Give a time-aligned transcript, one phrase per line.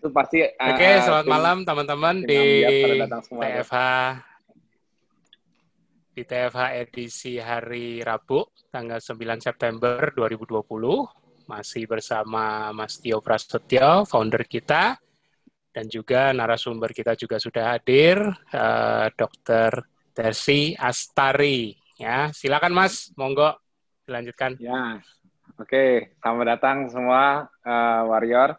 [0.00, 2.64] Itu pasti Oke, okay, uh, selamat tim, malam teman-teman di
[3.36, 3.76] TFH
[6.16, 10.56] di TFH edisi hari Rabu tanggal 9 September 2020
[11.52, 14.96] masih bersama Mas Tio Prasetyo, founder kita
[15.68, 18.24] dan juga narasumber kita juga sudah hadir
[18.56, 19.84] uh, Dr.
[20.16, 22.32] Desi Astari ya.
[22.32, 23.52] Silakan Mas, monggo
[24.08, 24.56] dilanjutkan.
[24.64, 24.96] Ya.
[25.60, 28.56] Oke, selamat datang semua uh, warrior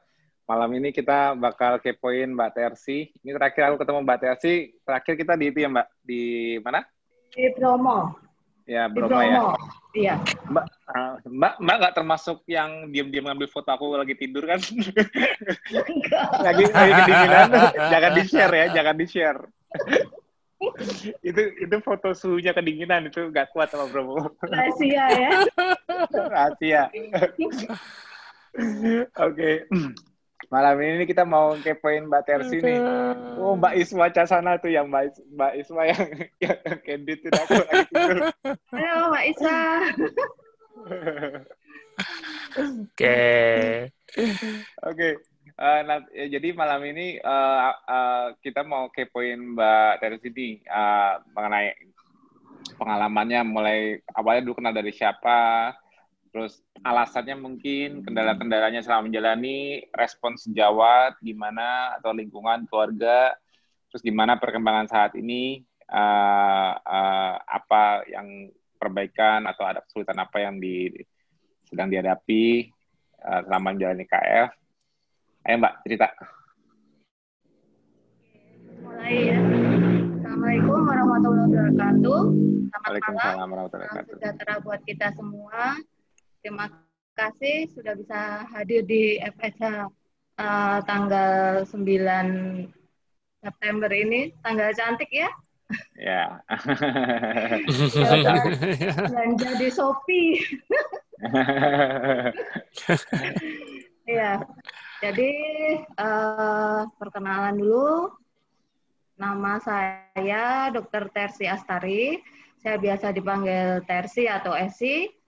[0.52, 3.08] malam ini kita bakal kepoin Mbak Tersi.
[3.24, 6.24] Ini terakhir aku ketemu Mbak Tersi, terakhir kita di itu ya Mbak, di
[6.60, 6.84] mana?
[7.32, 8.20] Di Bromo.
[8.68, 9.32] Ya, Bromo, di Bromo.
[9.32, 9.40] ya.
[9.96, 10.16] Iya.
[10.52, 14.60] Mbak, uh, Mbak, Mbak nggak termasuk yang diam-diam ngambil foto aku lagi tidur kan?
[16.44, 17.50] lagi, lagi kedinginan,
[17.96, 19.42] jangan di-share ya, jangan di-share.
[21.26, 24.36] itu itu foto suhunya kedinginan itu nggak kuat sama Bromo.
[24.44, 25.32] Rahasia ya.
[26.12, 26.82] Rahasia.
[28.52, 29.08] Oke.
[29.16, 29.56] Okay.
[30.52, 32.84] Malam ini kita mau kepoin Mbak Tersi nih.
[33.40, 36.04] Oh, Mbak Isma Casana tuh yang Mbak, Mbak Isma yang,
[36.44, 38.18] yang candid itu aku lagi tidur.
[38.76, 39.60] Halo Mbak Isma.
[42.60, 43.24] Oke.
[44.84, 45.10] Oke.
[45.56, 51.24] Uh, nah, ya, jadi malam ini uh, uh, kita mau kepoin Mbak Tersi nih uh,
[51.32, 51.80] mengenai
[52.76, 53.80] pengalamannya mulai
[54.12, 55.72] awalnya dulu kenal dari siapa,
[56.32, 63.36] terus alasannya mungkin kendala-kendalanya selama menjalani respon sejawat gimana atau lingkungan keluarga
[63.92, 68.48] terus gimana perkembangan saat ini uh, uh, apa yang
[68.80, 70.88] perbaikan atau ada kesulitan apa yang di
[71.68, 72.72] sedang dihadapi
[73.28, 74.50] uh, selama menjalani KF
[75.42, 76.08] ayo mbak cerita.
[78.82, 79.40] Mulai ya.
[80.22, 82.20] Assalamualaikum warahmatullahi wabarakatuh.
[82.72, 84.16] Selamat warahmatullahi wabarakatuh.
[84.22, 85.82] Sejahtera buat kita semua.
[86.42, 86.66] Terima
[87.14, 89.86] kasih sudah bisa hadir di FSH uh,
[90.42, 91.78] eh, tanggal 9
[93.46, 94.34] September ini.
[94.42, 95.30] Tanggal cantik ya.
[95.94, 96.42] Ya.
[99.06, 100.42] Belanja di Shopee.
[104.18, 104.42] ya.
[105.06, 105.32] Jadi
[106.02, 108.18] uh, perkenalan dulu.
[109.22, 111.14] Nama saya Dr.
[111.14, 112.18] Tersi Astari.
[112.58, 115.21] Saya biasa dipanggil Tersi atau Esi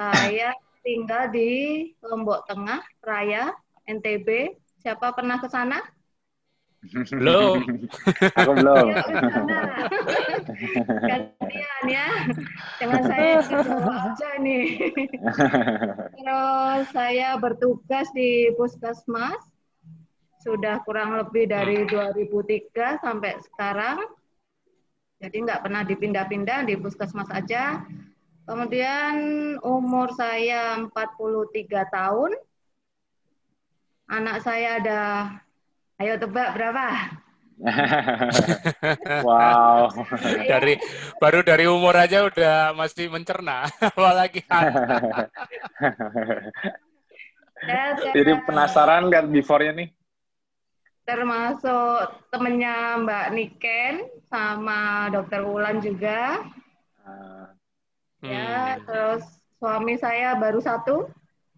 [0.00, 1.52] saya tinggal di
[2.00, 3.52] Lombok Tengah, Raya,
[3.84, 4.56] NTB.
[4.80, 5.76] Siapa pernah ke sana?
[7.12, 7.60] Belum.
[8.40, 8.86] Aku belum.
[11.04, 12.08] Gantian ya.
[12.80, 14.88] Jangan saya aja nih.
[16.16, 19.44] Terus saya bertugas di Puskesmas.
[20.40, 24.00] Sudah kurang lebih dari 2003 sampai sekarang.
[25.20, 27.84] Jadi nggak pernah dipindah-pindah di Puskesmas aja.
[28.50, 29.14] Kemudian
[29.62, 32.34] umur saya 43 tahun.
[34.10, 35.02] Anak saya ada,
[36.02, 37.14] ayo tebak berapa?
[39.28, 39.86] wow.
[40.50, 40.82] dari
[41.22, 44.42] baru dari umur aja udah masih mencerna, apalagi
[48.10, 49.88] Jadi penasaran lihat before-nya nih.
[51.06, 53.94] Termasuk temennya Mbak Niken
[54.26, 56.50] sama Dokter Wulan juga.
[57.06, 57.39] Uh,
[58.20, 58.84] Ya, hmm.
[58.84, 59.24] terus
[59.56, 61.08] suami saya baru satu,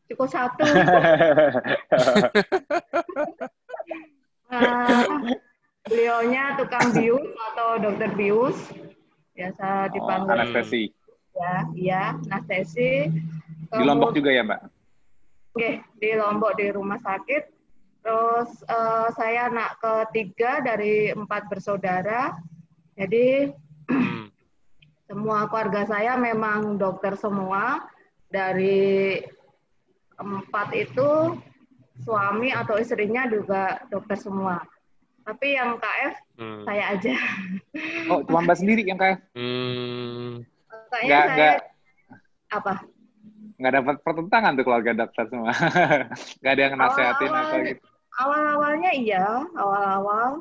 [0.06, 0.62] cukup satu.
[4.46, 5.02] uh,
[5.90, 8.58] beliaunya tukang bius atau dokter bius,
[9.34, 10.30] biasa oh, dipanggil.
[10.30, 10.82] Oh, anestesi.
[11.34, 13.10] Ya, iya, anestesi.
[13.72, 14.60] Di Lombok juga ya, Mbak?
[15.58, 17.50] Oke, di Lombok di rumah sakit.
[18.02, 22.38] Terus uh, saya anak ketiga dari empat bersaudara.
[22.94, 23.50] Jadi.
[25.12, 27.84] Semua keluarga saya memang dokter semua.
[28.32, 29.20] Dari
[30.16, 31.36] empat itu
[32.00, 34.64] suami atau istrinya juga dokter semua.
[35.20, 36.62] Tapi yang KF hmm.
[36.64, 37.14] saya aja.
[38.08, 39.20] Oh, cuma Mbak sendiri yang KF?
[39.36, 40.48] Hmm.
[40.88, 41.60] Kayaknya saya gak.
[42.56, 42.74] apa?
[43.60, 45.52] Nggak dapat pertentangan tuh keluarga dokter semua.
[46.40, 47.84] nggak ada yang nasehatin awal atau gitu.
[48.16, 49.28] Awal-awalnya iya,
[49.60, 50.40] awal-awal.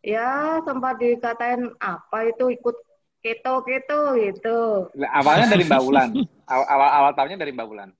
[0.00, 2.76] Ya sempat dikatain apa itu ikut
[3.20, 4.58] keto keto gitu.
[4.96, 6.08] Awalnya dari Mbak Wulan.
[6.52, 7.90] awal awal tahunnya dari Mbak Wulan.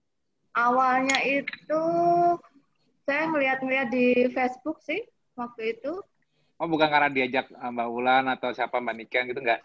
[0.56, 1.84] Awalnya itu
[3.06, 5.04] saya ngeliat-ngeliat di Facebook sih
[5.36, 6.00] waktu itu.
[6.60, 9.60] Oh bukan karena diajak eh, Mbak Wulan atau siapa Mbak Niken gitu enggak?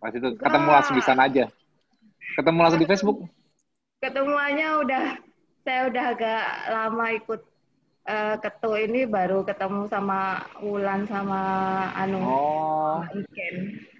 [0.00, 1.44] Pas itu ketemu langsung di sana aja.
[2.38, 3.18] Ketemu langsung di Facebook?
[4.00, 5.04] Ketemuannya udah
[5.60, 7.40] saya udah agak lama ikut
[8.08, 11.42] uh, ketua ini baru ketemu sama Wulan sama
[11.92, 13.04] Anu oh.
[13.12, 13.56] Iken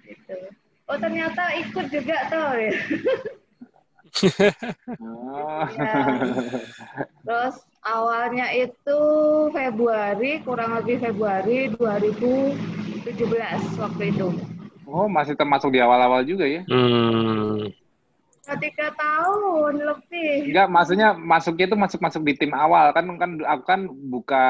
[0.09, 0.37] gitu
[0.87, 2.73] oh ternyata ikut juga tuh ya.
[5.01, 5.65] oh.
[7.27, 8.99] Terus Awalnya itu
[9.49, 13.09] Februari, kurang lebih Februari 2017
[13.81, 14.29] waktu itu.
[14.85, 16.61] Oh, masih termasuk di awal-awal juga ya?
[16.69, 17.73] Hmm.
[18.61, 20.53] Tiga tahun lebih.
[20.53, 24.45] Enggak, maksudnya masuknya itu masuk-masuk di tim awal kan kan aku kan buka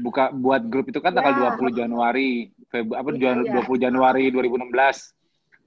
[0.00, 1.54] buka buat grup itu kan tanggal Ya.
[1.54, 3.54] 20 Januari, Febru apa Iya, Jan- iya.
[3.62, 5.14] 20 Januari 2016.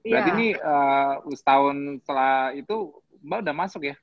[0.02, 2.76] Berarti Iya, ini eh, setahun setelah itu
[3.22, 3.96] Mbak udah masuk ya?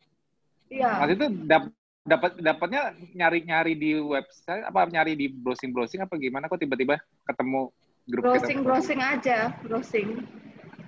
[0.72, 0.92] iya.
[0.96, 1.75] Maksud itu dap-
[2.07, 2.81] dapat dapatnya
[3.13, 6.96] nyari-nyari di website apa nyari di browsing-browsing apa gimana kok tiba-tiba
[7.28, 7.69] ketemu
[8.07, 8.66] grup Browsing kita?
[8.66, 10.10] browsing aja, browsing.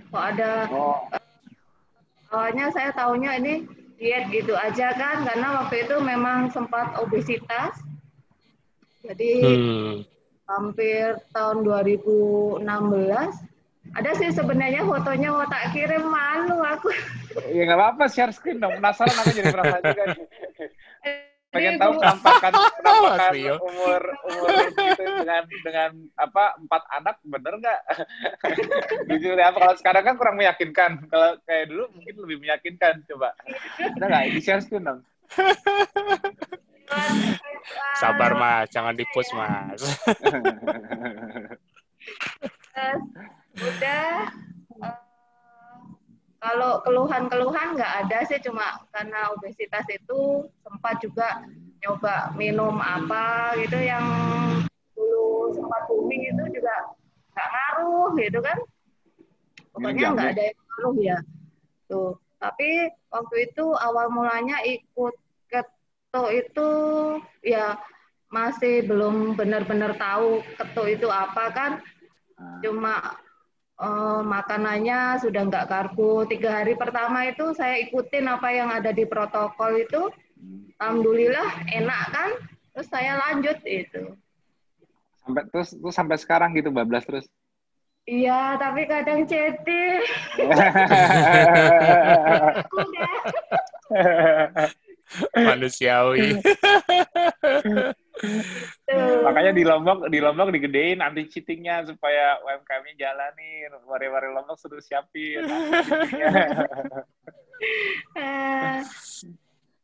[0.09, 1.03] Kok ada Oh,
[2.31, 3.67] awalnya saya taunya ini
[3.99, 7.75] diet gitu aja kan karena waktu itu memang sempat obesitas.
[9.03, 9.95] Jadi Hmm.
[10.47, 13.35] hampir tahun 2016
[13.91, 16.93] ada sih sebenarnya fotonya mau tak kirim malu aku.
[17.51, 18.77] ya nggak apa-apa share screen dong.
[18.77, 20.03] Penasaran aku jadi merasa juga.
[20.13, 20.27] nih.
[21.51, 27.79] Pengen tahu penampakan penampakan umur umur gitu dengan dengan apa empat anak bener nggak?
[29.11, 30.91] Jujur ya, kalau sekarang kan kurang meyakinkan.
[31.11, 33.03] Kalau kayak dulu mungkin lebih meyakinkan.
[33.03, 33.35] Coba,
[33.75, 35.03] ada nggak di share screen dong?
[37.99, 39.83] Sabar mas, jangan di-push mas.
[39.83, 40.63] Terus
[43.59, 44.07] udah
[44.83, 44.97] eh,
[46.41, 51.45] kalau keluhan-keluhan nggak ada sih cuma karena obesitas itu sempat juga
[51.81, 54.05] nyoba minum apa gitu yang
[54.93, 56.93] dulu sempat booming itu juga
[57.33, 58.57] nggak ngaruh gitu kan.
[59.71, 61.17] Pokoknya nggak ada yang ngaruh ya.
[61.89, 65.13] Tuh tapi waktu itu awal mulanya ikut
[65.45, 66.69] keto itu
[67.45, 67.77] ya
[68.33, 71.71] masih belum benar-benar tahu keto itu apa kan.
[72.65, 73.13] Cuma
[73.81, 76.23] eh, makanannya sudah nggak karbo.
[76.29, 80.13] Tiga hari pertama itu saya ikutin apa yang ada di protokol itu.
[80.77, 82.31] Alhamdulillah enak kan?
[82.73, 84.15] Terus saya lanjut itu.
[85.21, 87.29] Sampai terus terus sampai sekarang gitu bablas terus.
[88.09, 90.01] iya tapi kadang cetil
[95.37, 96.39] Manusiawi.
[98.21, 99.21] tuh.
[99.25, 103.71] Makanya di Lombok di Lombok digedein anti cheatingnya supaya UMKM-nya jalanin.
[103.89, 105.41] Wari-wari Lombok suruh siapin.
[108.15, 108.79] Eh,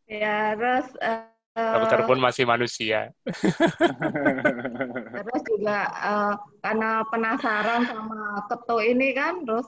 [0.21, 3.09] ya terus eh, Dokter pun masih manusia.
[5.17, 9.67] terus juga eh, karena penasaran sama keto ini kan terus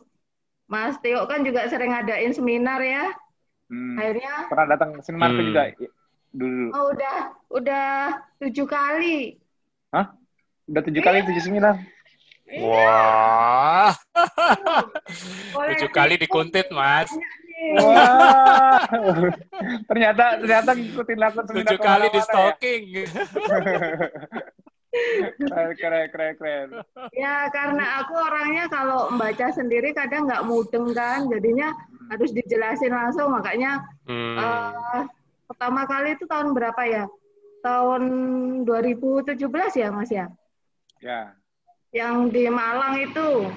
[0.70, 3.10] Mas Tio kan juga sering ngadain seminar ya
[3.70, 4.02] Hmm.
[4.02, 5.50] akhirnya Pernah datang Marco Hmm.
[5.54, 5.64] juga
[6.32, 6.70] dulu.
[6.72, 7.18] oh udah
[7.50, 7.90] udah
[8.38, 9.38] tujuh kali
[10.70, 11.82] Udah tujuh kali tujuh seminar.
[12.62, 13.90] Wah,
[15.54, 17.10] Koleksi tujuh kali dikuntit mas.
[17.10, 17.74] nih.
[17.82, 18.78] Wah.
[19.90, 22.26] ternyata ternyata ngikutin lakon seminar Tujuh kali di ya.
[22.26, 22.84] stalking.
[24.90, 26.68] Keren, keren, keren, keren.
[27.14, 31.70] Ya karena aku orangnya kalau membaca sendiri kadang nggak mudeng kan, jadinya
[32.10, 33.30] harus dijelasin langsung.
[33.30, 34.38] Makanya Hmm.
[34.38, 35.02] eh,
[35.50, 37.06] pertama kali itu tahun berapa ya?
[37.66, 38.02] Tahun
[38.64, 39.42] 2017
[39.74, 40.30] ya Mas ya?
[41.02, 41.34] Ya.
[41.90, 43.50] Yang di Malang itu.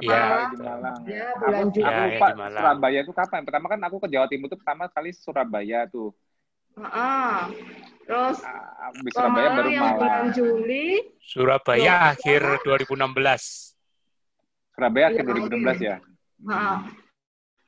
[0.00, 0.48] Iya.
[0.50, 1.00] Di Malang.
[1.04, 1.84] Ya, bulan aku, Juli.
[1.84, 2.62] aku Ya, lupa Malang.
[2.64, 3.40] Surabaya itu kapan?
[3.44, 6.10] Pertama kan aku ke Jawa Timur itu pertama kali Surabaya tuh.
[6.76, 7.36] Heeh.
[8.06, 10.26] Terus Ah, Di Surabaya baru yang bulan Malang.
[10.32, 10.86] Juli.
[11.20, 13.74] Surabaya akhir 2016.
[14.72, 15.96] Surabaya akhir Iya, 2016 ya.
[16.48, 16.76] Heeh.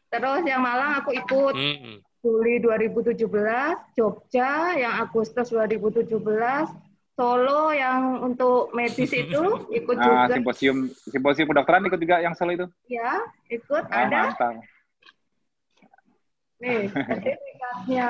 [0.09, 2.01] Terus yang Malang aku ikut Hmm.
[2.29, 3.25] Juli 2017,
[3.97, 6.13] Jogja yang Agustus 2017,
[7.17, 9.43] Solo yang untuk medis itu
[9.81, 12.67] ikut Ah, juga simposium simposium kedokteran ikut juga yang solo itu.
[12.87, 14.61] ya, ikut Ah, ada mantap.
[16.61, 18.07] nih sertifikatnya.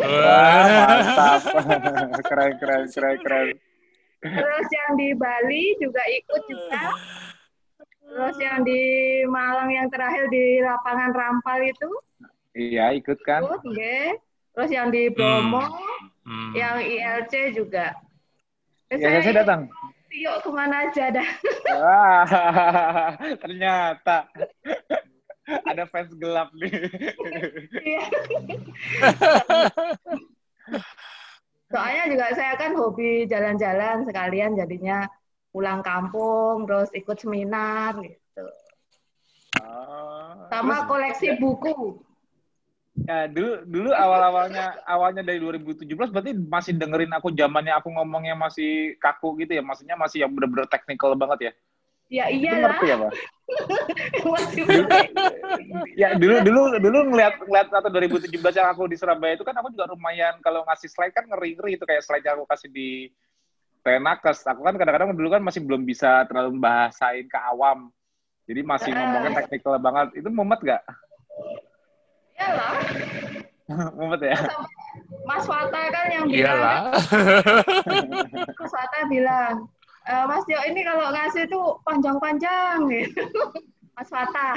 [0.00, 1.40] Wah, mantap.
[2.32, 3.46] keren, keren, keren, keren.
[4.24, 6.82] Terus yang di Bali juga ikut juga.
[8.06, 8.80] Terus yang di
[9.28, 11.90] Malang yang terakhir di lapangan Rampal itu
[12.56, 13.44] Iya, ikut kan.
[13.44, 14.16] ikut, nggih.
[14.56, 15.60] Terus yang di Bromo,
[16.24, 16.56] Hmm.
[16.56, 17.92] yang ILC juga.
[18.88, 19.68] Terus Ya, saya datang.
[20.10, 21.28] Yuk ke mana aja dah.
[21.76, 22.24] Wah,
[23.44, 24.24] ternyata
[25.68, 26.72] ada fans gelap nih.
[27.84, 28.02] Iya.
[31.68, 35.04] Soalnya juga saya kan hobi jalan-jalan sekalian jadinya
[35.50, 38.46] pulang kampung terus ikut seminar gitu.
[39.60, 42.00] Oh, Sama koleksi buku.
[43.04, 48.96] Ya, dulu dulu awal-awalnya awalnya dari 2017 berarti masih dengerin aku zamannya aku ngomongnya masih
[48.96, 49.60] kaku gitu ya.
[49.60, 51.52] Maksudnya masih yang bener-bener teknikal banget ya.
[52.06, 52.78] Ya iyalah.
[52.78, 53.12] Ngerti ya, Pak?
[56.00, 59.70] ya dulu dulu dulu ngeliat ngeliat atau 2017 yang aku di Surabaya itu kan aku
[59.74, 63.10] juga lumayan kalau ngasih slide kan ngeri ngeri itu kayak slide yang aku kasih di
[63.86, 64.42] Tenakes.
[64.50, 67.94] Aku kan kadang-kadang dulu kan masih belum bisa terlalu bahasain ke awam.
[68.46, 70.18] Jadi masih ngomongnya teknikal banget.
[70.18, 70.82] Itu mumet gak?
[72.36, 72.72] Iyalah.
[73.98, 74.38] mumet ya?
[75.26, 76.38] Mas Wata kan yang bilang.
[76.38, 76.78] Iyalah.
[78.54, 79.54] Mas Wata bilang,
[80.06, 83.42] e, Mas Tio ini kalau ngasih itu panjang-panjang gitu.
[83.96, 84.50] Mas Wata.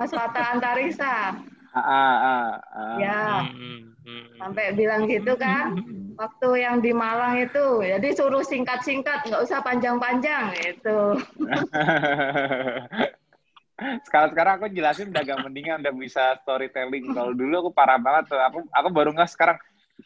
[0.00, 1.36] Mas Wata Antarisa.
[1.72, 2.96] Ah, ah, ah, ah.
[3.00, 3.48] Ya.
[4.36, 5.72] Sampai bilang gitu kan.
[6.20, 7.80] Waktu yang di Malang itu.
[7.80, 11.16] Jadi suruh singkat-singkat, nggak usah panjang-panjang gitu.
[14.06, 17.12] sekarang sekarang aku jelasin udah agak mendingan udah bisa storytelling.
[17.14, 18.40] Kalau dulu aku parah banget tuh.
[18.40, 19.58] Aku aku baru nggak sekarang.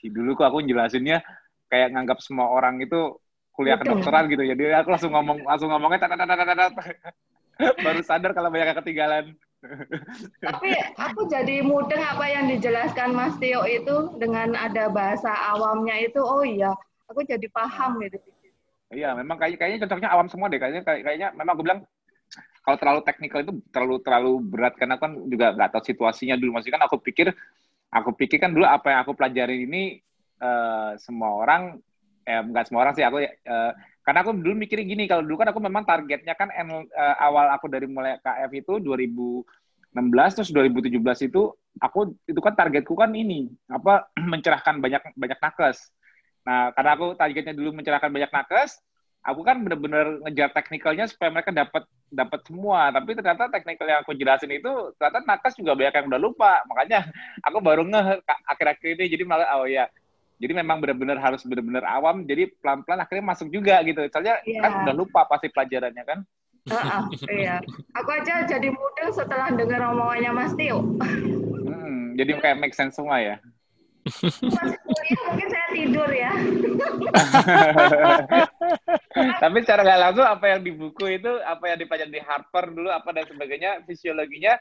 [0.03, 1.25] Dulu kok aku jelasinnya
[1.67, 3.19] kayak nganggap semua orang itu
[3.57, 6.73] kuliah kedokteran gitu jadi aku langsung ngomong langsung ngomongnya tat, tat, tat, tat,
[7.81, 9.33] baru sadar kalau banyak ketinggalan.
[10.45, 16.21] Tapi aku jadi mudeng apa yang dijelaskan Mas Tio itu dengan ada bahasa awamnya itu.
[16.21, 16.77] Oh iya
[17.09, 18.21] aku jadi paham gitu.
[18.93, 20.61] Iya memang kayaknya kayaknya cocoknya awam semua deh.
[20.61, 21.81] Kayaknya kayaknya memang aku bilang
[22.67, 26.75] kalau terlalu teknikal itu terlalu terlalu berat karena kan juga nggak tahu situasinya dulu masih
[26.75, 27.31] kan aku pikir
[27.95, 30.03] aku pikir kan dulu apa yang aku pelajari ini
[30.43, 31.79] uh, semua orang
[32.27, 35.55] eh nggak semua orang sih aku uh, karena aku dulu mikirnya gini kalau dulu kan
[35.55, 39.47] aku memang targetnya kan uh, awal aku dari mulai KF itu 2016
[40.35, 41.43] terus 2017 itu
[41.81, 45.91] aku itu kan targetku kan ini apa mencerahkan banyak banyak nakes.
[46.47, 48.79] Nah, karena aku targetnya dulu mencerahkan banyak nakes,
[49.27, 52.95] aku kan bener-bener ngejar teknikalnya supaya mereka dapat dapat semua.
[52.95, 56.53] Tapi ternyata teknikal yang aku jelasin itu ternyata nakes juga banyak yang udah lupa.
[56.71, 57.11] Makanya
[57.47, 59.05] aku baru ngeh akhir-akhir ini.
[59.11, 59.91] Jadi malah oh ya
[60.37, 62.23] jadi memang benar-benar harus benar-benar awam.
[62.23, 64.07] Jadi pelan-pelan akhirnya masuk juga gitu.
[64.15, 64.63] Soalnya yeah.
[64.63, 66.19] kan udah lupa pasti pelajarannya kan?
[66.67, 67.63] Uh, uh, iya.
[67.95, 70.83] Aku aja jadi mudah setelah dengar omongannya Mas Tio.
[71.67, 73.37] Hmm, jadi kayak make sense semua ya
[74.07, 76.33] masih kuliah mungkin saya tidur ya.
[79.43, 82.91] Tapi secara nggak langsung apa yang di buku itu, apa yang dipelajari di Harper dulu,
[82.91, 84.55] apa dan sebagainya, fisiologinya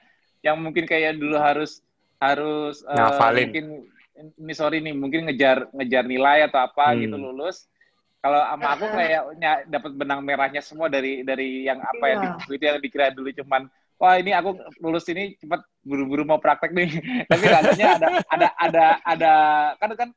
[0.46, 1.82] yang mungkin kayak dulu harus
[2.22, 6.98] harus uh, mungkin ini sorry nih mungkin ngejar ngejar nilai atau apa hmm.
[7.04, 7.68] gitu lulus
[8.24, 12.12] kalau sama aku kayaknya dapat benang merahnya semua dari dari yang apa yeah.
[12.16, 13.68] yang di buku itu yang dikira dulu cuman
[14.00, 16.90] wah ini aku lulus ini cepat buru-buru mau praktek nih.
[17.32, 19.34] Tapi katanya ada ada ada ada
[19.80, 20.10] kan kan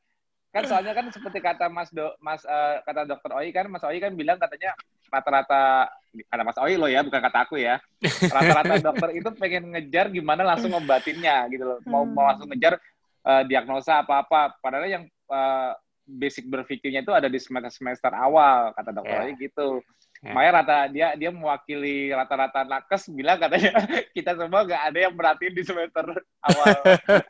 [0.49, 4.01] kan soalnya kan seperti kata Mas Do Mas uh, kata Dokter Oi kan Mas Oi
[4.01, 4.73] kan bilang katanya
[5.13, 5.93] rata-rata
[6.25, 7.77] kata Mas Oi lo ya bukan kata aku ya.
[8.01, 11.79] Rata-rata dokter itu pengen ngejar gimana langsung ngobatinnya gitu loh.
[11.85, 12.81] Mau mau langsung ngejar
[13.23, 14.57] uh, diagnosa apa-apa.
[14.57, 15.77] Padahal yang uh,
[16.09, 19.25] basic berpikirnya itu ada di semester semester awal kata dokter yeah.
[19.29, 19.85] Oi gitu
[20.19, 20.35] Ya.
[20.35, 23.71] Makanya rata dia dia mewakili rata-rata nakes bilang katanya
[24.15, 26.11] kita semua nggak ada yang merhatiin di semester
[26.43, 26.75] awal.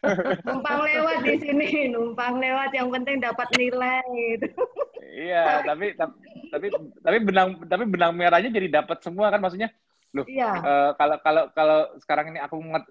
[0.49, 4.01] numpang lewat di sini, numpang lewat yang penting dapat nilai.
[4.09, 4.49] Gitu.
[5.05, 5.93] Iya, tapi
[6.49, 6.65] tapi
[7.05, 9.69] tapi benang tapi benang merahnya jadi dapat semua kan maksudnya.
[10.09, 10.49] Loh, iya.
[10.57, 12.81] uh, kalau kalau kalau sekarang ini aku nge,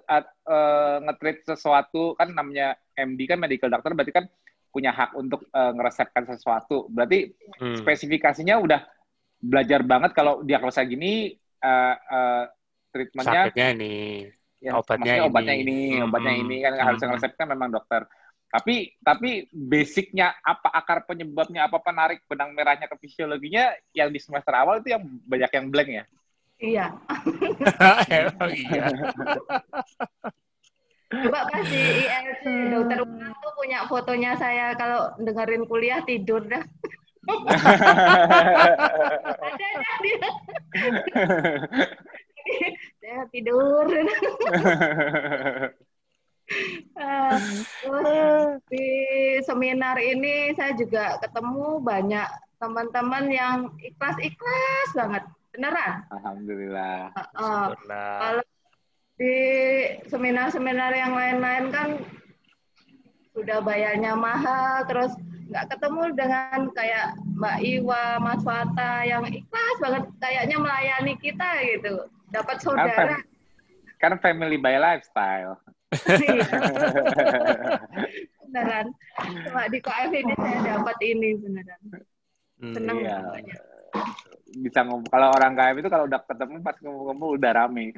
[0.46, 4.30] uh, nge sesuatu kan namanya MD kan medical doctor berarti kan
[4.70, 6.86] punya hak untuk uh, ngeresepkan sesuatu.
[6.86, 7.82] Berarti hmm.
[7.82, 8.80] spesifikasinya udah
[9.38, 12.44] belajar banget kalau diagnosa gini uh, uh,
[12.90, 13.94] treatmentnya sakitnya ini
[14.58, 16.06] ya, obatnya ini obatnya ini hmm.
[16.10, 16.84] obatnya ini kan hmm.
[16.84, 18.02] harus ngeresepkan memang dokter
[18.48, 24.56] tapi tapi basicnya apa akar penyebabnya apa penarik benang merahnya ke fisiologinya yang di semester
[24.56, 26.04] awal itu yang banyak yang blank ya
[26.58, 26.86] iya
[28.24, 28.84] emang iya
[31.08, 36.60] Coba pas di ILC, dokter tuh punya fotonya saya kalau dengerin kuliah tidur dah.
[39.38, 39.66] Ada
[40.02, 40.28] dia.
[43.04, 43.84] Saya tidur.
[48.72, 48.88] di
[49.44, 56.08] seminar ini saya juga ketemu banyak teman-teman yang ikhlas-ikhlas banget, beneran.
[56.10, 57.12] Alhamdulillah.
[57.36, 58.44] Uh, kalau
[59.18, 59.36] di
[60.08, 61.88] seminar-seminar yang lain-lain kan
[63.38, 65.14] sudah bayarnya mahal, terus
[65.48, 72.04] nggak ketemu dengan kayak Mbak Iwa, Mas Wata yang ikhlas banget kayaknya melayani kita gitu.
[72.34, 73.22] Dapat saudara.
[74.02, 75.56] Kan, family by lifestyle.
[78.44, 78.86] Beneran.
[79.48, 81.80] Cuma di KF ini saya dapat ini beneran.
[82.58, 83.22] Hmm, Senang iya.
[84.58, 87.96] Bisa ngomong kalau orang KF itu kalau udah ketemu pas ngomong-ngomong udah rame.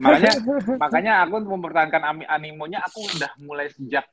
[0.00, 0.32] Makanya
[0.82, 4.08] makanya aku mempertahankan animonya aku udah mulai sejak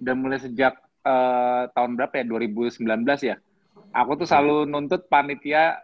[0.00, 2.80] udah mulai sejak uh, tahun berapa ya 2019
[3.24, 3.36] ya
[3.92, 5.78] aku tuh selalu nuntut panitia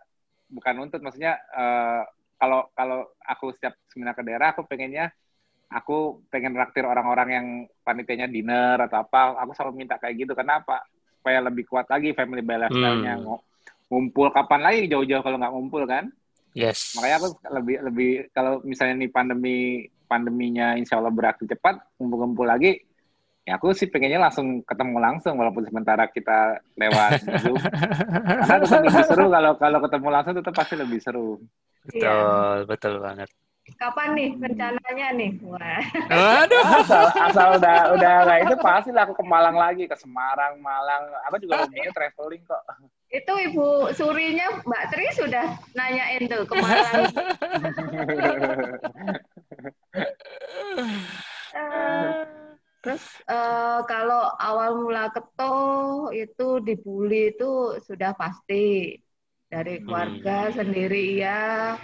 [0.48, 2.02] bukan nuntut maksudnya uh,
[2.36, 5.12] kalau kalau aku setiap seminar ke daerah aku pengennya
[5.70, 7.46] aku pengen raktir orang-orang yang
[7.82, 10.32] panitianya dinner atau apa, aku selalu minta kayak gitu.
[10.38, 10.86] Kenapa?
[11.18, 13.18] Supaya lebih kuat lagi family lifestyle-nya.
[13.18, 13.40] Hmm.
[13.86, 16.10] Ngumpul kapan lagi jauh-jauh kalau nggak ngumpul kan?
[16.54, 16.94] Yes.
[16.98, 19.56] Makanya aku lebih lebih kalau misalnya nih pandemi
[20.06, 22.85] pandeminya insya Allah berakhir cepat, ngumpul-ngumpul lagi,
[23.46, 27.62] ya aku sih pengennya langsung ketemu langsung walaupun sementara kita lewat Zoom.
[28.42, 31.38] Karena tetap lebih seru kalau kalau ketemu langsung tetap pasti lebih seru.
[31.86, 32.66] Betul, iya.
[32.66, 33.30] betul banget.
[33.78, 35.30] Kapan nih rencananya nih?
[35.42, 35.82] Wah.
[36.42, 36.62] Aduh.
[36.82, 41.02] Asal, asal udah udah nggak itu pasti lah aku ke Malang lagi ke Semarang, Malang.
[41.30, 42.62] Aku juga hobinya traveling kok.
[43.10, 47.02] Itu Ibu Surinya Mbak Tri sudah nanyain tuh ke Malang.
[51.54, 52.26] uh,
[52.86, 55.58] terus uh, kalau awal mula keto
[56.14, 58.94] itu dibully itu sudah pasti
[59.50, 60.54] dari keluarga hmm.
[60.54, 61.74] sendiri ya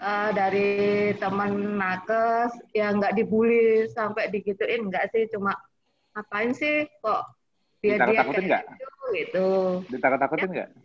[0.00, 5.52] uh, dari teman nakes yang nggak dibully sampai digituin nggak sih cuma
[6.16, 7.36] ngapain sih kok
[7.84, 8.56] dia dia kayak gitu,
[9.16, 9.48] gitu.
[9.88, 10.54] Ditakut-takutin ya.
[10.56, 10.68] nggak?
[10.68, 10.76] Ya.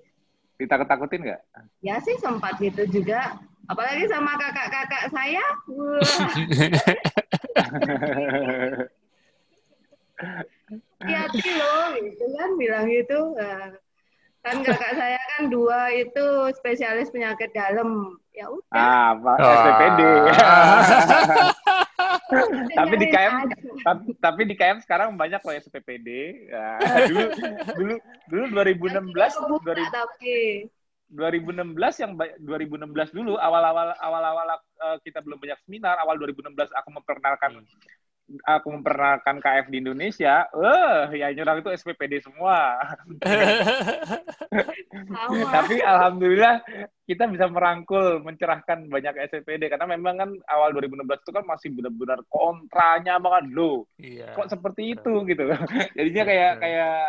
[0.56, 1.42] Ditakut-takutin nggak?
[1.84, 3.36] Ya sih sempat gitu juga.
[3.68, 5.44] Apalagi sama kakak-kakak saya.
[10.16, 13.36] Hati-hati loh, gitu kan bilang gitu.
[14.46, 18.16] Kan kakak saya kan dua itu spesialis penyakit dalam.
[18.32, 18.72] Ya udah.
[18.72, 19.50] Ah, Pak oh.
[19.50, 20.02] SPPD.
[22.76, 23.36] tapi di KM
[23.86, 26.10] tapi, tapi di KM sekarang banyak loh SPPD.
[26.52, 26.78] Ya,
[27.10, 27.26] dulu
[28.30, 30.36] dulu dulu 2016 2000, tapi
[31.16, 37.62] 2016 yang 2016 dulu awal-awal awal-awal uh, kita belum banyak seminar awal 2016 aku memperkenalkan
[37.62, 42.82] hmm aku memperkenalkan KF di Indonesia, eh ya nyerang itu SPPD semua.
[45.56, 46.66] Tapi alhamdulillah
[47.06, 52.20] kita bisa merangkul, mencerahkan banyak SPPD karena memang kan awal 2016 itu kan masih benar-benar
[52.26, 53.86] kontranya banget lo.
[54.02, 54.34] Iya.
[54.34, 55.44] Kok seperti itu gitu.
[55.98, 57.00] Jadinya kayak kayak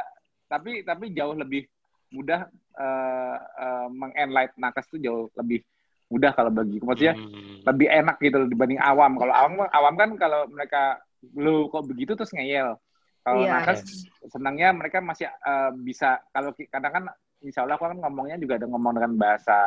[0.47, 1.65] tapi tapi jauh lebih
[2.13, 2.47] mudah
[2.79, 5.65] uh, uh, mengenlight nakes itu jauh lebih
[6.07, 7.67] mudah kalau bagi maksudnya hmm.
[7.67, 9.19] lebih enak gitu dibanding awam.
[9.19, 11.03] Kalau awam awam kan kalau mereka
[11.35, 12.79] lu kok begitu terus ngeyel.
[13.27, 13.59] Kalau yeah.
[13.59, 17.05] nakes senangnya mereka masih uh, bisa kalau kadang kan
[17.43, 19.59] insya Allah aku kan ngomongnya juga ada ngomong dengan bahasa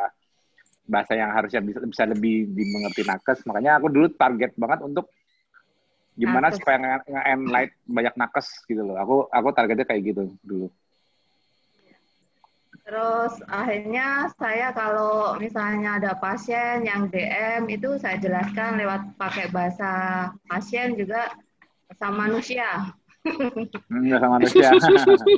[0.90, 3.44] bahasa yang harusnya bisa bisa lebih dimengerti nakes.
[3.44, 5.12] Makanya aku dulu target banget untuk
[6.16, 6.58] gimana nakes.
[6.60, 8.96] supaya nge-enlight banyak nakes gitu loh.
[8.96, 10.72] Aku aku targetnya kayak gitu dulu.
[12.90, 19.92] Terus akhirnya saya kalau misalnya ada pasien yang DM itu saya jelaskan lewat pakai bahasa
[20.50, 21.30] pasien juga
[22.02, 22.90] sama manusia.
[23.30, 24.74] Hmm, sama manusia.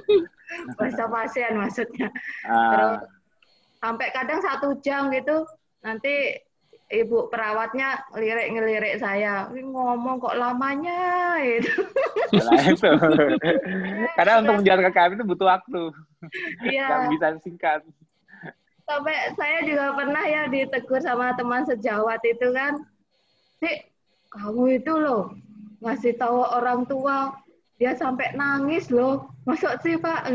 [0.80, 2.08] bahasa pasien maksudnya.
[2.48, 2.72] Uh.
[2.72, 2.96] Terus
[3.84, 5.44] sampai kadang satu jam gitu
[5.84, 6.40] nanti
[6.91, 11.71] ibu perawatnya lirik-ngelirik saya, ngomong kok lamanya itu.
[12.36, 12.89] Nah, itu.
[14.19, 15.84] Karena untuk menjalankan KM itu butuh waktu.
[16.67, 16.88] Iya.
[16.88, 17.80] Gak bisa singkat.
[18.84, 22.75] Sampai saya juga pernah ya ditegur sama teman sejawat itu kan,
[23.63, 23.88] sih
[24.36, 25.32] kamu itu loh
[25.80, 27.32] ngasih tahu orang tua
[27.82, 30.30] dia sampai nangis loh masuk sih pak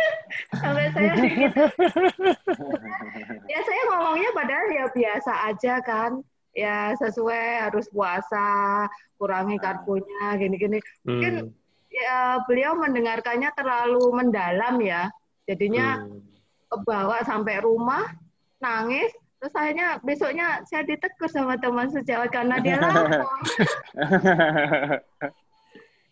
[0.62, 1.64] sampai saya gitu.
[3.50, 6.22] ya saya ngomongnya padahal ya biasa aja kan
[6.54, 8.86] ya sesuai harus puasa
[9.18, 11.90] kurangi karbonya gini-gini mungkin hmm.
[11.90, 15.10] ya beliau mendengarkannya terlalu mendalam ya
[15.50, 16.22] jadinya hmm.
[16.70, 18.14] kebawa sampai rumah
[18.62, 19.10] nangis
[19.42, 23.26] terus akhirnya besoknya saya ditegur sama teman sejawat karena dia lapor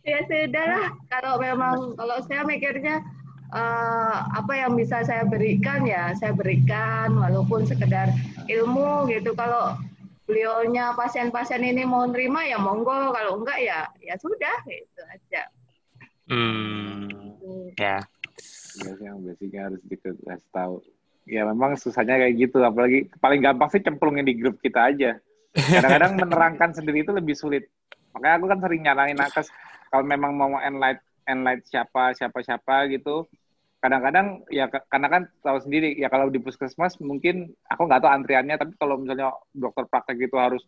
[0.01, 3.05] ya sudah lah kalau memang kalau saya mikirnya
[3.53, 8.11] uh, apa yang bisa saya berikan ya saya berikan walaupun sekedar
[8.49, 9.35] ilmu gitu.
[9.37, 9.77] Kalau
[10.25, 13.13] beliaunya pasien-pasien ini mau nerima ya monggo.
[13.13, 15.43] Kalau enggak ya ya sudah itu aja.
[16.31, 17.11] Hmm
[17.77, 17.99] ya.
[18.81, 20.81] Ya yang basicnya harus dikasih tahu.
[21.29, 22.63] Ya memang susahnya kayak gitu.
[22.63, 25.19] Apalagi paling gampang sih cemplungin di grup kita aja.
[25.51, 27.67] Kadang-kadang menerangkan sendiri itu lebih sulit.
[28.15, 29.51] Makanya aku kan sering nyaranin nakes
[29.91, 33.27] kalau memang mau enlight enlight siapa siapa siapa gitu
[33.81, 38.57] kadang-kadang ya karena kan tahu sendiri ya kalau di puskesmas mungkin aku nggak tahu antriannya
[38.61, 40.61] tapi kalau misalnya dokter praktek itu harus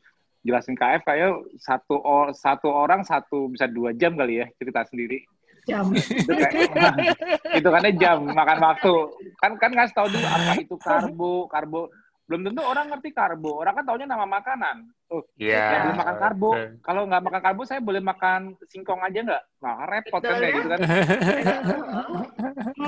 [0.42, 1.30] jelasin KF kayak
[1.60, 5.22] satu or, satu orang satu bisa dua jam kali ya cerita sendiri.
[5.62, 5.94] Jam.
[6.26, 6.74] Itu kayak
[7.62, 8.94] itu kan jam makan waktu.
[9.38, 11.82] Kan kan nggak tahu dulu apa itu karbo karbo
[12.26, 13.60] belum tentu orang ngerti karbo.
[13.60, 14.88] Orang kan taunya nama makanan.
[15.12, 15.60] Oh, Iya.
[15.60, 16.50] ya boleh makan karbo.
[16.80, 19.42] Kalau nggak makan karbo, saya boleh makan singkong aja nggak?
[19.60, 20.56] Nah, repot kan kayak ya.
[20.56, 20.80] gitu kan.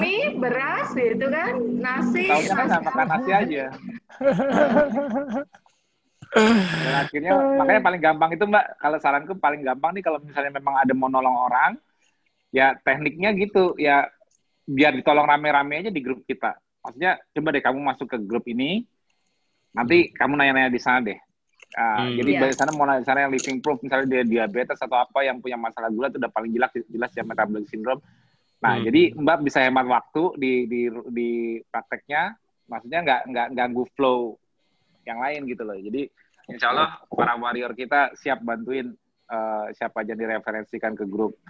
[0.00, 2.24] Mie, beras gitu kan, nasi.
[2.30, 3.64] Taunya kan nggak makan nasi aja.
[6.34, 10.74] Dan akhirnya makanya paling gampang itu Mbak, kalau saranku paling gampang nih kalau misalnya memang
[10.82, 11.78] ada mau nolong orang,
[12.50, 14.08] ya tekniknya gitu, ya
[14.66, 16.58] biar ditolong rame-rame aja di grup kita.
[16.82, 18.82] Maksudnya coba deh kamu masuk ke grup ini,
[19.74, 21.18] nanti kamu nanya-nanya di sana deh.
[21.74, 22.14] Ah, Hmm.
[22.14, 22.46] Jadi Iya.
[22.46, 25.58] di sana mau nanya sana yang living proof, misalnya dia diabetes atau apa yang punya
[25.58, 27.98] masalah gula itu udah paling jelas jelas ya metabolic syndrome.
[28.62, 28.86] Nah, Hmm.
[28.86, 31.30] jadi Mbak bisa hemat waktu di di di
[31.66, 34.38] prakteknya, maksudnya nggak nggak ganggu flow
[35.02, 35.74] yang lain gitu loh.
[35.74, 36.06] Jadi
[36.46, 41.40] insya Allah para warrior kita siap bantuin eh, siapa aja direferensikan ke grup.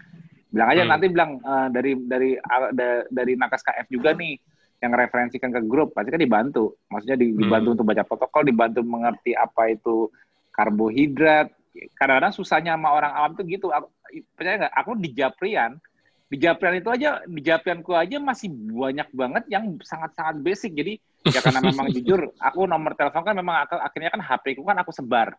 [0.48, 0.90] Bilang aja Hmm.
[0.90, 2.30] nanti bilang eh, dari dari
[2.72, 4.38] da- dari Nakas KF juga nih
[4.84, 6.76] yang referensikan ke grup pasti kan dibantu.
[6.92, 7.74] Maksudnya di- dibantu Hmm.
[7.80, 10.12] untuk baca protokol, dibantu mengerti apa itu
[10.52, 11.48] karbohidrat.
[11.96, 13.72] Kadang-kadang susahnya sama orang awam tuh gitu.
[13.72, 13.88] Aku,
[14.36, 14.74] percaya nggak?
[14.76, 15.80] Aku di Japrian,
[16.28, 20.70] di Japrian itu aja, di Japrianku aja masih banyak banget yang sangat-sangat basic.
[20.70, 20.92] Jadi
[21.24, 24.78] ya karena memang jujur, aku nomor telepon kan memang ak- akhirnya kan HP ku kan
[24.78, 25.34] aku sebar.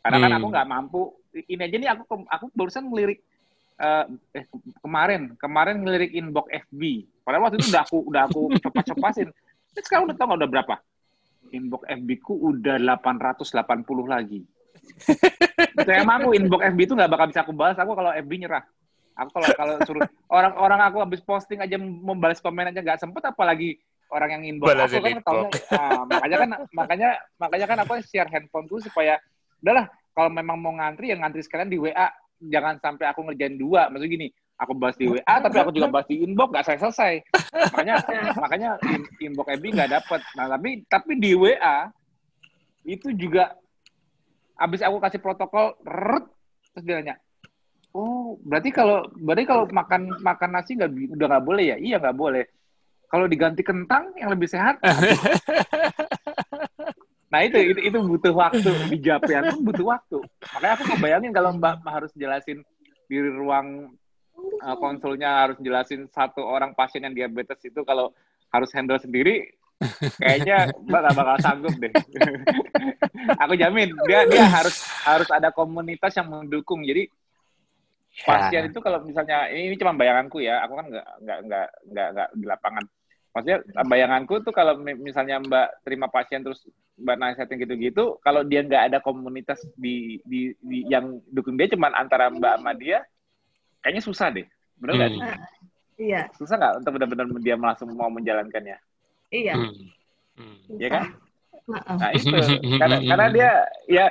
[0.00, 0.38] Karena kan Hmm.
[0.40, 1.02] aku nggak mampu.
[1.36, 3.20] Ini aja nih aku aku barusan ngelirik
[3.78, 4.44] eh, eh,
[4.82, 7.06] kemarin kemarin ngelirik inbox FB.
[7.28, 9.28] Padahal waktu itu udah aku udah aku copas-copasin.
[9.76, 10.74] Terus sekarang udah tau nggak udah berapa?
[11.52, 13.68] Inbox FB ku udah 880
[14.08, 14.40] lagi.
[15.76, 17.76] Itu emang aku inbox FB itu nggak bakal bisa aku balas.
[17.76, 18.64] Aku kalau FB nyerah.
[19.20, 23.76] Aku kalau kalau suruh orang-orang aku habis posting aja membalas komen aja nggak sempet, apalagi
[24.08, 25.26] orang yang inbox Balasin aku kan inbox.
[25.28, 29.20] taunya, ah, makanya kan makanya makanya kan aku share handphoneku supaya
[29.60, 29.84] udahlah
[30.16, 32.08] kalau memang mau ngantri ya ngantri sekalian di WA
[32.40, 36.06] jangan sampai aku ngerjain dua maksudnya gini aku bahas di WA tapi aku juga bahas
[36.10, 37.14] di inbox nggak selesai selesai
[37.70, 37.94] makanya
[38.34, 40.20] makanya in- inbox FB nggak dapet.
[40.34, 41.88] Nah tapi tapi di WA
[42.82, 43.54] itu juga
[44.58, 46.26] abis aku kasih protokol rrrt,
[46.74, 47.14] terus dia nanya
[47.94, 51.76] oh berarti kalau berarti kalau makan makan nasi nggak udah nggak boleh ya?
[51.78, 52.44] Iya nggak boleh.
[53.08, 54.76] Kalau diganti kentang yang lebih sehat?
[57.28, 58.72] Nah itu, itu itu butuh waktu.
[58.88, 60.18] Di Japrian pun butuh waktu.
[60.56, 62.64] Makanya aku kebayangin kalau Mbak harus jelasin
[63.04, 63.92] di ruang
[64.62, 68.12] uh, konsulnya harus jelasin satu orang pasien yang diabetes itu kalau
[68.48, 69.44] harus handle sendiri,
[70.16, 71.92] kayaknya Mbak gak bakal sanggup deh.
[73.42, 76.80] aku jamin dia dia harus harus ada komunitas yang mendukung.
[76.82, 77.12] Jadi
[78.24, 82.08] pasien itu kalau misalnya ini, ini cuma bayanganku ya, aku kan nggak nggak nggak nggak
[82.16, 82.84] nggak di lapangan.
[83.28, 86.64] Maksudnya bayanganku tuh kalau mi- misalnya Mbak terima pasien terus
[86.98, 91.94] Mbak nasihatin gitu-gitu, kalau dia nggak ada komunitas di, di, di yang dukung dia cuman
[91.94, 93.06] antara Mbak sama dia,
[93.82, 94.46] kayaknya susah deh.
[94.78, 95.10] Bener nggak?
[95.10, 95.18] Hmm.
[95.18, 95.32] sih?
[95.98, 98.78] Iya, Susah nggak untuk benar-benar dia langsung mau menjalankannya?
[99.34, 99.54] iya.
[99.58, 99.74] Hmm.
[100.38, 100.56] Hmm.
[100.78, 101.04] Iya kan?
[101.68, 101.96] Heeh.
[101.98, 102.36] Nah itu
[102.78, 103.50] karena, karena dia
[103.90, 104.04] ya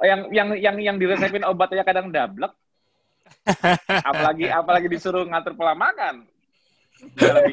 [0.00, 2.52] yang yang yang yang diresepin obat aja kadang dablek.
[4.10, 6.28] apalagi apalagi disuruh ngatur pola makan.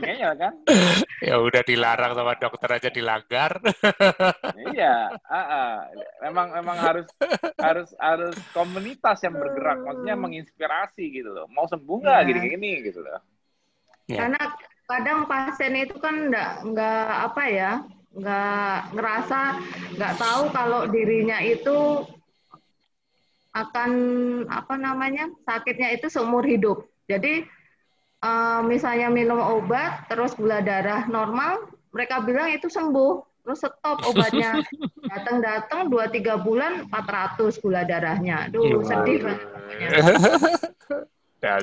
[0.02, 0.54] Ngeyel kan?
[1.18, 3.58] Ya udah dilarang sama dokter aja dilanggar.
[4.70, 5.74] iya, ah, ah.
[6.22, 7.10] memang memang harus
[7.58, 11.50] harus harus komunitas yang bergerak, maksudnya menginspirasi gitu loh.
[11.50, 12.28] Mau sembuh nggak Iya.
[12.30, 13.18] gini-gini gitu loh.
[14.06, 14.30] Ya.
[14.30, 14.42] Karena
[14.86, 17.72] kadang pasien itu kan nggak nggak apa ya,
[18.14, 19.40] nggak ngerasa
[19.98, 22.06] nggak tahu kalau dirinya itu
[23.58, 23.92] akan
[24.54, 26.86] apa namanya sakitnya itu seumur hidup.
[27.10, 27.42] Jadi
[28.20, 34.62] eh, misalnya minum obat terus gula darah normal, mereka bilang itu sembuh, terus stop obatnya.
[35.12, 38.52] Datang-datang 2-3 bulan 400 gula darahnya.
[38.52, 38.86] Aduh, Gimana?
[38.86, 39.42] sedih banget.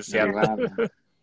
[0.09, 0.57] Gimana?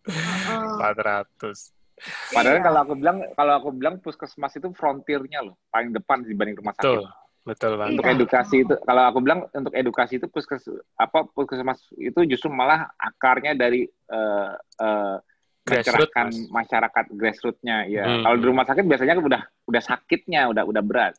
[0.02, 0.78] Heeh.
[0.78, 2.34] 400.
[2.34, 2.64] Padahal Iya.
[2.66, 6.98] kalau aku bilang kalau aku bilang puskesmas itu frontiernya loh, paling depan dibanding rumah sakit.
[6.98, 7.06] Betul.
[7.42, 7.98] Betul banget.
[7.98, 10.62] Untuk edukasi itu, kalau aku bilang untuk edukasi itu puskes
[10.94, 15.16] apa puskesmas itu justru malah akarnya dari eh, eh,
[15.62, 16.50] Grassroots, mencerahkan Mas.
[16.50, 17.76] masyarakat grassrootsnya.
[17.86, 18.22] Ya, Hmm.
[18.26, 21.14] kalau di rumah sakit biasanya udah udah sakitnya, udah udah berat.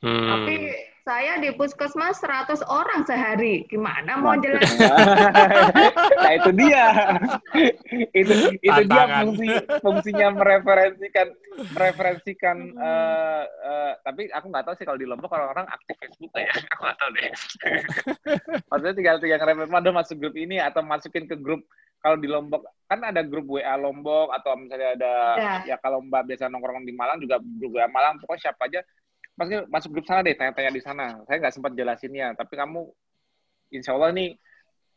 [0.00, 0.24] Hmm.
[0.24, 0.54] Tapi
[1.08, 3.64] saya di puskesmas 100 orang sehari.
[3.64, 4.76] Gimana mau jelasin?
[6.22, 6.86] nah itu dia,
[8.12, 9.48] itu itu dia fungsi
[9.80, 11.32] fungsinya mereferensikan
[11.72, 12.56] mereferensikan.
[12.76, 16.80] eh, eh, tapi aku nggak tahu sih kalau di Lombok orang-orang aktif Facebook ya, aku
[16.84, 17.28] nggak tahu deh.
[18.68, 21.64] Maksudnya tinggal tinggal ngerefer, "Mado masuk grup ini atau masukin ke grup
[21.98, 25.54] kalau di Lombok kan ada grup WA Lombok atau misalnya ada Ya.
[25.74, 28.80] ya kalau Mbak biasa nongkrong di Malang juga grup WA Malang pokoknya siapa aja
[29.38, 31.06] maksudnya masuk grup sana deh tanya-tanya di sana.
[31.30, 32.82] Saya nggak sempat jelasinnya, tapi kamu
[33.70, 34.34] insya Allah nih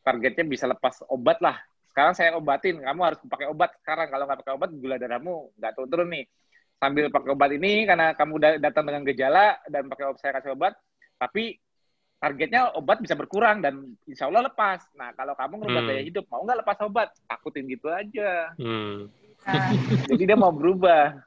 [0.01, 1.61] targetnya bisa lepas obat lah.
[1.93, 4.09] Sekarang saya obatin, kamu harus pakai obat sekarang.
[4.09, 6.25] Kalau nggak pakai obat, gula darahmu nggak turun-turun nih.
[6.81, 10.73] sambil pakai obat ini karena kamu datang dengan gejala dan pakai obat saya kasih obat,
[11.21, 11.61] tapi
[12.17, 14.81] targetnya obat bisa berkurang dan insya Allah lepas.
[14.97, 15.89] Nah kalau kamu ngerubah Hmm.
[15.93, 17.13] gaya hidup, mau nggak lepas obat?
[17.29, 18.49] Takutin gitu aja.
[18.57, 19.13] Hmm.
[19.45, 19.69] Nah,
[20.09, 21.21] Jadi dia mau berubah.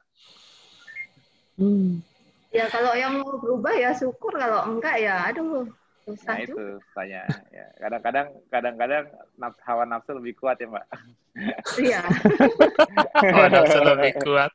[2.55, 5.67] Ya kalau yang mau berubah ya syukur, kalau enggak ya aduh
[6.05, 6.93] susah Nah itu juga.
[6.93, 7.21] tanya.
[7.49, 9.03] Ya, kadang-kadang kadang-kadang
[9.35, 10.85] naf- hawa nafsu lebih kuat ya mbak.
[11.75, 12.01] Iya.
[13.25, 14.51] Hawa nafsu lebih kuat.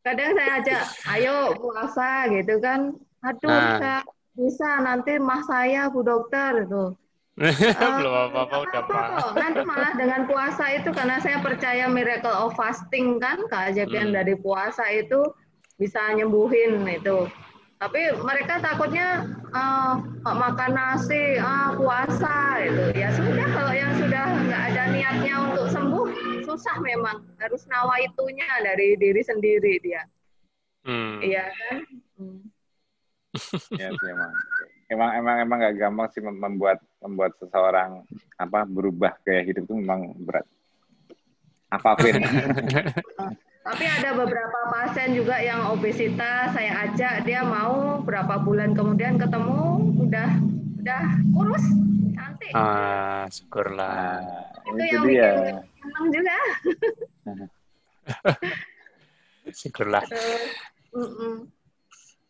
[0.00, 0.82] Kadang saya ajak,
[1.16, 2.92] ayo puasa gitu kan.
[3.24, 3.76] Aduh, Nah.
[3.80, 3.98] saya
[4.36, 6.92] bisa nanti mah saya Bu Dokter itu.
[7.98, 9.28] Belum apa-apa udah apa kok.
[9.34, 14.16] Nanti malah dengan puasa itu karena saya percaya miracle of fasting kan, keajaiban Hmm.
[14.16, 15.24] dari puasa itu
[15.78, 17.26] bisa nyembuhin itu.
[17.82, 22.84] Tapi mereka takutnya ah, makan nasi, ah, puasa itu.
[22.96, 26.06] Ya sudah kalau yang sudah nggak ada niatnya untuk sembuh,
[26.46, 27.20] susah memang.
[27.42, 30.06] Harus nawaitunya dari diri sendiri dia.
[30.86, 31.20] Hmm.
[31.20, 31.76] Iya kan?
[32.16, 32.40] Hmm.
[33.80, 34.32] ya sih emang.
[34.84, 38.04] Emang emang emang gak gampang sih mem- membuat membuat seseorang
[38.36, 40.46] apa berubah gaya hidup itu memang berat.
[41.72, 42.22] Apa Queen?
[43.64, 49.88] Tapi ada beberapa pasien juga yang obesitas, saya ajak dia mau berapa bulan kemudian ketemu
[50.04, 50.30] udah
[50.84, 51.64] udah kurus,
[52.12, 52.52] cantik.
[52.52, 54.20] Ah, syukurlah.
[54.68, 55.28] Itu itu yang dia.
[55.32, 56.38] bikin senang juga.
[59.64, 60.04] Syukurlah.
[60.12, 60.42] Terus.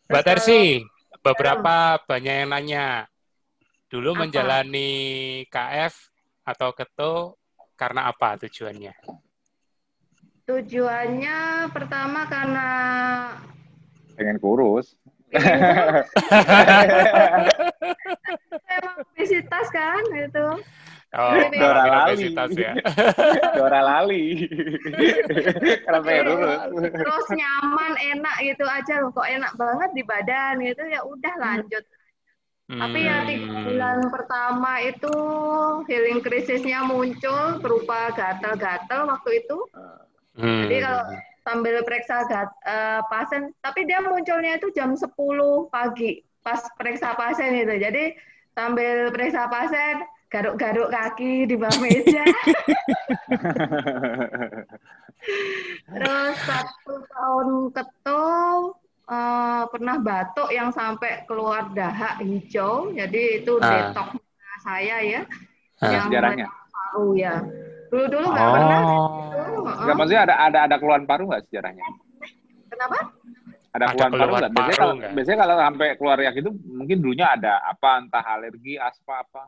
[0.07, 0.87] Mbak Tersi,
[1.19, 2.85] beberapa banyak yang nanya.
[3.91, 4.19] Dulu Apa?
[4.23, 4.89] menjalani
[5.51, 5.93] KF
[6.47, 7.35] atau keto
[7.75, 8.95] karena apa tujuannya?
[10.45, 11.39] Tujuannya
[11.73, 12.69] pertama karena
[14.15, 14.95] Pengen kurus.
[18.55, 20.47] memang obesitas kan itu.
[21.15, 22.27] Oh, Ini- Dora Lali.
[22.55, 22.73] ya.
[23.59, 24.25] Dora lali.
[25.83, 26.59] Karena pengen kurus.
[26.91, 29.11] Terus nyaman, enak gitu aja loh.
[29.11, 31.83] Kok enak banget di badan gitu ya udah lanjut.
[32.65, 33.61] Tapi ya tiga Hmm.
[33.63, 35.13] bulan pertama itu
[35.85, 39.57] healing krisisnya muncul berupa gatal-gatal waktu itu.
[40.35, 40.67] Hmm.
[40.67, 41.01] Jadi kalau
[41.45, 45.07] sambil periksa eh, pasien, tapi dia munculnya itu jam 10
[45.71, 47.75] pagi pas periksa pasien itu.
[47.79, 48.13] Jadi
[48.51, 52.25] sambil periksa pasien garuk-garuk kaki di bawah meja.
[55.85, 58.25] Terus satu tahun keto
[59.07, 62.91] eh, pernah batuk yang sampai keluar dahak hijau.
[62.91, 63.93] Jadi itu Ah.
[63.93, 64.19] detox
[64.65, 65.21] saya ya.
[65.79, 65.91] Ah.
[65.93, 66.09] yang
[66.73, 67.39] paru ya.
[67.95, 68.79] Dulu-dulu nggak pernah.
[68.83, 68.91] Oh.
[68.91, 69.79] Itu, heeh.
[69.79, 71.85] Enggak maksudnya ada ada ada keluhan paru nggak sejarahnya?
[72.67, 72.97] Kenapa?
[73.71, 74.51] Ada Ada keluhan paru keluhan nggak?
[74.51, 75.11] Biasanya paru kalau nggak?
[75.15, 79.41] biasanya kalau sampai keluar yang itu mungkin dulunya ada apa entah alergi, asma apa.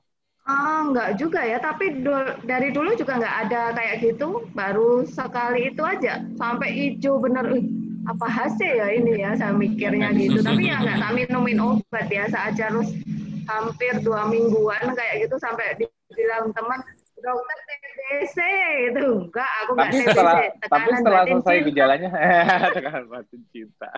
[0.47, 5.75] Ah, nggak juga ya, tapi du- dari dulu juga nggak ada kayak gitu, baru sekali
[5.75, 7.67] itu aja, sampai hijau bener, "Ih,
[8.07, 12.47] apa hasil ya ini ya, saya mikirnya gitu, tapi ya nggak tak minumin obat, biasa
[12.47, 12.95] aja, terus
[13.51, 16.79] hampir dua mingguan kayak gitu, sampai dibilang teman,
[17.19, 17.57] dokter
[18.07, 18.37] TBC
[18.87, 21.67] gitu, enggak, aku nggak Tapi TBC, setelah tapi setelah batin selesai cinta.
[21.67, 22.09] gejalanya
[22.73, 23.89] tekanan batin cinta.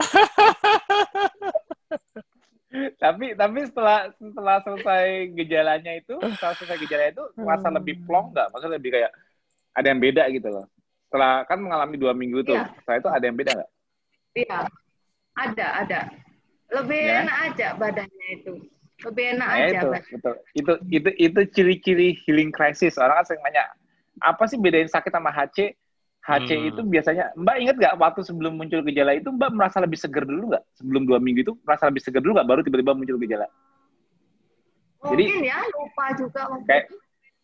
[3.02, 7.76] tapi tapi setelah setelah selesai gejalanya itu, setelah selesai gejalanya itu merasa Hmm.
[7.76, 8.46] lebih plong nggak?
[8.48, 9.10] Maksudnya lebih kayak
[9.70, 10.66] ada yang beda gitu loh.
[11.10, 12.70] Setelah kan mengalami dua minggu tuh, Iya.
[12.78, 13.70] setelah itu ada yang beda nggak?
[14.30, 14.58] Iya,
[15.34, 16.00] ada, ada.
[16.70, 17.14] Lebih Ya.
[17.26, 18.52] enak aja badannya itu.
[19.00, 19.68] Lebih enak Nah, aja.
[19.72, 20.34] itu, betul.
[20.52, 22.96] Itu itu itu ciri-ciri healing crisis.
[22.96, 23.64] Orang kan sering nanya,
[24.18, 25.72] apa sih bedain sakit sama HC?
[26.20, 26.68] HC Hmm.
[26.68, 30.52] itu biasanya, Mbak ingat nggak waktu sebelum muncul gejala itu Mbak merasa lebih seger dulu
[30.52, 30.64] nggak?
[30.76, 32.44] Sebelum dua minggu itu merasa lebih seger dulu nggak?
[32.46, 33.48] Baru tiba-tiba muncul gejala.
[35.00, 36.88] Jadi- Mungkin ya, lupa juga Kayak-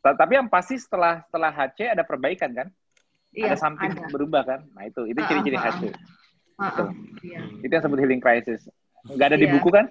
[0.06, 2.68] Tapi yang pasti setelah setelah HC ada perbaikan kan?
[3.34, 4.06] Iya, ada something ada.
[4.06, 4.60] berubah kan?
[4.70, 5.82] Nah itu itu Ah, ciri-ciri ah, HC.
[6.54, 6.86] Ah, Betul.
[6.86, 6.92] ah,
[7.26, 8.60] Iya, Itu yang sebut healing crisis.
[9.04, 9.54] Nggak ada di Iya.
[9.58, 9.90] buku kan?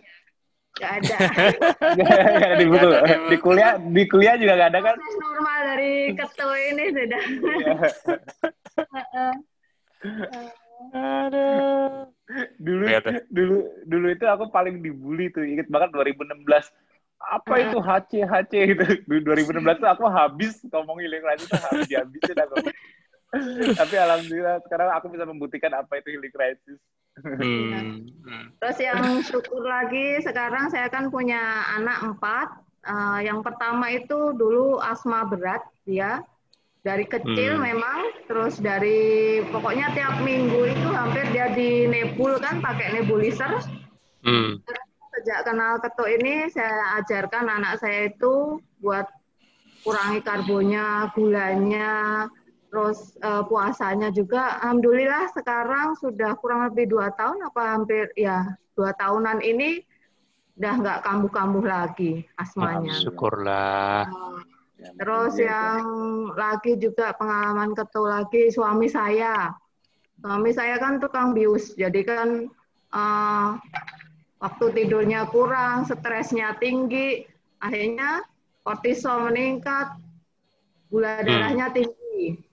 [0.76, 1.18] Nggak ada.
[2.46, 2.88] Ada di buku.
[2.92, 4.96] Ada di kuliah di kuliah juga nggak ada kan?
[5.00, 7.24] Proses normal dari keto ini sudah.
[7.56, 7.74] Iya.
[8.76, 9.34] Heeh.
[10.96, 12.12] Aduh.
[12.60, 12.86] dulu
[13.32, 16.46] dulu dulu itu aku paling dibully tuh inget banget 2016
[17.22, 21.90] apa itu HC HC gitu Dulu 2016 tuh aku habis ngomong healing crisis tuh habis
[21.90, 22.56] habisin aku
[23.80, 26.80] tapi alhamdulillah sekarang aku bisa membuktikan apa itu healing crisis
[27.24, 28.12] Hmm.
[28.60, 31.40] Terus yang syukur lagi sekarang saya kan punya
[31.80, 32.48] anak empat.
[32.86, 36.20] Eh, yang pertama itu dulu asma berat dia
[36.84, 37.64] dari kecil Hmm.
[37.72, 38.00] memang.
[38.28, 43.64] Terus dari pokoknya tiap minggu itu hampir dia di nebul kan pakai nebulizer.
[44.28, 44.60] Hmm.
[45.16, 49.08] Sejak kenal keto ini saya ajarkan anak saya itu buat
[49.88, 52.28] kurangi karbonya, gulanya,
[52.76, 58.92] terus uh, puasanya juga alhamdulillah sekarang sudah kurang lebih dua tahun apa hampir ya dua
[59.00, 59.80] tahunan ini
[60.60, 62.92] udah nggak kambuh-kambuh lagi asmanya.
[62.92, 64.08] Ya, syukurlah.
[64.12, 64.40] Uh,
[65.00, 65.84] terus yang
[66.36, 69.56] lagi juga pengalaman ketul lagi suami saya.
[70.20, 72.52] Suami saya kan tukang bius, jadi kan
[72.92, 73.56] uh,
[74.44, 77.24] waktu tidurnya kurang, stresnya tinggi,
[77.60, 78.24] akhirnya
[78.68, 79.96] kortisol meningkat,
[80.92, 81.28] gula hmm.
[81.28, 81.76] darahnya hmm.
[81.76, 82.45] tinggi.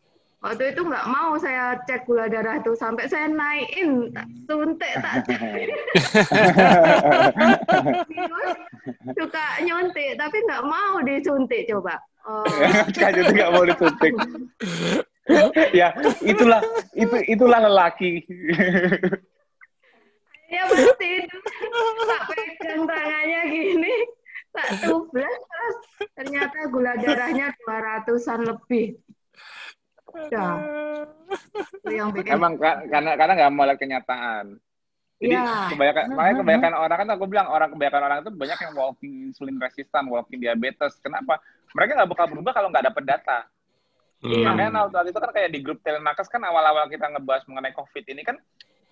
[0.43, 4.11] Waktu itu nggak mau saya cek gula darah itu sampai saya naikin,
[4.51, 5.23] suntik tak
[9.15, 11.95] suka nyuntik tapi nggak mau disuntik coba.
[12.27, 12.43] Oh.
[12.99, 14.13] Kayaknya nggak mau disuntik.
[15.79, 15.95] ya
[16.27, 16.59] itulah
[16.99, 18.27] itu itulah lelaki.
[20.51, 21.13] ya pasti
[22.03, 23.95] tak pegang tangannya gini
[24.53, 25.77] tak tublas terus
[26.19, 28.99] ternyata gula darahnya dua ratusan lebih
[30.29, 30.49] Ya.
[31.89, 32.37] yang bikin...
[32.37, 34.61] Emang karena karena nggak mau lihat kenyataan.
[35.23, 35.71] Jadi ya.
[35.71, 39.57] kebanyakan makanya kebanyakan orang kan aku bilang orang kebanyakan orang itu banyak yang walking insulin
[39.63, 40.99] resistan, walking diabetes.
[40.99, 41.39] Kenapa?
[41.79, 43.39] Mereka nggak bakal berubah kalau nggak dapet data.
[44.23, 44.43] Hmm.
[44.43, 48.23] Makanya waktu itu kan kayak di grup telemarketers kan awal-awal kita ngebahas mengenai COVID ini
[48.27, 48.39] kan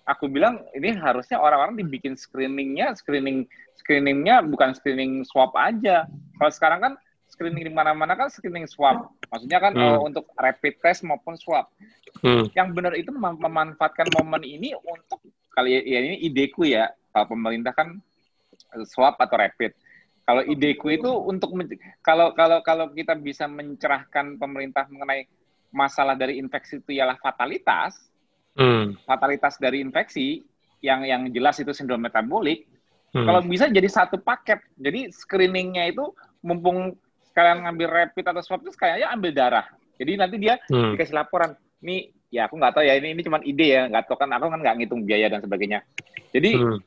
[0.07, 6.07] aku bilang ini harusnya orang-orang dibikin screeningnya, screening screeningnya bukan screening swab aja.
[6.39, 6.93] Kalau sekarang kan
[7.41, 9.09] screening di mana-mana kan screening swab.
[9.33, 9.97] Maksudnya kan hmm.
[9.97, 11.65] uh, untuk rapid test maupun swab.
[12.21, 12.45] Hmm.
[12.53, 15.17] Yang benar itu mem memanfaatkan momen ini untuk
[15.49, 16.93] kali ya ini ideku ya.
[17.09, 17.97] Kalau pemerintah kan
[18.85, 19.73] swab atau rapid.
[20.21, 21.49] Kalau ideku itu untuk
[22.05, 25.25] kalau kalau kalau kita bisa mencerahkan pemerintah mengenai
[25.73, 27.97] masalah dari infeksi itu ialah fatalitas.
[28.53, 28.93] Hmm.
[29.01, 30.45] Fatalitas dari infeksi
[30.85, 32.69] yang yang jelas itu sindrom metabolik.
[33.17, 33.25] Hmm.
[33.25, 34.61] Kalau bisa jadi satu paket.
[34.77, 36.05] Jadi screeningnya itu
[36.45, 36.95] mumpung
[37.31, 39.65] kalian ngambil rapid atau swab itu kayaknya ambil darah.
[39.95, 40.95] Jadi nanti dia hmm.
[40.95, 41.55] dikasih laporan.
[41.81, 44.47] Ini ya aku nggak tahu ya ini ini cuma ide ya nggak tahu kan aku
[44.47, 45.79] kan nggak ngitung biaya dan sebagainya.
[46.31, 46.79] Jadi hmm.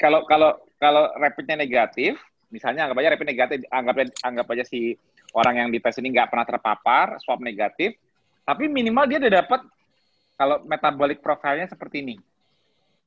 [0.00, 2.20] kalau kalau kalau rapidnya negatif,
[2.52, 4.96] misalnya anggap aja rapid negatif, anggap anggap aja si
[5.36, 7.96] orang yang dites ini nggak pernah terpapar, swab negatif,
[8.44, 9.60] tapi minimal dia udah dapat
[10.36, 12.16] kalau metabolic profilnya seperti ini.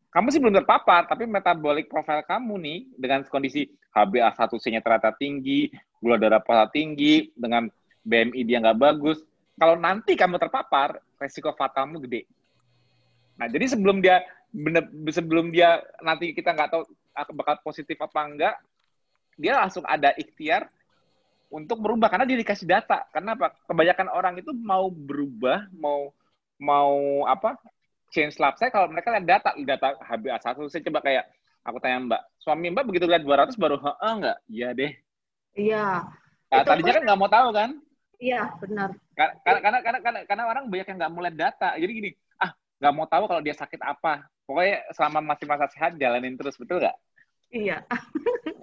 [0.09, 5.69] Kamu sih belum terpapar, tapi metabolic profile kamu nih dengan kondisi HbA1c-nya ternyata tinggi,
[6.01, 7.69] gula darah papa tinggi, dengan
[8.01, 9.21] BMI dia nggak bagus.
[9.53, 12.25] Kalau nanti kamu terpapar, resiko fatalmu gede.
[13.37, 14.25] Nah, jadi sebelum dia
[15.13, 16.83] sebelum dia nanti kita nggak tahu
[17.37, 18.55] bakal positif apa enggak,
[19.37, 20.65] dia langsung ada ikhtiar
[21.53, 23.05] untuk berubah karena dia dikasih data.
[23.13, 23.53] Karena apa?
[23.69, 26.09] Kebanyakan orang itu mau berubah, mau
[26.57, 27.61] mau apa?
[28.09, 31.25] Change lab saya kalau mereka lihat data, data HbA1 saya coba kayak
[31.65, 34.37] aku tanya Mbak, suami Mbak begitu lihat 200 baru heeh enggak?
[34.49, 34.91] Iya deh.
[35.57, 35.85] Iya.
[36.49, 37.69] Nah, tadinya kan nggak mau tahu kan?
[38.19, 38.89] Iya, benar.
[39.15, 41.69] Karena karena karena karena, karena orang banyak yang nggak mau lihat data.
[41.77, 42.09] Jadi gini,
[42.41, 44.25] ah nggak mau tahu kalau dia sakit apa.
[44.49, 46.97] Pokoknya selama masih masa sehat jalanin terus, betul nggak?
[47.49, 47.81] Iya.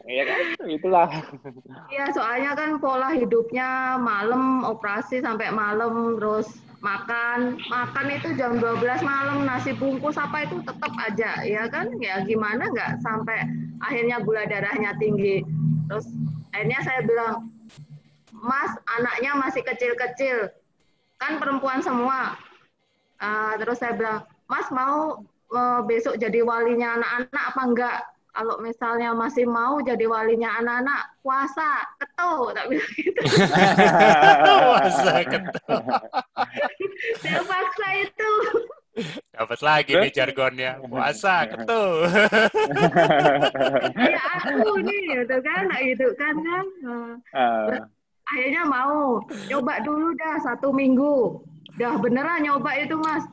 [0.07, 0.43] Iya kan?
[0.71, 1.09] Itulah.
[1.91, 9.03] Iya, soalnya kan pola hidupnya malam operasi sampai malam terus makan makan itu jam 12
[9.03, 13.43] malam nasi bungkus apa itu tetap aja ya kan ya gimana nggak sampai
[13.83, 15.43] akhirnya gula darahnya tinggi
[15.89, 16.07] terus
[16.53, 17.35] akhirnya saya bilang
[18.31, 20.53] mas anaknya masih kecil-kecil
[21.17, 22.37] kan perempuan semua
[23.25, 25.25] uh, terus saya bilang mas mau
[25.57, 27.99] uh, besok jadi walinya anak-anak apa enggak
[28.37, 33.21] kalau misalnya masih mau jadi walinya anak-anak puasa ketuh tak bilang gitu
[34.69, 35.85] puasa ketuh
[37.25, 38.33] saya paksa itu
[39.29, 40.81] Dapat lagi nih jargonnya.
[40.81, 42.09] Puasa, ketuh.
[44.17, 45.65] ya aku nih, gitu kan.
[45.85, 46.65] Gitu kan kan.
[47.37, 47.77] Uh.
[48.33, 49.21] Akhirnya mau.
[49.53, 51.45] Coba dulu dah satu minggu.
[51.77, 53.29] Dah beneran nyoba itu mas.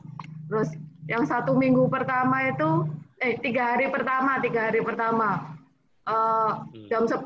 [0.52, 0.68] Terus
[1.08, 2.84] yang satu minggu pertama itu,
[3.22, 5.58] eh tiga hari pertama, tiga hari pertama.
[6.04, 7.20] Uh, jam 10.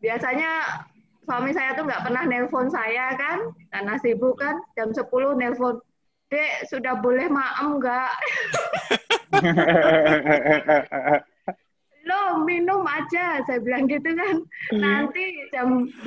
[0.00, 0.82] Biasanya
[1.26, 3.50] suami saya tuh nggak pernah nelpon saya kan.
[3.72, 4.56] Karena sibuk kan.
[4.78, 5.82] Jam 10 nelpon
[6.30, 8.14] Dek, sudah boleh maem enggak?
[12.06, 14.46] Lo minum aja, saya bilang gitu kan.
[14.78, 15.90] Nanti jam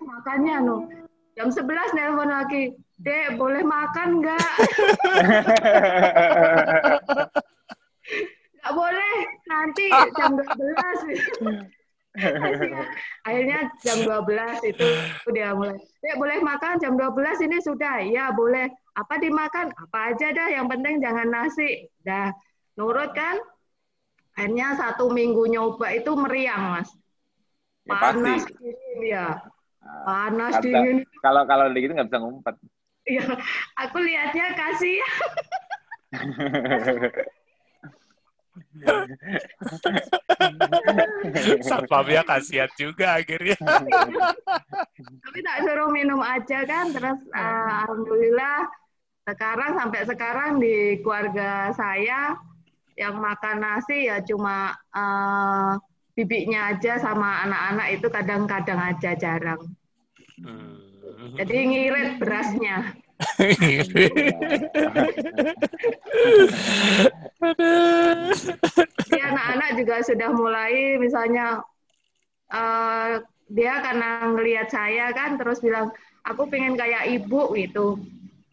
[0.00, 0.88] makannya, no.
[1.36, 1.68] Jam 11
[2.00, 2.72] nelpon lagi.
[2.96, 4.52] Dek, boleh makan enggak?
[8.58, 9.16] Enggak boleh,
[9.48, 11.78] nanti jam 12.
[13.28, 14.86] Akhirnya jam 12 itu
[15.30, 15.78] udah mulai.
[16.02, 18.02] Dek, boleh makan jam 12 ini sudah.
[18.02, 18.70] Ya, boleh.
[18.98, 19.70] Apa dimakan?
[19.76, 21.86] Apa aja dah yang penting jangan nasi.
[22.02, 22.34] Dah
[22.74, 23.38] nurut kan?
[24.38, 26.90] Akhirnya satu minggu nyoba itu meriang mas.
[27.86, 29.26] Ya, panas dingin ya.
[30.06, 31.02] Panas dingin.
[31.22, 32.54] Kalau kalau gitu nggak bisa ngumpet.
[33.08, 33.24] Ya,
[33.74, 35.00] aku lihatnya kasih.
[41.62, 43.58] Satpamnya kasihan juga akhirnya.
[44.98, 48.68] Tapi tak suruh minum aja kan, terus uh, alhamdulillah
[49.28, 52.36] sekarang sampai sekarang di keluarga saya
[52.96, 55.78] yang makan nasi ya cuma uh,
[56.18, 59.62] bibiknya aja sama anak-anak itu kadang-kadang aja jarang.
[60.42, 60.82] Hmm.
[61.38, 62.94] Jadi ngirit berasnya.
[69.08, 71.62] Jadi anak-anak juga sudah mulai misalnya
[72.54, 75.90] uh, dia karena ngelihat saya kan terus bilang
[76.22, 77.98] aku pengen kayak ibu gitu.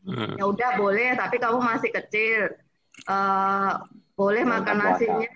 [0.05, 0.37] Hmm.
[0.37, 2.49] Ya udah boleh tapi kamu masih kecil.
[3.05, 3.85] Uh,
[4.15, 5.27] boleh makan nasinya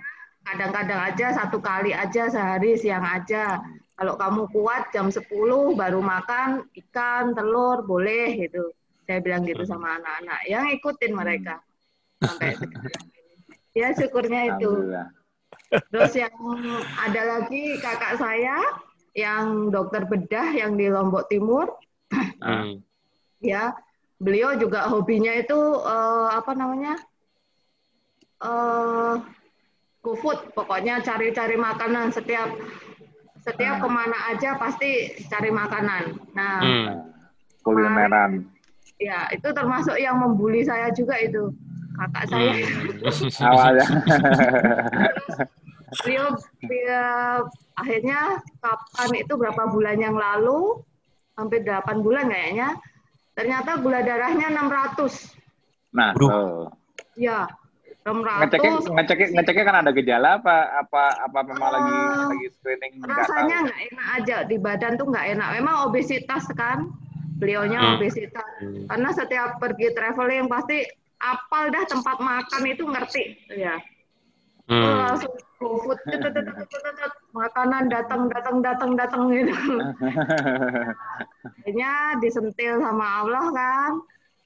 [0.48, 3.62] kadang-kadang aja satu kali aja sehari siang aja.
[4.00, 5.28] Kalau kamu kuat jam 10
[5.76, 8.72] baru makan ikan, telur, boleh gitu.
[9.10, 10.46] Saya bilang gitu sama anak-anak.
[10.46, 11.58] Yang ikutin mereka.
[12.22, 12.54] Sampai
[13.80, 14.94] Ya syukurnya itu.
[15.90, 16.34] Terus yang
[16.94, 18.62] ada lagi kakak saya
[19.18, 21.74] yang dokter bedah yang di Lombok Timur.
[22.42, 22.82] Hmm.
[23.38, 23.78] ya,
[24.18, 26.98] beliau juga hobinya itu uh, apa namanya?
[28.42, 29.22] Uh,
[30.02, 32.50] GoFood, pokoknya cari-cari makanan setiap
[33.46, 33.84] setiap hmm.
[33.86, 36.04] ke mana aja pasti cari makanan.
[36.34, 36.88] Nah, hmm.
[37.62, 38.59] kulineran.
[39.00, 41.56] Ya, itu termasuk yang membuli saya juga itu
[41.96, 42.52] kakak saya.
[42.52, 43.48] Hmm.
[43.56, 43.88] Awalnya.
[46.04, 46.28] beliau,
[46.62, 47.48] beliau
[47.80, 48.20] akhirnya
[48.60, 50.84] kapan itu berapa bulan yang lalu,
[51.40, 52.76] hampir 8 bulan kayaknya,
[53.34, 55.96] ternyata gula darahnya 600.
[55.96, 56.68] Nah, oh.
[57.16, 57.48] Ya,
[58.10, 62.92] ngeceknya ngeceknya ngeceknya kan ada gejala apa apa apa memang uh, lagi eh, lagi screening
[63.06, 66.90] rasanya nggak enak aja di badan tuh nggak enak memang obesitas kan
[67.40, 67.92] beliaunya hmm.
[67.98, 68.50] obesitas.
[68.92, 70.84] Karena setiap pergi traveling pasti
[71.20, 73.24] apal dah tempat makan itu ngerti.
[73.56, 73.80] Ya
[74.70, 74.84] hmm.
[74.84, 76.00] oh, langsung food
[77.36, 79.52] makanan datang datang datang datang gitu.
[81.66, 83.92] Akhirnya disentil sama Allah kan.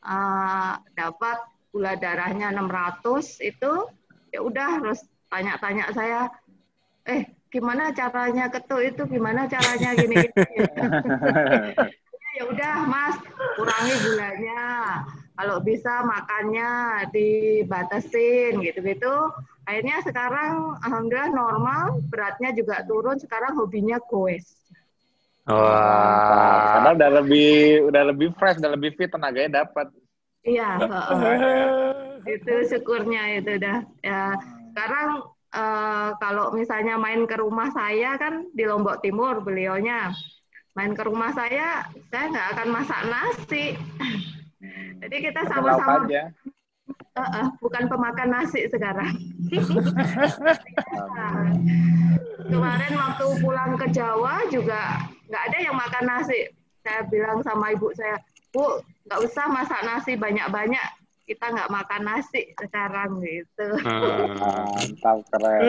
[0.04, 1.38] Uh, dapat
[1.72, 3.74] gula darahnya 600 itu.
[4.34, 6.30] Ya udah harus tanya-tanya saya
[7.06, 9.04] eh gimana caranya ketuk itu?
[9.06, 10.66] Gimana caranya gini, gini.
[12.44, 13.16] ya udah mas.
[13.56, 14.64] Kurangi gulanya.
[15.34, 16.70] Kalau bisa makannya
[17.10, 19.32] dibatasin gitu-gitu.
[19.64, 23.16] Akhirnya sekarang alhamdulillah normal beratnya juga turun.
[23.16, 24.60] Sekarang hobinya goes.
[25.44, 29.92] Wah, karena udah lebih udah lebih fresh, udah lebih fit, tenaganya dapat.
[30.44, 30.80] Iya,
[32.24, 33.84] itu syukurnya itu dah.
[34.00, 34.40] Ya,
[34.72, 40.16] sekarang uh, kalau misalnya main ke rumah saya kan di Lombok Timur beliaunya
[40.74, 43.66] main ke rumah saya, saya nggak akan masak nasi.
[45.04, 49.14] Jadi kita sama-sama uh, uh, bukan pemakan nasi sekarang.
[52.50, 56.50] Kemarin waktu pulang ke Jawa juga nggak ada yang makan nasi.
[56.84, 58.20] Saya bilang sama ibu saya,
[58.52, 60.84] Bu, nggak usah masak nasi banyak-banyak
[61.24, 63.68] kita nggak makan nasi sekarang gitu.
[63.80, 64.36] Hmm.
[64.76, 65.64] Mantap keren.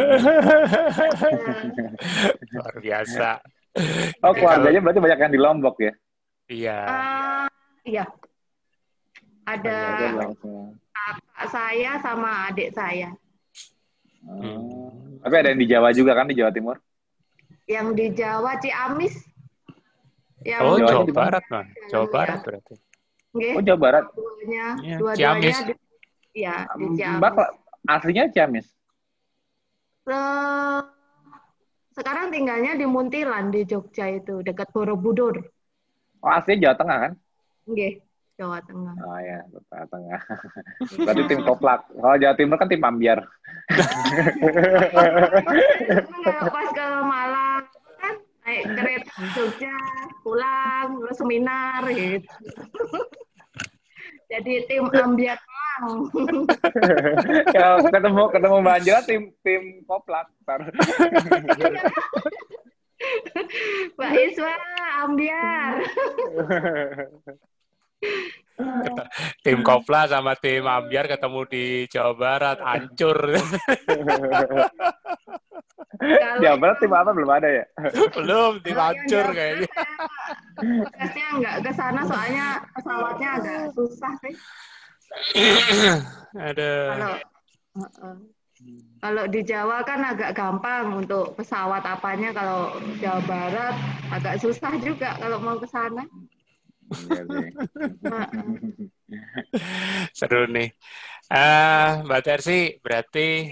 [2.50, 3.38] Luar biasa.
[4.22, 5.92] Oh keluarganya berarti banyak yang di Lombok ya?
[6.46, 6.78] Iya.
[6.86, 7.46] Uh,
[7.82, 8.04] iya.
[9.44, 9.76] Ada
[10.94, 13.12] kakak saya sama adik saya.
[14.24, 15.20] Hmm.
[15.20, 16.76] Tapi ada yang di Jawa juga kan di Jawa Timur?
[17.68, 19.14] Yang di Jawa Ciamis.
[20.44, 21.66] Yang oh Jawa Barat kan?
[21.90, 22.74] Jawa Barat berarti.
[23.34, 23.52] Okay.
[23.58, 24.04] Oh Jawa Barat.
[24.14, 25.74] Dua-duanya, ya, dua-duanya di,
[26.36, 27.20] ya, di Ciamis.
[27.20, 27.34] Mbak
[27.88, 28.66] aslinya Ciamis?
[30.04, 30.18] Se
[31.94, 35.38] sekarang tinggalnya di Muntilan di Jogja itu dekat Borobudur.
[36.18, 37.12] Oh aslinya Jawa Tengah kan?
[37.70, 37.88] Oke,
[38.34, 38.94] Jawa Tengah.
[38.98, 40.20] Oh ya, Jawa Tengah.
[41.06, 41.80] Berarti tim Koplak.
[41.94, 43.20] Kalau Jawa Timur kan tim Ambiar.
[46.50, 47.64] Pas ke Malang
[48.02, 49.78] kan naik kereta Jogja,
[50.26, 52.28] pulang, terus seminar gitu
[54.30, 55.38] jadi tim ambiar
[57.56, 60.30] ya ketemu ketemu Mbak Angela tim tim koplak
[63.98, 64.54] Mbak Iswa
[65.02, 65.74] ambiar
[69.44, 73.18] tim Kopla sama tim Ambiar ketemu di Jawa Barat hancur
[76.38, 77.64] Jawa Barat tim apa belum ada ya
[78.14, 79.66] belum tim hancur kayaknya
[80.54, 82.46] Bekasnya nggak ke sana soalnya
[82.78, 84.34] pesawatnya agak susah sih.
[86.48, 86.72] Ada.
[86.94, 87.14] Kalau
[89.02, 92.30] kalau di Jawa kan agak gampang untuk pesawat apanya.
[92.30, 93.74] Kalau Jawa Barat
[94.14, 96.06] agak susah juga kalau mau ke sana.
[100.18, 100.70] Seru nih.
[101.30, 103.50] Uh, Mbak Tersi, berarti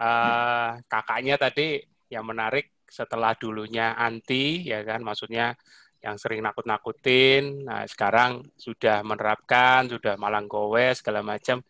[0.00, 1.78] uh, kakaknya tadi
[2.10, 5.54] yang menarik setelah dulunya anti, ya kan, maksudnya
[6.00, 11.60] yang sering nakut-nakutin, nah sekarang sudah menerapkan, sudah malang gowe segala macam.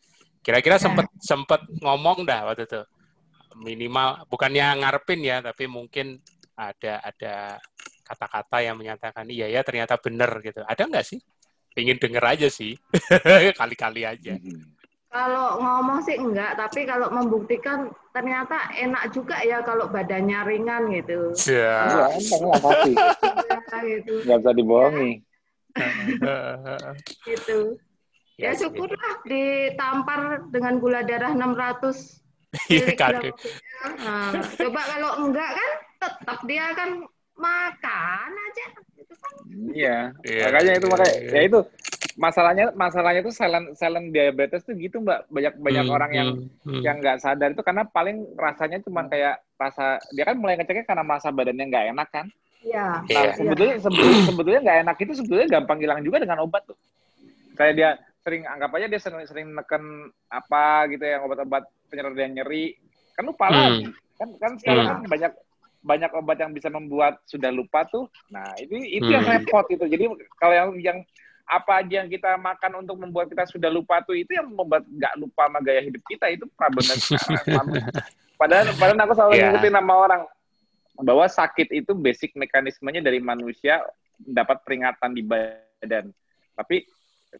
[0.40, 0.88] Kira-kira ya.
[0.88, 2.80] sempet sempet ngomong dah waktu itu
[3.60, 6.22] minimal bukannya ngarepin ya, tapi mungkin
[6.54, 7.58] ada ada
[8.10, 10.66] kata-kata yang menyatakan iya ya ternyata benar gitu.
[10.66, 11.22] Ada nggak sih?
[11.78, 12.74] Ingin denger aja sih,
[13.60, 14.34] kali-kali aja.
[14.34, 14.74] Hmm.
[15.10, 21.34] Kalau ngomong sih enggak, tapi kalau membuktikan ternyata enak juga ya kalau badannya ringan gitu.
[21.50, 22.92] Iya, emang lah pasti.
[23.86, 24.12] gitu.
[24.26, 25.12] Nggak bisa dibohongi.
[27.30, 27.58] gitu.
[28.38, 32.20] Ya, ya syukurlah ditampar dengan gula darah 600
[32.66, 32.98] Iya.
[34.02, 35.70] Nah, coba kalau enggak kan
[36.02, 36.90] tetap dia kan
[37.40, 38.64] makan aja.
[38.70, 38.84] Kan.
[39.72, 39.98] Iya.
[40.28, 40.44] iya.
[40.48, 41.32] Makanya itu makanya iya.
[41.32, 41.60] ya itu
[42.20, 46.68] masalahnya masalahnya itu silent silent diabetes tuh gitu mbak banyak banyak hmm, orang yang hmm,
[46.68, 46.82] hmm.
[46.84, 51.04] yang nggak sadar itu karena paling rasanya cuma kayak rasa dia kan mulai ngeceknya karena
[51.06, 52.26] masa badannya nggak enak kan
[52.60, 52.86] Iya.
[53.08, 53.32] Nah, yeah.
[53.32, 56.76] sebetulnya sebetulnya sebetulnya nggak enak itu sebetulnya gampang hilang juga dengan obat tuh.
[57.56, 62.76] Kayak dia sering anggap aja dia sering sering neken apa gitu ya obat-obat penyerah nyeri.
[63.16, 63.56] Kan lupa hmm.
[63.56, 63.84] lagi.
[64.20, 64.92] Kan kan sekarang hmm.
[64.92, 65.32] kan banyak
[65.80, 68.04] banyak obat yang bisa membuat sudah lupa tuh.
[68.28, 69.16] Nah, itu itu hmm.
[69.16, 69.84] yang repot itu.
[69.88, 70.04] Jadi
[70.36, 70.98] kalau yang yang
[71.50, 75.14] apa aja yang kita makan untuk membuat kita sudah lupa tuh itu yang membuat nggak
[75.18, 77.66] lupa sama gaya hidup kita itu problemnya sekarang.
[78.40, 79.42] padahal padahal aku selalu yeah.
[79.50, 80.22] ngikutin nama orang
[81.00, 83.82] bahwa sakit itu basic mekanismenya dari manusia
[84.20, 86.12] dapat peringatan di badan.
[86.54, 86.86] Tapi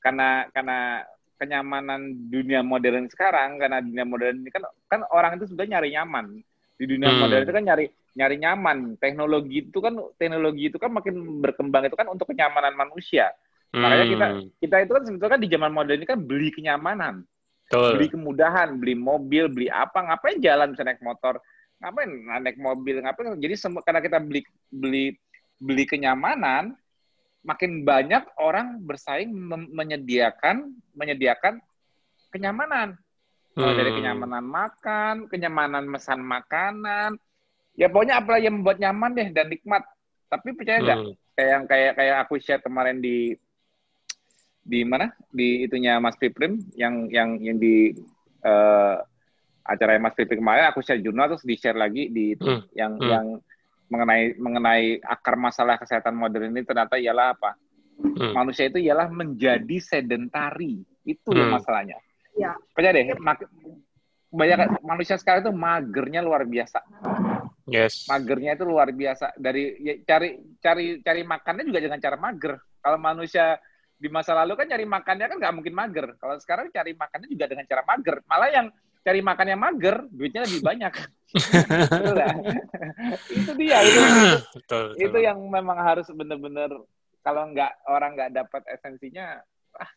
[0.00, 1.06] karena karena
[1.40, 6.36] kenyamanan dunia modern sekarang karena dunia modern ini kan kan orang itu sudah nyari nyaman
[6.76, 7.20] di dunia hmm.
[7.20, 7.86] modern itu kan nyari
[8.16, 13.30] nyari nyaman teknologi itu kan teknologi itu kan makin berkembang itu kan untuk kenyamanan manusia
[13.70, 13.86] Hmm.
[13.86, 14.26] Makanya kita
[14.58, 17.22] kita itu kan sebetulnya kan di zaman modern ini kan beli kenyamanan,
[17.70, 17.90] Betul.
[17.94, 21.38] beli kemudahan, beli mobil, beli apa, ngapain jalan bisa naik motor,
[21.78, 22.10] ngapain
[22.42, 23.38] naik mobil, ngapain?
[23.38, 24.42] Jadi semua karena kita beli
[24.74, 25.14] beli
[25.62, 26.74] beli kenyamanan,
[27.46, 29.30] makin banyak orang bersaing
[29.70, 31.62] menyediakan menyediakan
[32.34, 32.98] kenyamanan.
[33.50, 33.74] Hmm.
[33.74, 37.18] dari kenyamanan makan, kenyamanan mesan makanan,
[37.80, 39.80] ya pokoknya apa yang membuat nyaman deh dan nikmat.
[40.28, 40.98] Tapi percaya nggak?
[41.00, 41.14] Hmm.
[41.32, 43.32] Kayak yang kayak kayak aku share kemarin di
[44.60, 47.96] di mana di itunya Mas Piprim yang yang yang di
[48.44, 49.00] uh,
[49.64, 52.76] acara Mas Piprim kemarin aku share jurnal terus di share lagi di itu hmm.
[52.76, 53.08] yang hmm.
[53.08, 53.26] yang
[53.90, 57.58] mengenai mengenai akar masalah kesehatan modern ini ternyata ialah apa
[57.98, 58.36] hmm.
[58.36, 61.50] manusia itu ialah menjadi sedentari itu hmm.
[61.50, 61.98] masalahnya
[62.36, 63.42] ya percaya deh mak
[64.30, 66.78] banyak manusia sekarang itu magernya luar biasa
[67.68, 72.54] yes magernya itu luar biasa dari ya, cari cari cari makannya juga dengan cara mager
[72.80, 73.60] kalau manusia
[74.00, 76.16] di masa lalu kan cari makannya kan nggak mungkin mager.
[76.16, 78.24] Kalau sekarang cari makannya juga dengan cara mager.
[78.24, 78.66] Malah yang
[79.04, 80.92] cari makannya mager, duitnya lebih banyak.
[83.30, 84.84] itu dia itu, betul, betul.
[84.98, 86.74] itu yang memang harus benar-benar
[87.20, 89.38] kalau nggak orang nggak dapat esensinya,
[89.76, 89.90] ah,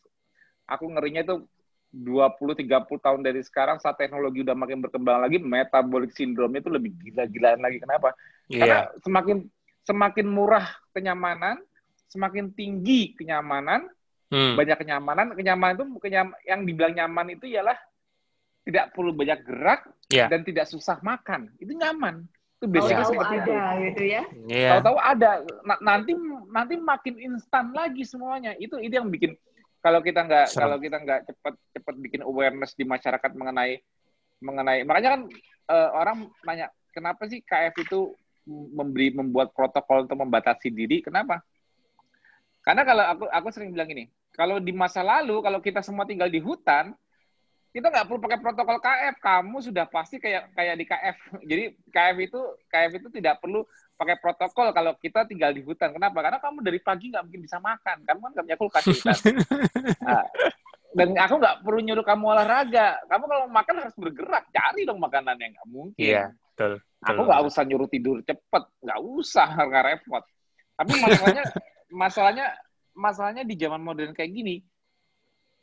[0.68, 1.42] aku ngerinya itu
[1.94, 2.66] 20-30
[2.98, 7.78] tahun dari sekarang saat teknologi udah makin berkembang lagi, metabolic syndrome itu lebih gila-gilaan lagi.
[7.78, 8.18] Kenapa?
[8.50, 8.58] Yeah.
[8.60, 9.36] Karena semakin
[9.86, 11.62] semakin murah kenyamanan,
[12.10, 13.86] semakin tinggi kenyamanan,
[14.34, 14.58] hmm.
[14.58, 17.78] banyak kenyamanan, kenyamanan itu kenyam, yang dibilang nyaman itu ialah
[18.64, 20.26] tidak perlu banyak gerak yeah.
[20.26, 21.52] dan tidak susah makan.
[21.62, 22.26] Itu nyaman.
[22.58, 23.84] Itu biasanya tahu seperti ada, itu.
[23.86, 24.22] gitu ya.
[24.48, 24.70] Yeah.
[24.76, 25.30] Tahu-tahu ada.
[25.44, 26.12] N nanti
[26.50, 28.56] nanti makin instan lagi semuanya.
[28.56, 29.36] Itu itu yang bikin
[29.84, 33.84] kalau kita nggak kalau kita nggak cepat cepat bikin awareness di masyarakat mengenai
[34.40, 35.22] mengenai makanya kan
[35.68, 36.16] uh, orang
[36.48, 38.16] nanya kenapa sih KF itu
[38.48, 41.00] memberi membuat protokol untuk membatasi diri?
[41.00, 41.40] Kenapa?
[42.64, 46.28] Karena kalau aku aku sering bilang ini, kalau di masa lalu kalau kita semua tinggal
[46.28, 46.96] di hutan,
[47.74, 49.14] kita nggak perlu pakai protokol KF.
[49.18, 51.16] Kamu sudah pasti kayak kayak di KF.
[51.50, 53.66] Jadi KF itu KF itu tidak perlu
[53.98, 55.90] pakai protokol kalau kita tinggal di hutan.
[55.90, 56.22] Kenapa?
[56.22, 58.06] Karena kamu dari pagi nggak mungkin bisa makan.
[58.06, 59.16] Kamu kan nggak punya kulkas hutan.
[60.04, 60.20] Nah,
[60.94, 63.02] dan aku nggak perlu nyuruh kamu olahraga.
[63.10, 65.98] Kamu kalau makan harus bergerak, cari dong makanan yang nggak mungkin.
[65.98, 66.72] Iya, betul.
[67.02, 70.22] Aku nggak usah nyuruh tidur cepet, nggak usah, nggak repot.
[70.78, 71.44] Tapi masalahnya
[72.04, 72.46] masalahnya
[72.94, 74.62] masalahnya di zaman modern kayak gini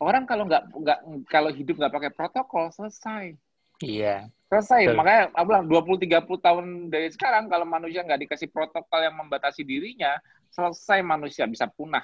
[0.01, 0.99] orang kalau nggak nggak
[1.29, 3.37] kalau hidup nggak pakai protokol selesai
[3.85, 4.97] iya selesai Betul.
[4.97, 9.61] makanya aku bilang 20 30 tahun dari sekarang kalau manusia nggak dikasih protokol yang membatasi
[9.61, 10.17] dirinya
[10.49, 12.03] selesai manusia bisa punah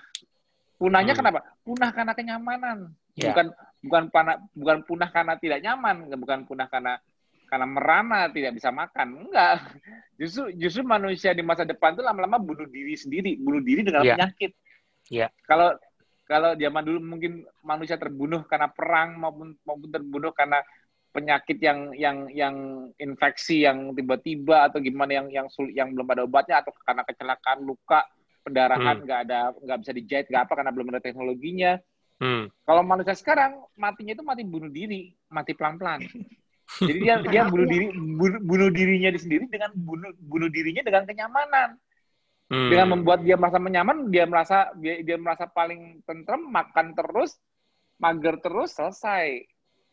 [0.77, 1.19] punahnya hmm.
[1.19, 2.77] kenapa punah karena kenyamanan
[3.17, 3.33] yeah.
[3.33, 3.45] bukan
[3.81, 7.01] bukan punah bukan punah karena tidak nyaman bukan punah karena
[7.47, 9.23] karena merana tidak bisa makan.
[9.23, 9.63] Enggak.
[10.19, 14.17] Justru justru manusia di masa depan itu lama-lama bunuh diri sendiri, bunuh diri dengan yeah.
[14.17, 14.51] penyakit.
[15.13, 15.29] Yeah.
[15.45, 15.77] Kalau
[16.27, 20.59] kalau zaman dulu mungkin manusia terbunuh karena perang maupun maupun terbunuh karena
[21.15, 22.55] penyakit yang yang yang
[22.99, 27.63] infeksi yang tiba-tiba atau gimana yang yang sulit yang belum ada obatnya atau karena kecelakaan
[27.63, 28.05] luka
[28.45, 29.03] pendarahan hmm.
[29.07, 29.25] nggak hmm.
[29.31, 31.71] ada nggak bisa dijahit nggak apa karena belum ada teknologinya
[32.21, 32.43] hmm.
[32.67, 36.05] kalau manusia sekarang matinya itu mati bunuh diri mati pelan-pelan
[36.83, 37.87] jadi dia dia bunuh diri
[38.19, 41.79] bunuh, bunuh dirinya sendiri dengan bunuh bunuh dirinya dengan kenyamanan
[42.47, 42.71] Hmm.
[42.71, 47.35] Dengan membuat dia merasa menyaman, dia merasa dia, dia merasa paling tentrem, makan terus,
[47.99, 49.43] mager terus, selesai.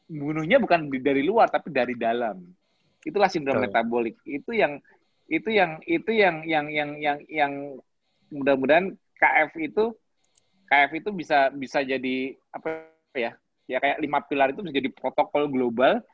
[0.06, 2.46] Bunuhnya bukan dari luar tapi dari dalam.
[3.02, 3.62] Itulah sindrom oh.
[3.66, 4.14] metabolik.
[4.22, 4.78] Itu yang
[5.26, 7.52] itu yang itu yang yang yang yang yang
[8.30, 9.84] mudah-mudahan KF itu
[10.70, 12.86] KF itu bisa bisa jadi apa
[13.18, 13.34] ya?
[13.66, 16.04] Ya kayak lima pilar itu bisa jadi protokol global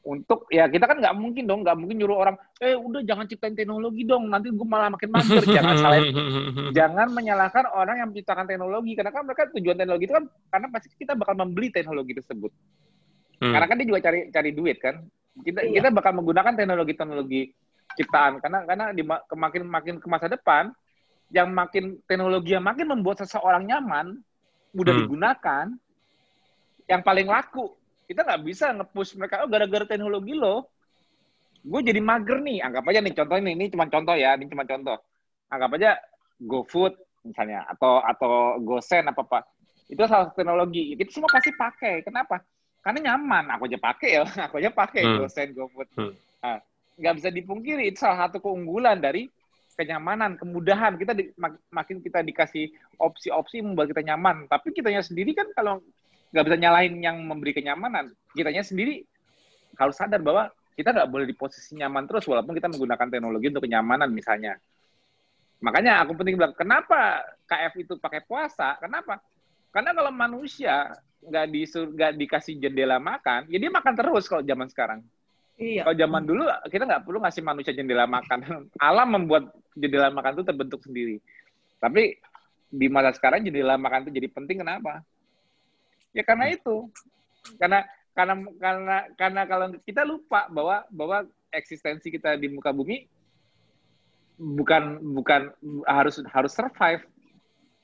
[0.00, 3.52] untuk ya kita kan nggak mungkin dong nggak mungkin nyuruh orang eh udah jangan ciptain
[3.52, 6.00] teknologi dong nanti gue malah makin mager jangan salah
[6.78, 10.88] jangan menyalahkan orang yang menciptakan teknologi karena kan mereka tujuan teknologi itu kan karena pasti
[10.96, 12.48] kita bakal membeli teknologi tersebut
[13.44, 13.52] hmm.
[13.52, 15.04] karena kan dia juga cari cari duit kan
[15.44, 15.84] kita iya.
[15.84, 17.42] kita bakal menggunakan teknologi teknologi
[18.00, 19.02] ciptaan karena karena di
[19.36, 20.72] makin makin ke masa depan
[21.28, 24.16] yang makin teknologi yang makin membuat seseorang nyaman
[24.72, 25.00] mudah hmm.
[25.04, 25.66] digunakan
[26.88, 27.70] yang paling laku
[28.10, 30.66] kita nggak bisa nge-push mereka, oh gara-gara teknologi lo,
[31.62, 32.58] gue jadi mager nih.
[32.58, 34.98] Anggap aja nih contoh ini, ini cuma contoh ya, ini cuma contoh.
[35.46, 35.94] Anggap aja
[36.42, 39.40] GoFood misalnya, atau atau GoSend apa apa.
[39.86, 40.98] Itu salah satu teknologi.
[40.98, 42.02] Itu semua pasti pakai.
[42.02, 42.42] Kenapa?
[42.82, 43.54] Karena nyaman.
[43.54, 45.16] Aku aja pakai ya, aku aja pakai hmm.
[45.22, 45.88] GoSend, GoFood.
[45.94, 46.12] Hmm.
[46.42, 46.58] Nah,
[46.98, 49.30] nggak bisa dipungkiri, itu salah satu keunggulan dari
[49.78, 50.98] kenyamanan, kemudahan.
[50.98, 54.50] Kita di, mak, makin kita dikasih opsi-opsi membuat kita nyaman.
[54.50, 55.78] Tapi kitanya sendiri kan kalau
[56.30, 58.14] nggak bisa nyalain yang memberi kenyamanan.
[58.34, 59.02] Kitanya sendiri
[59.78, 63.64] harus sadar bahwa kita nggak boleh di posisi nyaman terus walaupun kita menggunakan teknologi untuk
[63.66, 64.56] kenyamanan misalnya.
[65.60, 68.80] Makanya aku penting bilang, kenapa KF itu pakai puasa?
[68.80, 69.20] Kenapa?
[69.68, 74.72] Karena kalau manusia nggak di nggak dikasih jendela makan, ya dia makan terus kalau zaman
[74.72, 75.04] sekarang.
[75.60, 75.84] Iya.
[75.84, 78.38] Kalau zaman dulu kita nggak perlu ngasih manusia jendela makan.
[78.88, 81.20] Alam membuat jendela makan itu terbentuk sendiri.
[81.76, 82.16] Tapi
[82.72, 85.04] di masa sekarang jendela makan itu jadi penting kenapa?
[86.10, 86.90] Ya karena itu.
[87.56, 91.18] Karena karena karena karena kalau kita lupa bahwa bahwa
[91.54, 93.06] eksistensi kita di muka bumi
[94.40, 95.52] bukan bukan
[95.86, 97.04] harus harus survive.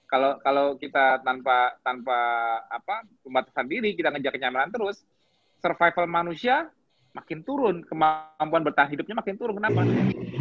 [0.07, 2.19] Kalau kalau kita tanpa tanpa
[2.71, 5.03] apa pembatasan diri kita ngejar kenyamanan terus,
[5.59, 6.71] survival manusia
[7.17, 9.57] makin turun, kemampuan bertahan hidupnya makin turun.
[9.57, 9.83] Kenapa?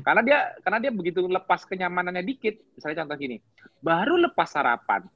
[0.03, 2.59] Karena dia karena dia begitu lepas kenyamanannya dikit.
[2.77, 3.37] Misalnya contoh gini,
[3.79, 5.07] baru lepas sarapan,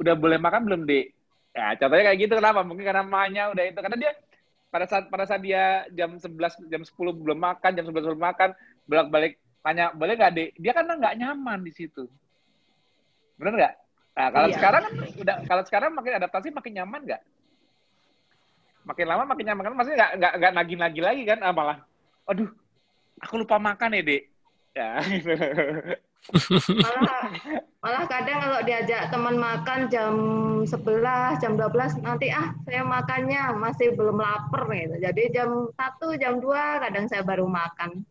[0.00, 1.23] udah boleh makan belum dek?
[1.54, 2.66] Ya, contohnya kayak gitu kenapa?
[2.66, 3.78] Mungkin karena mahnya udah itu.
[3.78, 4.12] Karena dia
[4.74, 8.50] pada saat pada saat dia jam 11 jam 10 belum makan, jam 11 belum makan,
[8.90, 12.10] bolak-balik tanya, "Boleh nggak, Dek?" Dia kan nggak nyaman di situ.
[13.38, 13.74] Benar nggak?
[14.14, 14.54] Nah, kalau iya.
[14.58, 17.22] sekarang kan udah kalau sekarang makin adaptasi makin nyaman nggak?
[18.84, 21.78] Makin lama makin nyaman kan maksudnya nggak nggak nggak nagih-nagih lagi kan ah, malah.
[22.26, 22.50] Aduh,
[23.22, 24.33] aku lupa makan ya, Dek.
[24.74, 24.98] Ya.
[26.82, 27.22] malah
[27.84, 30.14] malah kadang kalau diajak teman makan jam
[30.64, 34.98] 11 jam 12 nanti ah saya makannya masih belum lapar gitu.
[34.98, 38.02] Jadi jam 1 jam 2 kadang saya baru makan.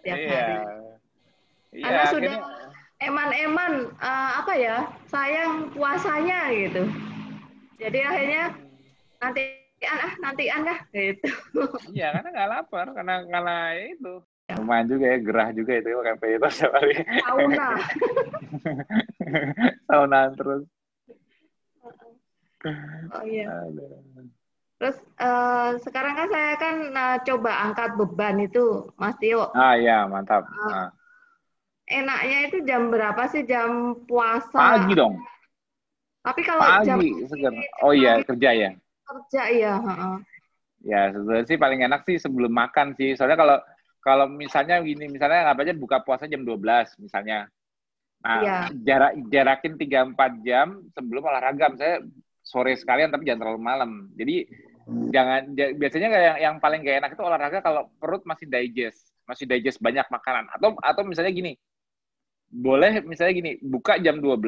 [0.00, 0.30] Tiap iya.
[0.32, 0.56] hari.
[1.70, 2.34] Iya, karena sudah
[3.00, 4.76] eman-eman uh, apa ya
[5.10, 6.82] sayang puasanya gitu.
[7.76, 8.44] Jadi akhirnya
[9.20, 9.42] nanti
[9.84, 11.28] ah nantian lah gitu.
[11.92, 14.20] Iya karena nggak lapar karena karena itu
[14.60, 16.94] Lumayan juga ya, gerah juga itu makan peyito setiap hari.
[17.24, 17.68] Sauna.
[19.88, 20.62] Sauna terus.
[23.16, 23.48] Oh iya.
[24.80, 29.48] Terus uh, sekarang kan saya kan uh, coba angkat beban itu, Mas Tio.
[29.56, 30.44] Ah iya, mantap.
[30.44, 30.88] Uh, ah.
[31.90, 34.56] Enaknya itu jam berapa sih jam puasa?
[34.56, 35.20] Pagi dong.
[36.20, 36.98] Tapi kalau Pagi, jam
[37.28, 37.52] segar.
[37.80, 38.70] Oh iya, kerja ya.
[39.08, 40.20] Kerja iya, uh
[40.80, 43.12] Ya, sebenarnya sih paling enak sih sebelum makan sih.
[43.12, 43.56] Soalnya kalau
[44.00, 47.52] kalau misalnya gini, misalnya apa aja buka puasa jam 12 misalnya.
[48.20, 48.58] Nah, iya.
[48.84, 51.68] jarak jarakin 3 4 jam sebelum olahraga.
[51.72, 51.98] Misalnya
[52.40, 53.90] sore sekalian tapi jangan terlalu malam.
[54.16, 54.48] Jadi
[55.12, 59.80] jangan biasanya yang yang paling gak enak itu olahraga kalau perut masih digest, masih digest
[59.80, 60.48] banyak makanan.
[60.52, 61.52] Atau atau misalnya gini.
[62.50, 64.42] Boleh misalnya gini, buka jam 12.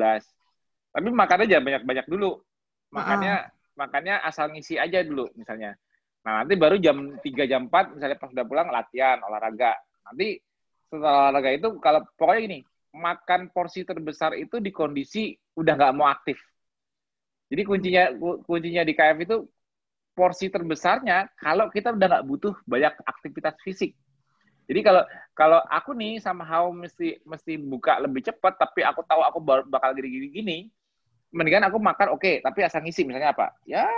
[0.92, 2.40] Tapi makannya jangan banyak-banyak dulu.
[2.92, 3.78] Makannya uh -uh.
[3.78, 5.76] makannya asal ngisi aja dulu misalnya.
[6.22, 9.74] Nah, nanti baru jam 3, jam 4, misalnya pas udah pulang, latihan, olahraga.
[10.06, 10.38] Nanti
[10.86, 12.58] setelah olahraga itu, kalau pokoknya gini,
[12.94, 16.38] makan porsi terbesar itu di kondisi udah nggak mau aktif.
[17.48, 18.04] Jadi kuncinya
[18.44, 19.36] kuncinya di KF itu
[20.12, 23.96] porsi terbesarnya kalau kita udah nggak butuh banyak aktivitas fisik.
[24.68, 25.02] Jadi kalau
[25.36, 29.92] kalau aku nih sama How mesti mesti buka lebih cepat, tapi aku tahu aku bakal
[29.96, 30.58] gini-gini gini,
[31.32, 33.56] mendingan aku makan oke, okay, tapi asal ngisi misalnya apa?
[33.68, 33.88] Ya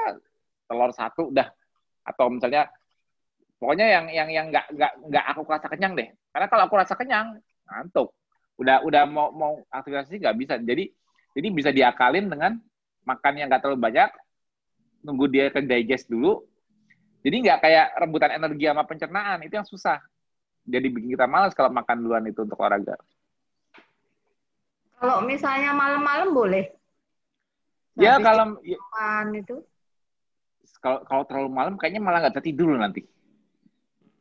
[0.67, 1.51] telur satu udah
[2.05, 2.69] atau misalnya
[3.57, 6.09] pokoknya yang yang yang nggak nggak nggak aku rasa kenyang deh.
[6.31, 8.13] Karena kalau aku rasa kenyang ngantuk.
[8.61, 10.55] Udah udah mau mau aktivitas nggak bisa.
[10.61, 10.93] Jadi
[11.35, 12.53] jadi bisa diakalin dengan
[13.03, 14.11] makan yang nggak terlalu banyak,
[15.03, 16.45] nunggu dia ke digest dulu.
[17.25, 19.99] Jadi nggak kayak rebutan energi sama pencernaan itu yang susah.
[20.65, 22.97] Jadi bikin kita malas kalau makan duluan itu untuk olahraga.
[24.97, 26.65] Kalau misalnya malam-malam boleh?
[28.01, 28.81] Ya kalau ya,
[29.37, 29.61] itu.
[30.85, 33.09] Kalau kalau terlalu malam kayaknya malah nggak tidur nanti.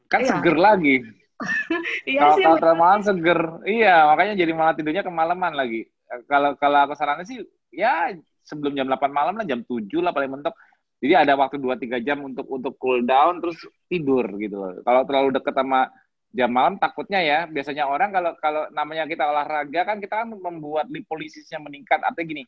[0.08, 0.32] Kan iya.
[0.32, 1.04] seger lagi.
[2.08, 2.44] iya kalau, sih.
[2.48, 3.40] Kalau terlalu malam seger.
[3.68, 5.92] Iya, makanya jadi malah tidurnya kemalaman lagi.
[6.32, 7.44] Kalau kalau aku sarannya sih
[7.76, 8.16] ya
[8.48, 10.56] sebelum jam 8 malam lah jam 7 lah paling mentok.
[11.04, 13.60] Jadi ada waktu 2 3 jam untuk untuk cool down terus
[13.92, 14.56] tidur gitu
[14.88, 15.92] Kalau terlalu deket sama
[16.32, 20.90] jam malam takutnya ya biasanya orang kalau kalau namanya kita olahraga kan kita kan membuat
[20.90, 22.44] lipolisisnya meningkat artinya gini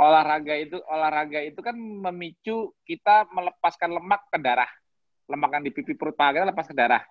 [0.00, 4.70] olahraga itu olahraga itu kan memicu kita melepaskan lemak ke darah.
[5.28, 7.04] Lemak yang di pipi perut paha kita lepas ke darah.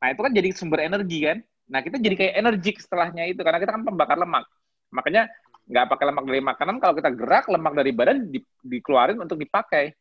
[0.00, 1.38] Nah itu kan jadi sumber energi kan?
[1.68, 4.48] Nah kita jadi kayak energik setelahnya itu karena kita kan pembakar lemak.
[4.90, 5.28] Makanya
[5.70, 9.92] nggak pakai lemak dari makanan kalau kita gerak lemak dari badan di, dikeluarin untuk dipakai.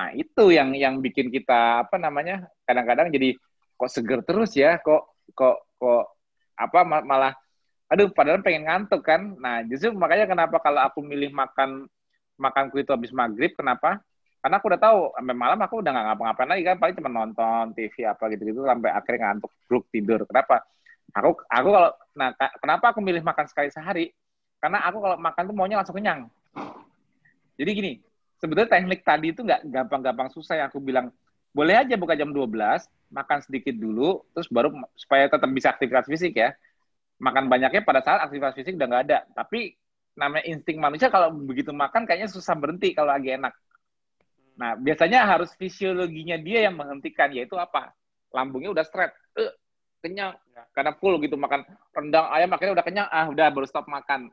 [0.00, 3.36] Nah itu yang yang bikin kita apa namanya kadang-kadang jadi
[3.76, 6.04] kok seger terus ya kok kok kok
[6.56, 7.36] apa malah
[7.86, 9.34] aduh padahal pengen ngantuk kan.
[9.38, 11.86] Nah justru makanya kenapa kalau aku milih makan
[12.36, 14.02] makanku itu habis maghrib kenapa?
[14.42, 16.76] Karena aku udah tahu sampai malam aku udah nggak ngapa-ngapain lagi kan.
[16.78, 20.20] Paling cuma nonton TV apa gitu-gitu sampai akhirnya ngantuk bruk tidur.
[20.26, 20.62] Kenapa?
[21.14, 22.28] Aku aku kalau nah
[22.58, 24.10] kenapa aku milih makan sekali sehari?
[24.58, 26.26] Karena aku kalau makan tuh maunya langsung kenyang.
[27.56, 27.92] Jadi gini
[28.36, 31.08] sebetulnya teknik tadi itu nggak gampang-gampang susah yang aku bilang
[31.56, 36.36] boleh aja buka jam 12 makan sedikit dulu, terus baru supaya tetap bisa aktivitas fisik
[36.36, 36.52] ya.
[37.16, 39.18] Makan banyaknya pada saat aktivitas fisik udah nggak ada.
[39.32, 39.72] Tapi
[40.16, 43.52] namanya insting manusia kalau begitu makan kayaknya susah berhenti kalau lagi enak.
[44.56, 47.92] Nah, biasanya harus fisiologinya dia yang menghentikan, yaitu apa?
[48.32, 49.52] Lambungnya udah straight, uh,
[50.00, 50.32] kenyang,
[50.72, 51.60] karena full gitu makan
[51.92, 54.32] rendang ayam akhirnya udah kenyang, ah udah baru stop makan.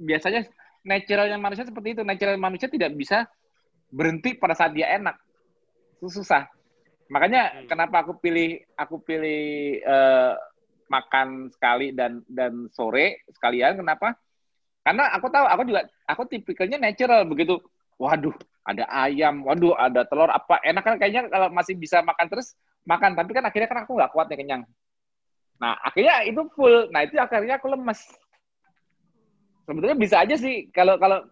[0.00, 0.48] Biasanya
[0.80, 3.28] naturalnya manusia seperti itu, natural manusia tidak bisa
[3.92, 5.20] berhenti pada saat dia enak.
[6.00, 6.48] Itu susah.
[7.12, 7.68] Makanya hmm.
[7.68, 10.40] kenapa aku pilih aku pilih uh,
[10.92, 14.12] makan sekali dan dan sore sekalian kenapa?
[14.84, 17.56] Karena aku tahu aku juga aku tipikalnya natural begitu.
[17.96, 18.34] Waduh,
[18.66, 23.14] ada ayam, waduh ada telur apa enak kan kayaknya kalau masih bisa makan terus makan
[23.14, 24.62] tapi kan akhirnya kan aku nggak kuat nih kenyang.
[25.62, 26.90] Nah akhirnya itu full.
[26.92, 28.00] Nah itu akhirnya aku lemes.
[29.64, 31.22] Sebetulnya bisa aja sih kalau kalau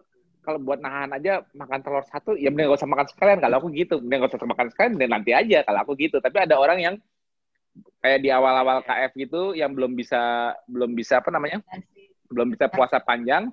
[0.41, 3.67] kalau buat nahan aja makan telur satu ya mending gak usah makan sekalian kalau aku
[3.77, 6.81] gitu mending gak usah makan sekalian mending nanti aja kalau aku gitu tapi ada orang
[6.81, 6.95] yang
[8.03, 11.63] kayak di awal-awal KF gitu yang belum bisa belum bisa apa namanya
[12.27, 13.47] belum bisa puasa panjang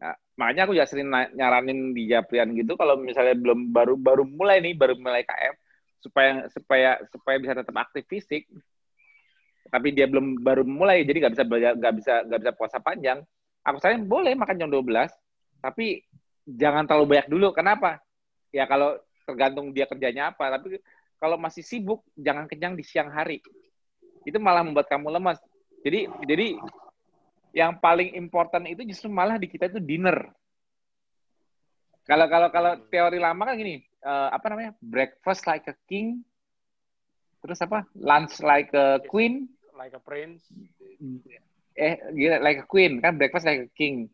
[0.00, 4.64] nah, makanya aku ya sering nyaranin di Japrian gitu kalau misalnya belum baru baru mulai
[4.64, 5.54] nih baru mulai KF
[6.04, 8.48] supaya supaya supaya bisa tetap aktif fisik
[9.72, 13.24] tapi dia belum baru mulai jadi nggak bisa nggak bisa nggak bisa puasa panjang
[13.64, 15.08] aku sayang boleh makan jam 12
[15.64, 16.04] tapi
[16.44, 17.48] jangan terlalu banyak dulu.
[17.56, 18.00] Kenapa?
[18.52, 20.52] Ya kalau tergantung dia kerjanya apa.
[20.52, 20.76] Tapi
[21.20, 23.40] kalau masih sibuk, jangan kenyang di siang hari.
[24.24, 25.38] Itu malah membuat kamu lemas.
[25.84, 26.56] Jadi jadi
[27.54, 30.32] yang paling important itu justru malah di kita itu dinner.
[32.04, 34.72] Kalau kalau kalau teori lama kan gini, uh, apa namanya?
[34.80, 36.24] Breakfast like a king.
[37.40, 37.84] Terus apa?
[37.96, 39.48] Lunch like a queen.
[39.76, 40.44] Like a prince.
[41.74, 44.06] Eh, gila, like a queen kan breakfast like a king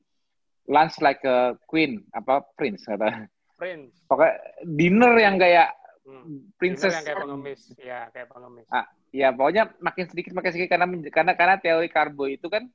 [0.64, 3.28] lunch like a queen apa prince kata
[3.60, 4.32] prince pokoknya
[4.64, 5.68] dinner yang kayak
[6.10, 6.40] hmm.
[6.58, 6.94] princess.
[6.98, 7.60] Yang kayak pengemis.
[7.78, 8.66] Ya kayak pengemis.
[8.68, 12.66] Ah, ya pokoknya makin sedikit makin sedikit karena karena karena teori karbo itu kan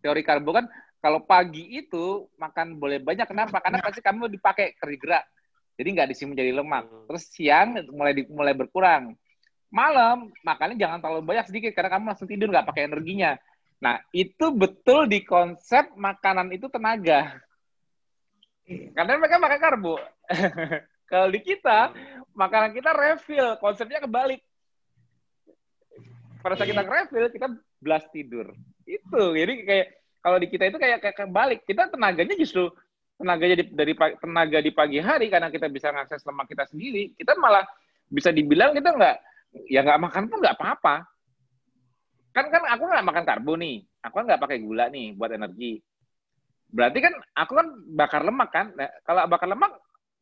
[0.00, 0.66] teori karbo kan
[1.04, 3.28] kalau pagi itu makan boleh banyak.
[3.28, 3.60] Kenapa?
[3.60, 5.24] Karena pasti kamu dipakai kerja gerak.
[5.74, 6.84] Jadi nggak disimpan jadi lemak.
[6.86, 7.04] Hmm.
[7.10, 9.12] terus siang mulai di, mulai berkurang.
[9.74, 13.34] Malam makannya jangan terlalu banyak sedikit karena kamu langsung tidur nggak pakai energinya.
[13.82, 17.36] Nah, itu betul di konsep makanan itu tenaga.
[18.64, 19.94] Karena mereka makan karbo.
[21.14, 21.94] Kalau di kita,
[22.34, 24.42] makanan kita refill, konsepnya kebalik.
[26.42, 28.50] Pada saat kita refill, kita blast tidur.
[28.82, 29.30] Itu.
[29.38, 29.86] Jadi kayak
[30.18, 31.62] kalau di kita itu kayak kayak kebalik.
[31.62, 32.66] Kita tenaganya justru
[33.14, 37.14] tenaganya di, dari tenaga di pagi hari karena kita bisa mengakses lemak kita sendiri.
[37.14, 37.62] Kita malah
[38.10, 39.16] bisa dibilang kita nggak
[39.70, 41.06] ya nggak makan pun nggak apa-apa
[42.34, 45.78] kan kan aku nggak makan karbo nih aku kan nggak pakai gula nih buat energi
[46.74, 49.70] berarti kan aku kan bakar lemak kan nah, kalau bakar lemak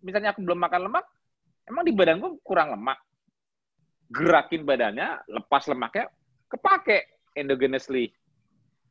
[0.02, 1.06] misalnya aku belum makan lemak
[1.66, 2.98] emang di badanku kurang lemak
[4.12, 6.10] gerakin badannya lepas lemaknya
[6.50, 8.12] kepake endogenously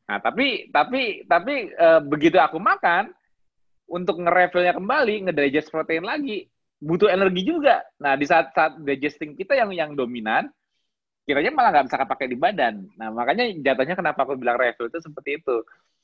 [0.08, 3.14] nah tapi tapi tapi e, begitu aku makan
[3.92, 6.48] untuk nge-refillnya kembali, nge-digest protein lagi,
[6.80, 7.84] butuh energi juga.
[8.00, 10.48] Nah, di saat saat digesting kita yang yang dominan,
[11.28, 12.88] kiranya malah nggak bisa pakai di badan.
[12.96, 15.56] Nah, makanya jatuhnya kenapa aku bilang refill itu seperti itu.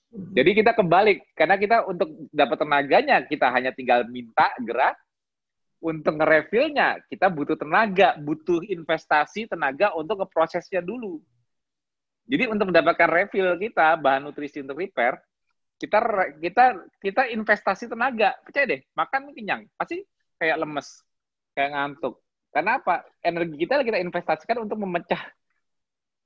[0.09, 4.97] Jadi kita kebalik, karena kita untuk dapat tenaganya, kita hanya tinggal minta gerak,
[5.79, 11.23] untuk nge-refillnya, kita butuh tenaga, butuh investasi tenaga untuk ngeprosesnya dulu.
[12.29, 15.17] Jadi untuk mendapatkan refill kita, bahan nutrisi untuk repair,
[15.79, 16.03] kita
[16.43, 16.65] kita
[16.99, 18.35] kita investasi tenaga.
[18.43, 20.03] Percaya deh, makan kenyang, pasti
[20.37, 21.07] kayak lemes,
[21.55, 22.19] kayak ngantuk.
[22.51, 23.07] Karena apa?
[23.23, 25.31] Energi kita kita investasikan untuk memecah.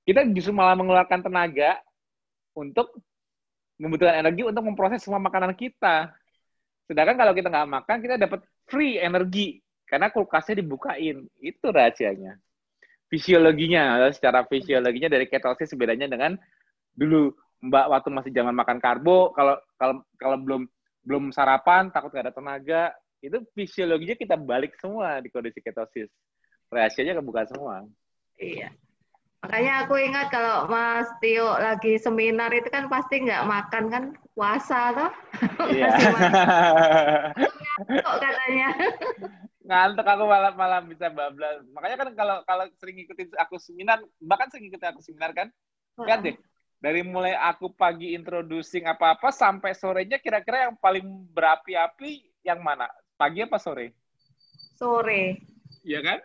[0.02, 1.78] Kita justru malah mengeluarkan tenaga
[2.56, 2.90] untuk
[3.80, 6.12] membutuhkan energi untuk memproses semua makanan kita.
[6.86, 11.28] Sedangkan kalau kita nggak makan, kita dapat free energi karena kulkasnya dibukain.
[11.40, 12.36] Itu rahasianya.
[13.12, 16.32] Fisiologinya, secara fisiologinya dari ketosis bedanya dengan
[16.96, 20.62] dulu Mbak waktu masih zaman makan karbo, kalau kalau kalau belum
[21.06, 22.82] belum sarapan takut gak ada tenaga,
[23.22, 26.10] itu fisiologinya kita balik semua di kondisi ketosis.
[26.72, 27.86] Rahasianya kebuka semua.
[28.34, 28.74] Iya.
[29.42, 34.04] Makanya aku ingat kalau Mas Tio lagi seminar itu kan pasti nggak makan kan
[34.38, 35.10] puasa toh.
[35.66, 35.90] Iya.
[37.90, 38.68] Kok katanya.
[39.66, 41.58] Ngantuk aku malam malam bisa bablas.
[41.74, 45.50] Makanya kan kalau kalau sering ikutin aku seminar, bahkan sering ikutin aku seminar kan,
[45.98, 46.38] kan deh.
[46.78, 52.86] Dari mulai aku pagi introducing apa-apa sampai sorenya kira-kira yang paling berapi-api yang mana?
[53.18, 53.90] Pagi apa sore?
[54.78, 55.38] Sore.
[55.82, 56.18] Iya kan?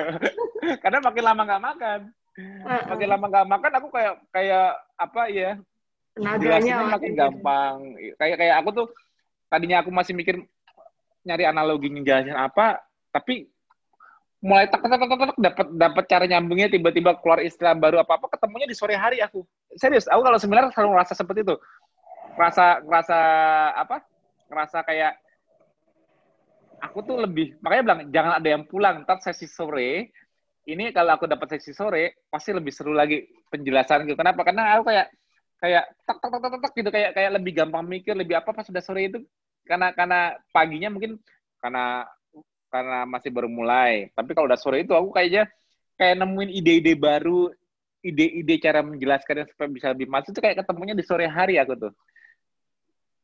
[0.84, 2.00] Karena makin lama nggak makan.
[2.60, 4.68] Uh, makin lama nggak makan aku kayak kayak
[5.00, 5.50] apa ya
[6.14, 7.76] tenaganya makin gampang.
[8.20, 8.86] Kayak kayak aku tuh
[9.50, 10.42] tadinya aku masih mikir
[11.26, 12.80] nyari analogi ngejelasin apa
[13.12, 13.50] tapi
[14.40, 18.26] mulai tak tak tak tak dapat dapat cara nyambungnya tiba-tiba keluar istilah baru apa apa
[18.32, 19.44] ketemunya di sore hari aku.
[19.76, 21.56] Serius aku kalau sebenarnya selalu ngerasa seperti itu.
[22.40, 23.18] Rasa rasa
[23.76, 24.00] apa?
[24.48, 25.12] Ngerasa kayak
[26.80, 30.08] aku tuh lebih makanya bilang jangan ada yang pulang ntar sesi sore
[30.72, 34.18] ini kalau aku dapat sesi sore pasti lebih seru lagi penjelasan gitu.
[34.18, 34.46] Kenapa?
[34.46, 35.06] Karena aku kayak
[35.60, 38.64] kayak tak tak tak tak, tak gitu kayak kayak lebih gampang mikir lebih apa pas
[38.64, 39.20] sudah sore itu
[39.68, 41.20] karena karena paginya mungkin
[41.60, 42.08] karena
[42.70, 44.08] karena masih baru mulai.
[44.14, 45.50] Tapi kalau udah sore itu aku kayaknya
[45.98, 47.50] kayak nemuin ide-ide baru,
[48.00, 51.92] ide-ide cara menjelaskannya supaya bisa lebih masuk itu kayak ketemunya di sore hari aku tuh.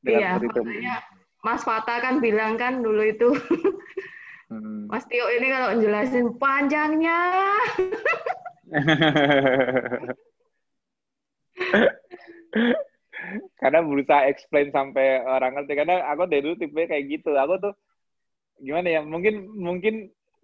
[0.02, 0.38] Dengan
[0.76, 1.02] iya,
[1.40, 3.32] Mas Fata kan bilang kan dulu itu
[4.46, 4.86] Hmm.
[4.86, 7.18] Mas Tio ini kalau jelasin panjangnya.
[13.58, 17.74] karena berusaha explain sampai orang ngerti karena aku dari dulu tipenya kayak gitu aku tuh
[18.62, 19.94] gimana ya mungkin mungkin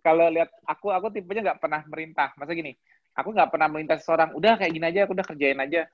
[0.03, 2.75] kalau lihat aku aku tipenya nggak pernah merintah masa gini
[3.15, 5.87] aku nggak pernah merintah seseorang udah kayak gini aja aku udah kerjain aja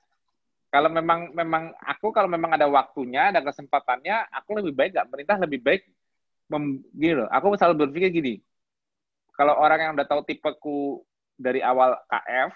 [0.69, 5.37] kalau memang memang aku kalau memang ada waktunya ada kesempatannya aku lebih baik nggak merintah
[5.37, 5.81] lebih baik
[6.49, 8.33] mem, gini loh, aku selalu berpikir gini,
[9.37, 11.05] kalau orang yang udah tahu tipeku
[11.37, 12.51] dari awal KF,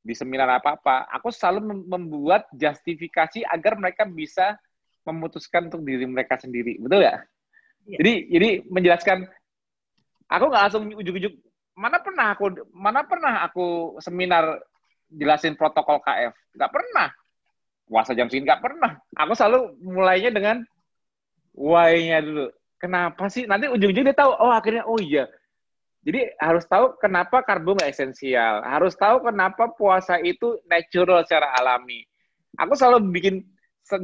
[0.00, 4.56] di seminar apa-apa, aku selalu membuat justifikasi agar mereka bisa
[5.04, 7.20] memutuskan untuk diri mereka sendiri, betul ya?
[7.88, 7.98] ya.
[8.00, 9.18] Jadi, jadi menjelaskan,
[10.28, 11.34] aku nggak langsung ujuk-ujuk,
[11.76, 14.60] mana pernah aku, mana pernah aku seminar
[15.10, 17.08] jelasin protokol KF, nggak pernah.
[17.90, 19.02] Puasa jam segini nggak pernah.
[19.18, 20.62] Aku selalu mulainya dengan
[21.50, 22.46] why-nya dulu
[22.80, 23.44] kenapa sih?
[23.44, 25.28] Nanti ujung-ujungnya dia tahu oh akhirnya oh iya.
[26.00, 28.64] Jadi harus tahu kenapa karbo nggak esensial.
[28.64, 32.08] Harus tahu kenapa puasa itu natural secara alami.
[32.56, 33.44] Aku selalu bikin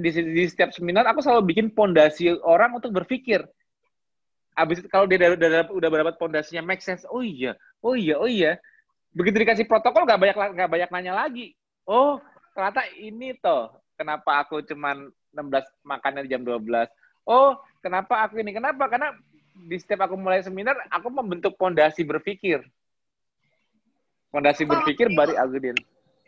[0.05, 3.41] di, di setiap seminar aku selalu bikin pondasi orang untuk berpikir.
[4.57, 8.29] Abis kalau dia udah, udah, udah dapat pondasinya make sense oh iya oh iya oh
[8.29, 8.61] iya.
[9.17, 11.57] Begitu dikasih protokol nggak banyak nggak banyak nanya lagi.
[11.89, 12.21] Oh
[12.53, 16.89] ternyata ini toh kenapa aku cuman 16 makannya di jam 12
[17.29, 18.51] oh kenapa aku ini?
[18.51, 18.91] Kenapa?
[18.91, 19.15] Karena
[19.57, 22.67] di setiap aku mulai seminar aku membentuk pondasi berpikir.
[24.35, 25.79] Pondasi oh, berpikir baru Agudin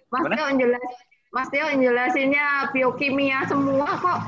[0.08, 0.90] Mas Tio jelas
[1.28, 4.20] Mas Tio jelasinnya biokimia semua kok.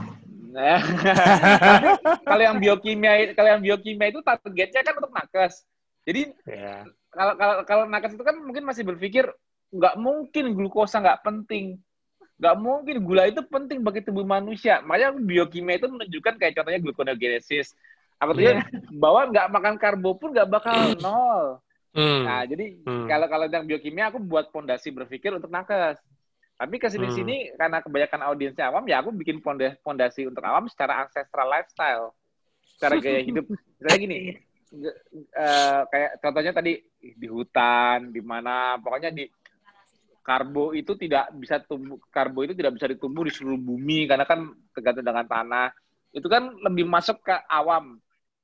[2.28, 5.62] Kalau yang biokimia kalau yang biokimia itu targetnya kan untuk nakes.
[6.02, 6.82] Jadi yeah.
[7.14, 9.30] kalau kalau kalau nakes itu kan mungkin masih berpikir
[9.70, 11.78] nggak mungkin glukosa nggak penting
[12.40, 14.80] nggak mungkin gula itu penting bagi tubuh manusia.
[14.80, 17.76] Makanya biokimia itu menunjukkan kayak contohnya gluconeogenesis.
[18.16, 18.64] Apa tuh yeah.
[18.96, 21.60] bahwa nggak makan karbo pun nggak bakal nol.
[21.92, 22.24] Hmm.
[22.24, 23.06] Nah, jadi hmm.
[23.12, 26.00] kalau kalau yang biokimia aku buat pondasi berpikir untuk nakes.
[26.56, 27.56] Tapi ke sini sini hmm.
[27.56, 29.40] karena kebanyakan audiensnya awam ya aku bikin
[29.80, 32.16] pondasi untuk awam secara ancestral lifestyle,
[32.76, 33.48] secara gaya hidup.
[33.80, 34.18] Misalnya gini,
[35.36, 39.24] uh, kayak contohnya tadi di hutan, di mana, pokoknya di
[40.20, 44.52] karbo itu tidak bisa tumbuh karbo itu tidak bisa ditumbuh di seluruh bumi karena kan
[44.76, 45.68] tergantung dengan tanah.
[46.12, 47.96] Itu kan lebih masuk ke awam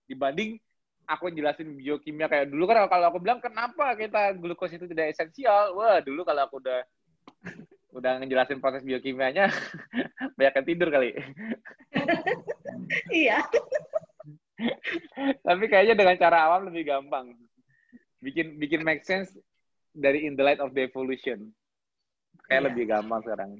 [0.09, 0.57] dibanding
[1.05, 2.27] aku jelasin biokimia.
[2.27, 5.77] Kayak dulu kan kalau aku bilang kenapa kita glukos itu tidak esensial?
[5.77, 6.81] Wah dulu kalau aku udah
[7.97, 9.49] udah ngejelasin proses biokimianya
[10.37, 11.17] banyak yang tidur kali.
[13.13, 13.41] Iya.
[15.45, 17.37] Tapi kayaknya dengan cara awam lebih gampang.
[18.21, 19.33] Bikin bikin make sense
[19.97, 21.53] dari in the light of the evolution
[22.47, 22.67] kayak iya.
[22.71, 23.51] lebih gampang sekarang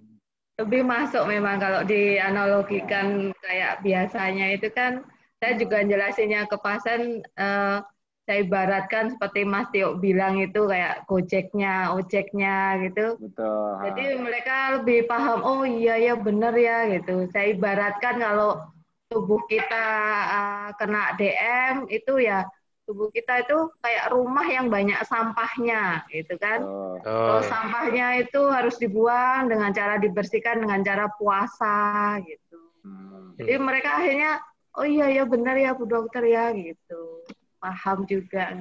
[0.57, 5.05] lebih masuk memang kalau dianalogikan kayak biasanya itu kan
[5.37, 7.85] saya juga jelasinnya ke pasien uh,
[8.27, 13.15] saya ibaratkan seperti Mas Tio bilang itu kayak gojeknya, ojeknya gitu.
[13.23, 13.71] Betul.
[13.87, 17.31] Jadi mereka lebih paham, oh iya ya benar ya gitu.
[17.31, 18.67] Saya ibaratkan kalau
[19.07, 19.87] tubuh kita
[20.27, 22.43] uh, kena DM itu ya
[22.87, 26.63] tubuh kita itu kayak rumah yang banyak sampahnya gitu kan.
[26.63, 26.97] Oh.
[27.03, 32.61] Terus sampahnya itu harus dibuang dengan cara dibersihkan dengan cara puasa gitu.
[32.87, 33.35] Hmm.
[33.37, 34.39] Jadi mereka akhirnya
[34.79, 37.27] oh iya ya benar ya Bu Dokter ya gitu
[37.67, 38.55] paham juga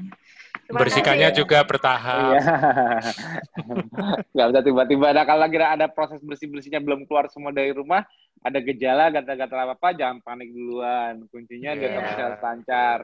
[0.66, 1.36] Terima Bersihkannya ya.
[1.36, 2.42] juga bertahap.
[2.42, 2.42] Iya.
[4.34, 8.02] Nggak bisa tiba-tiba ada kalau lagi ada proses bersih-bersihnya belum keluar semua dari rumah,
[8.42, 11.22] ada gejala, gatal-gatal apa-apa, jangan panik duluan.
[11.30, 12.02] Kuncinya yeah.
[12.02, 13.00] dia harus lancar.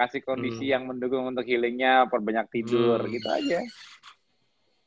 [0.00, 0.72] Kasih kondisi hmm.
[0.72, 3.12] yang mendukung untuk healingnya, perbanyak tidur, hmm.
[3.12, 3.60] gitu aja.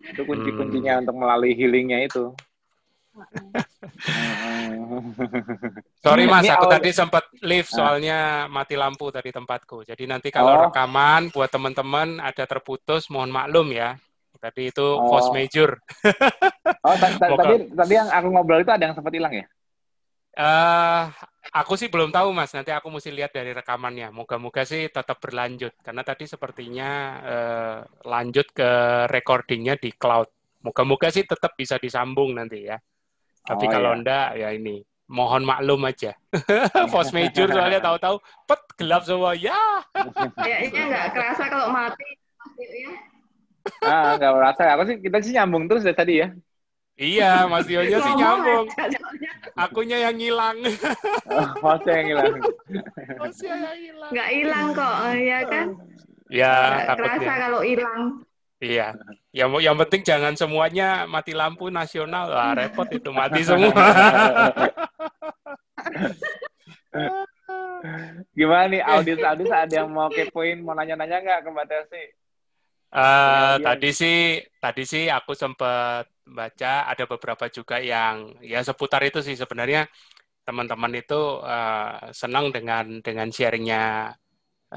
[0.01, 1.05] Itu kunci-kuncinya hmm.
[1.05, 2.34] untuk melalui healingnya itu.
[6.01, 7.74] Sorry mas, aku tadi sempat live ah.
[7.78, 9.86] soalnya mati lampu tadi tempatku.
[9.86, 10.61] Jadi nanti kalau oh.
[10.66, 14.01] rekaman buat teman-teman ada terputus, mohon maklum ya.
[14.41, 15.14] Tadi itu oh.
[15.14, 15.78] force major.
[16.82, 19.45] oh, tadi tadi yang aku ngobrol itu ada yang sempat hilang ya?
[20.34, 21.14] Uh,
[21.54, 22.51] aku sih belum tahu mas.
[22.58, 24.10] Nanti aku mesti lihat dari rekamannya.
[24.10, 26.89] Moga-moga sih tetap berlanjut karena tadi sepertinya
[27.22, 27.78] uh,
[28.10, 28.70] lanjut ke
[29.08, 30.28] recordingnya di cloud.
[30.66, 32.82] Moga-moga sih tetap bisa disambung nanti ya.
[33.43, 33.97] Tapi oh, kalau iya.
[34.01, 34.76] enggak ya ini
[35.14, 36.18] mohon maklum aja.
[36.89, 38.18] Force major soalnya tahu-tahu
[38.49, 39.84] pet gelap semua ya.
[40.39, 42.08] Kayaknya nggak kerasa kalau mati.
[42.58, 42.91] Ya.
[43.84, 44.64] Ah, nggak merasa.
[44.74, 46.28] Aku sih kita sih nyambung terus dari tadi ya.
[46.93, 48.69] Iya, Mas nya sih nyambung.
[49.57, 50.57] Akunya yang hilang.
[51.25, 52.33] oh, Masnya yang hilang.
[53.17, 54.11] Masnya yang hilang.
[54.13, 55.67] Nggak hilang kok, ya kan?
[56.29, 56.53] Ya,
[56.85, 58.01] nggak kerasa kalau hilang.
[58.61, 58.87] Iya.
[59.33, 62.29] Yang yang penting jangan semuanya mati lampu nasional.
[62.29, 63.73] Wah, repot itu mati semua.
[68.31, 72.03] Gimana nih audis audis ada yang mau kepoin mau nanya-nanya nggak ke Mbak Tesi?
[72.93, 79.17] Uh, tadi sih tadi sih aku sempat baca ada beberapa juga yang ya seputar itu
[79.25, 79.89] sih sebenarnya
[80.45, 84.13] teman-teman itu uh, senang dengan dengan sharingnya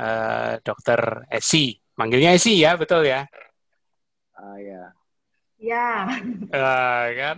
[0.01, 3.29] uh, dokter Esi manggilnya Esi ya betul ya
[4.37, 4.83] Ah ya.
[5.57, 5.89] Ya.
[6.53, 7.37] Uh, kan.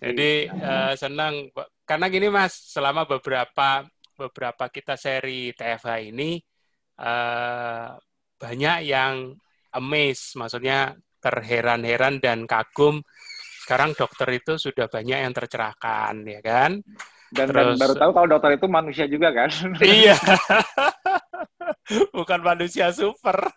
[0.00, 1.52] Jadi uh, senang
[1.84, 3.84] karena gini Mas, selama beberapa
[4.16, 6.40] beberapa kita seri TFH ini
[6.96, 7.92] uh,
[8.40, 9.36] banyak yang
[9.74, 13.02] amazed, maksudnya terheran-heran dan kagum.
[13.64, 16.82] Sekarang dokter itu sudah banyak yang tercerahkan, ya kan?
[17.30, 19.50] Dan, Terus, dan baru tahu kalau dokter itu manusia juga kan?
[19.78, 20.18] Iya.
[22.16, 23.50] Bukan manusia super.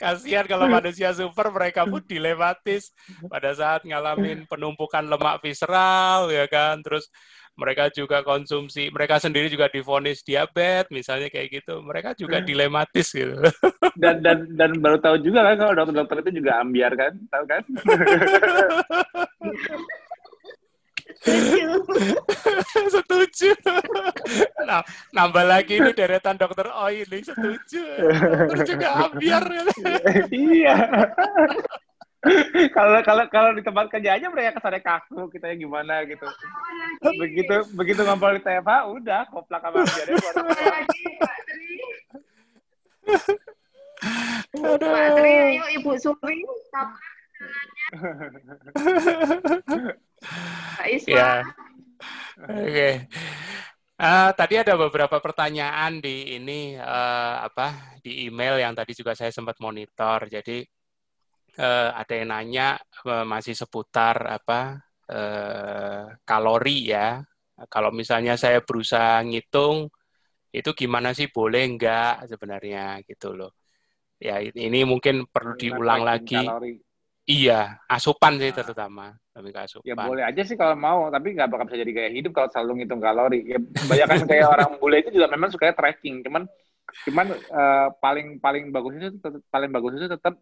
[0.00, 2.90] Kasihan kalau manusia super mereka pun dilematis.
[3.30, 6.82] Pada saat ngalamin penumpukan lemak visceral ya kan?
[6.82, 7.06] Terus
[7.52, 11.84] mereka juga konsumsi mereka sendiri juga difonis diabetes misalnya kayak gitu.
[11.84, 13.36] Mereka juga dilematis gitu.
[13.94, 17.12] Dan dan dan baru tahu juga kan kalau dokter-dokter itu juga ambiar kan?
[17.28, 17.62] Tahu kan
[22.94, 23.54] setuju.
[24.66, 24.82] Nah,
[25.14, 27.82] nambah lagi ini deretan dokter oh ini setuju.
[28.50, 29.46] Dokter juga ambiar.
[30.34, 30.74] iya.
[32.70, 36.22] kalau kalau kalau di tempat kerja aja mereka kesannya kaku kita yang gimana gitu
[37.18, 40.22] begitu begitu ngobrol di TFH udah koplak sama ambiarnya
[44.52, 46.42] Pak Tri, ayo Ibu Suri,
[51.18, 51.42] Ya.
[52.42, 52.68] Oke.
[52.68, 52.94] Okay.
[54.02, 59.30] Uh, tadi ada beberapa pertanyaan di ini uh, apa di email yang tadi juga saya
[59.30, 60.26] sempat monitor.
[60.26, 60.66] Jadi
[61.62, 67.22] uh, ada yang nanya uh, masih seputar apa uh, kalori ya.
[67.70, 69.86] Kalau misalnya saya berusaha ngitung
[70.50, 73.54] itu gimana sih boleh enggak sebenarnya gitu loh.
[74.18, 76.42] Ya ini mungkin perlu diulang lagi.
[76.42, 76.91] Kalori
[77.22, 78.56] Iya, asupan sih nah.
[78.58, 79.06] terutama.
[79.32, 79.86] Lebih ke asupan.
[79.86, 82.82] Ya boleh aja sih kalau mau, tapi nggak bakal bisa jadi gaya hidup kalau selalu
[82.82, 83.40] ngitung kalori.
[83.46, 86.50] Ya kebanyakan kayak orang bule itu juga memang suka tracking, cuman
[87.08, 90.34] cuman uh, paling paling bagus itu tetap, paling bagus itu tetap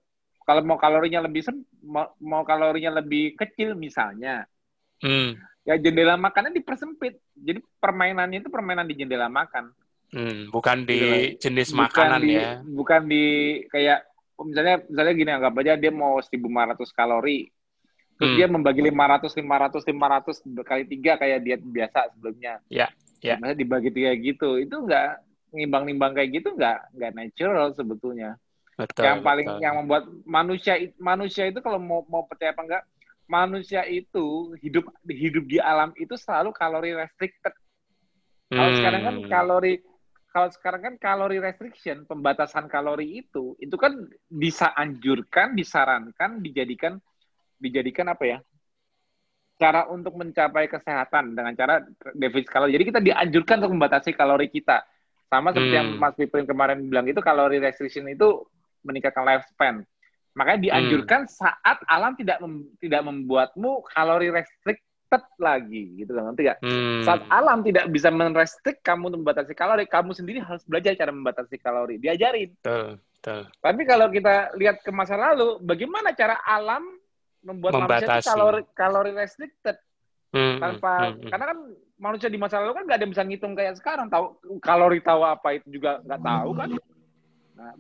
[0.43, 1.47] kalau mau kalorinya lebih
[1.85, 4.49] mau, mau kalorinya lebih kecil misalnya.
[5.01, 5.33] Hmm.
[5.65, 7.21] ya jendela makannya dipersempit.
[7.37, 9.73] Jadi permainannya itu permainan di jendela makan.
[10.11, 11.47] Hmm, bukan di Gitu.
[11.47, 12.51] jenis Bukan makanan di, ya.
[12.67, 13.25] Bukan di
[13.71, 14.10] kayak
[14.45, 17.49] misalnya misalnya gini anggap aja dia mau 1500 kalori.
[18.21, 18.39] Terus Hmm.
[18.39, 22.61] dia membagi 500 500 500 kali tiga kayak diet biasa sebelumnya.
[22.69, 22.93] Ya,
[23.25, 23.41] ya.
[23.41, 24.61] Misalnya dibagi tiga gitu.
[24.61, 28.37] Itu enggak nimbang-nimbang kayak gitu enggak enggak natural sebetulnya.
[28.81, 29.05] Betul.
[29.05, 29.61] yang paling betul.
[29.61, 32.85] yang membuat manusia manusia itu kalau mau mau percaya apa enggak
[33.29, 37.53] manusia itu hidup hidup di alam itu selalu kalori restricted
[38.49, 39.29] kalau sekarang kan Hmm.
[39.29, 39.85] kalori
[40.31, 47.03] kalau sekarang kan kalori restriction pembatasan kalori itu itu kan bisa anjurkan disarankan dijadikan
[47.59, 48.39] dijadikan apa ya?
[49.61, 51.85] Cara untuk mencapai kesehatan dengan cara
[52.17, 52.73] defisit kalori.
[52.79, 54.81] Jadi kita dianjurkan untuk membatasi kalori kita.
[55.29, 56.01] Sama seperti yang Hmm.
[56.01, 58.47] Mas Pipin kemarin bilang itu kalori restriction itu
[58.83, 59.85] meningkatkan lifespan.
[60.33, 64.33] Makanya dianjurkan saat alam tidak mem- tidak membuatmu kalori
[65.11, 67.03] restricted lagi gitu kan nanti gak Hmm.
[67.03, 71.57] saat alam tidak bisa menrestrik kamu untuk membatasi kalori, kamu sendiri harus belajar cara membatasi
[71.59, 71.97] kalori.
[71.99, 72.55] Diajarin.
[72.61, 73.41] Betul, betul.
[73.59, 76.85] Tapi kalau kita lihat ke masa lalu, bagaimana cara alam
[77.41, 78.29] membuat manusia itu Membatasi.
[78.31, 79.77] kalori kalori restricted
[80.31, 81.59] Hmm, tanpa hmm, hmm, karena kan
[81.99, 85.27] manusia di masa lalu kan nggak ada yang bisa ngitung kayak sekarang tahu kalori tahu
[85.27, 86.71] apa itu juga nggak tahu kan.
[87.59, 87.73] Nah,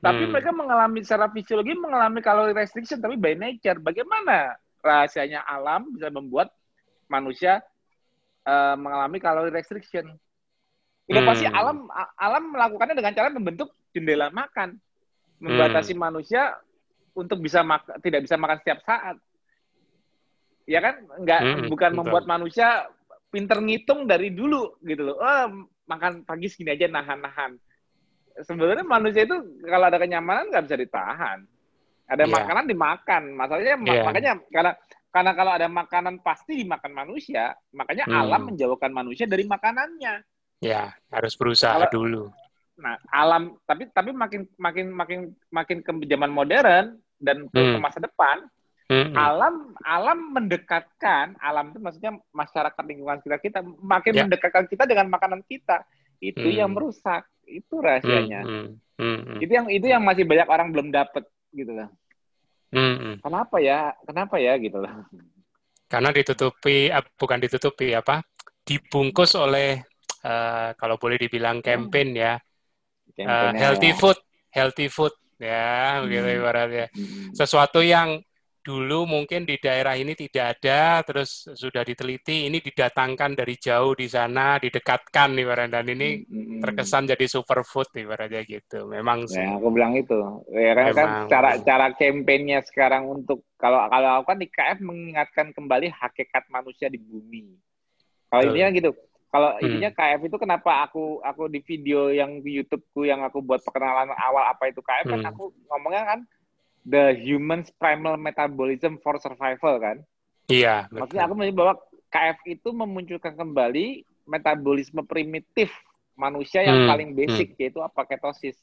[0.00, 0.32] tapi Hmm.
[0.32, 3.76] mereka mengalami secara fisiologi mengalami kalori restriction tapi by nature.
[3.82, 6.48] Bagaimana rahasianya alam bisa membuat
[7.10, 7.60] manusia
[8.40, 10.08] eh, mengalami kalori restriction?
[11.04, 11.58] Inovasi Hmm.
[11.58, 11.78] alam
[12.14, 14.78] alam melakukannya dengan cara membentuk jendela makan,
[15.42, 16.02] membatasi Hmm.
[16.06, 16.54] manusia
[17.12, 19.18] untuk bisa mak- tidak bisa makan setiap saat.
[20.70, 21.98] Ya kan, nggak Hmm, bukan betul.
[21.98, 22.86] membuat manusia
[23.28, 25.18] pinter ngitung dari dulu gitu loh.
[25.18, 27.58] Oh, makan pagi segini aja nahan-nahan.
[28.46, 29.34] Sebenarnya manusia itu
[29.66, 31.38] kalau ada kenyamanan nggak bisa ditahan.
[32.06, 32.32] Ada Iya.
[32.38, 33.22] makanan dimakan.
[33.34, 34.02] Masalahnya ma- Iya.
[34.06, 34.72] makanya karena
[35.10, 38.16] karena kalau ada makanan pasti dimakan manusia, makanya Hmm.
[38.16, 40.22] alam menjauhkan manusia dari makanannya.
[40.60, 42.22] Ya, harus berusaha Kalau- dulu.
[42.80, 45.18] Nah, alam tapi tapi makin makin makin
[45.52, 47.82] makin ke zaman modern dan ke, ke Hmm.
[47.82, 48.48] masa depan,
[48.88, 49.16] Hmm, hmm.
[49.16, 49.54] alam
[49.84, 54.22] alam mendekatkan alam itu maksudnya masyarakat lingkungan sekitar kita makin Ya.
[54.24, 55.84] mendekatkan kita dengan makanan kita.
[56.18, 56.56] Itu Hmm.
[56.56, 57.28] yang merusak.
[57.44, 58.40] Itu Hmm, rahasianya.
[58.46, 59.38] hmm, hmm, hmm.
[59.42, 61.88] Itu yang itu yang masih banyak orang belum dapet gitu loh.
[62.70, 63.16] Hmm, hmm.
[63.20, 63.92] Kenapa ya?
[64.06, 64.92] Kenapa ya gitu loh.
[65.90, 66.86] Karena ditutupi,
[67.18, 68.22] bukan ditutupi apa,
[68.62, 69.82] dibungkus oleh
[70.22, 72.34] eh, kalau boleh dibilang campaign ya,
[73.18, 73.98] Campaign-nya healthy ya.
[73.98, 74.18] food,
[74.54, 76.38] healthy food ya, begitu Hmm.
[76.40, 76.86] ibaratnya.
[76.94, 77.34] Hmm.
[77.34, 78.22] Sesuatu yang
[78.60, 84.04] dulu mungkin di daerah ini tidak ada, terus sudah diteliti, ini didatangkan dari jauh di
[84.04, 86.60] sana, didekatkan ibaratnya, dan ini Hmm.
[86.60, 88.84] terkesan jadi superfood ibaratnya gitu.
[88.84, 89.40] Memang sih.
[89.40, 90.12] Ya, aku bilang itu.
[90.52, 95.88] Ya, kan, kan cara cara kampanyenya sekarang untuk kalau kalau aku kan IKF mengingatkan kembali
[95.88, 97.56] hakikat manusia di bumi.
[98.28, 98.50] Kalau Betul.
[98.52, 98.90] intinya gitu.
[99.30, 99.62] Kalau Hmm.
[99.62, 104.10] intinya KF itu kenapa aku aku di video yang di YouTube-ku yang aku buat perkenalan
[104.12, 105.30] awal apa itu KF kan Hmm.
[105.32, 106.20] aku ngomongnya kan
[106.90, 110.02] the human's primal metabolism for survival kan.
[110.50, 111.40] Iya, Maksudnya aku betul.
[111.40, 111.74] menyebut bahwa
[112.10, 113.86] KF itu memunculkan kembali
[114.26, 115.70] metabolisme primitif
[116.18, 118.58] manusia yang Hmm, paling basic yaitu apa ketosis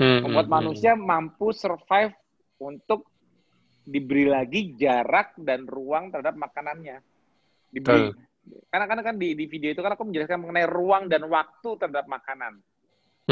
[0.00, 0.56] Hmm, membuat hmm, hmm.
[0.56, 2.16] manusia mampu survive
[2.58, 3.06] untuk
[3.86, 6.98] diberi lagi jarak dan ruang terhadap makanannya.
[7.70, 8.10] Diberi,
[8.72, 12.08] karena karena kan di, di video itu kan aku menjelaskan mengenai ruang dan waktu terhadap
[12.08, 12.58] makanan.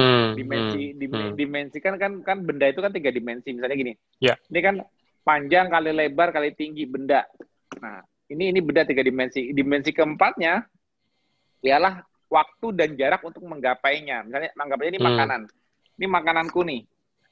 [0.00, 1.34] Hmm, Dimensi, hmm, dim- hmm.
[1.36, 3.52] dimensi kan kan kan benda itu kan tiga dimensi.
[3.52, 4.34] Misalnya gini, Ya.
[4.48, 4.74] ini kan
[5.20, 7.28] panjang kali lebar kali tinggi benda.
[7.76, 9.52] Nah, ini ini benda tiga dimensi.
[9.52, 10.64] Dimensi keempatnya
[11.60, 14.24] ialah waktu dan jarak untuk menggapainya.
[14.24, 15.08] Misalnya anggap aja ini Hmm.
[15.12, 15.40] makanan.
[16.00, 16.82] Ini makananku nih.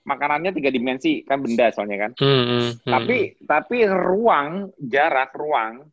[0.04, 2.12] Makanannya tiga dimensi, kan benda soalnya kan.
[2.16, 2.92] Hmm, hmm, hmm.
[2.92, 5.84] Tapi tapi ruang, jarak, ruang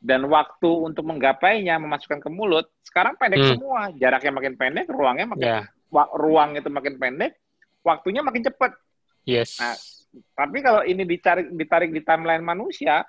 [0.00, 3.50] dan waktu untuk menggapainya, memasukkan ke mulut, sekarang pendek Hmm.
[3.56, 3.80] semua.
[3.96, 5.68] Jaraknya makin pendek, ruangnya makin wa-
[6.12, 7.38] ruang itu makin pendek,
[7.80, 8.74] waktunya makin cepat.
[9.22, 9.56] yes.
[9.56, 9.76] Nah,
[10.14, 13.02] Tapi kalau ini ditarik ditarik di timeline manusia,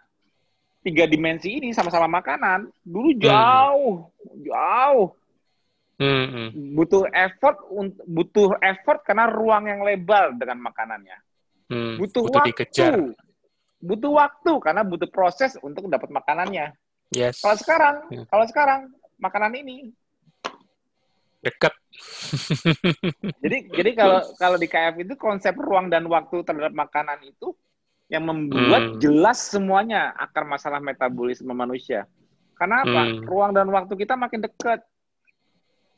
[0.81, 4.09] tiga dimensi ini sama-sama makanan, dulu jauh,
[4.41, 5.09] jauh
[5.95, 6.75] Hmm, hmm.
[6.75, 7.55] butuh effort
[8.03, 11.15] butuh effort karena ruang yang lebar dengan makanannya.
[11.71, 12.49] Hmm, Butuh, butuh waktu.
[12.51, 12.93] dikejar.
[13.79, 16.75] Butuh waktu karena butuh proses untuk dapat makanannya.
[17.15, 17.39] Yes.
[17.39, 18.27] Kalau sekarang, Ya.
[18.27, 18.81] kalau sekarang
[19.15, 19.95] makanan ini.
[21.45, 21.73] Dekat.
[23.45, 27.53] Jadi jadi kalau kalau di KF itu konsep ruang dan waktu terhadap makanan itu
[28.09, 28.97] yang membuat Hmm.
[28.97, 32.09] jelas semuanya akar masalah metabolisme manusia.
[32.57, 33.01] Karena apa?
[33.05, 33.21] Hmm.
[33.25, 34.81] Ruang dan waktu kita makin dekat.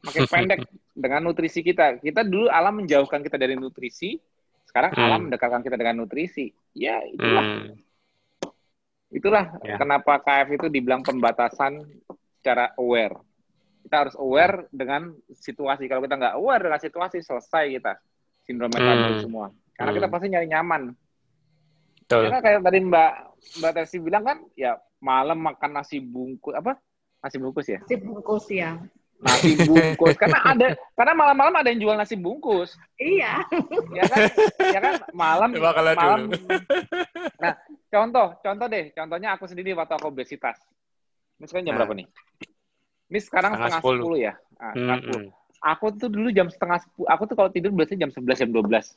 [0.03, 0.59] Makin pendek
[0.93, 1.97] dengan nutrisi kita.
[1.99, 4.19] Kita dulu alam menjauhkan kita dari nutrisi,
[4.67, 5.03] sekarang Hmm.
[5.03, 6.51] alam mendekatkan kita dengan nutrisi.
[6.75, 7.43] Ya, itulah.
[7.43, 7.71] Hmm.
[9.07, 9.79] Itulah Ya.
[9.79, 11.79] kenapa KF itu dibilang pembatasan
[12.39, 13.15] secara aware.
[13.87, 15.87] Kita harus aware dengan situasi.
[15.87, 17.95] Kalau kita nggak aware dengan situasi, selesai kita.
[18.43, 19.23] Sindrom metabol Hmm.
[19.23, 19.45] semua.
[19.71, 19.97] Karena Hmm.
[20.03, 20.81] kita pasti nyari nyaman.
[22.03, 22.21] Betul.
[22.27, 23.11] Karena kayak tadi Mbak
[23.59, 26.75] Mbak Tersi bilang kan, ya malam makan nasi bungkus apa?
[27.19, 27.79] Nasi bungkus ya?
[27.83, 28.75] Si bungkus ya.
[29.17, 30.13] Nasi bungkus.
[30.19, 32.75] karena ada karena malam-malam ada yang jual nasi bungkus.
[32.95, 33.39] Iya.
[33.95, 34.19] Ya kan?
[34.67, 36.19] ya kan malam kalau malam.
[36.27, 36.47] dulu.
[37.37, 37.53] Nah,
[37.87, 38.91] contoh, contoh deh.
[38.91, 40.59] Contohnya aku sendiri waktu aku obesitas.
[41.37, 41.79] Ini sekarang jam Nah.
[41.81, 42.07] berapa nih?
[43.07, 44.17] Ini sekarang Setengah setengah sepuluh.
[44.19, 44.33] ya.
[44.59, 45.27] Nah, setengah Hmm.
[45.57, 47.07] Aku tuh dulu jam setengah sepuluh.
[47.09, 48.93] Aku tuh kalau tidur biasanya jam 11, jam 12.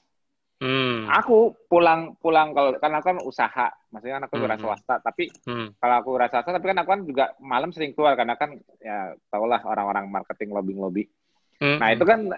[0.60, 1.08] Hmm.
[1.08, 4.60] Aku pulang pulang kalau karena aku kan usaha, maksudnya kan aku Hmm, hmm.
[4.60, 4.94] swasta.
[5.00, 5.72] Tapi Hmm.
[5.80, 9.16] kalau aku wira swasta, tapi kan aku kan juga malam sering keluar karena kan ya
[9.32, 11.04] tau lah orang-orang marketing lobby lobby.
[11.56, 11.80] Hmm.
[11.80, 12.28] Nah itu kan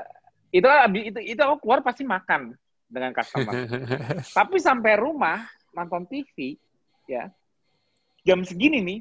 [0.55, 0.69] itu
[1.03, 2.55] itu itu aku keluar pasti makan
[2.87, 3.59] dengan customer.
[4.39, 5.43] Tapi sampai rumah
[5.75, 6.55] nonton TV
[7.11, 7.27] ya
[8.23, 9.01] jam segini nih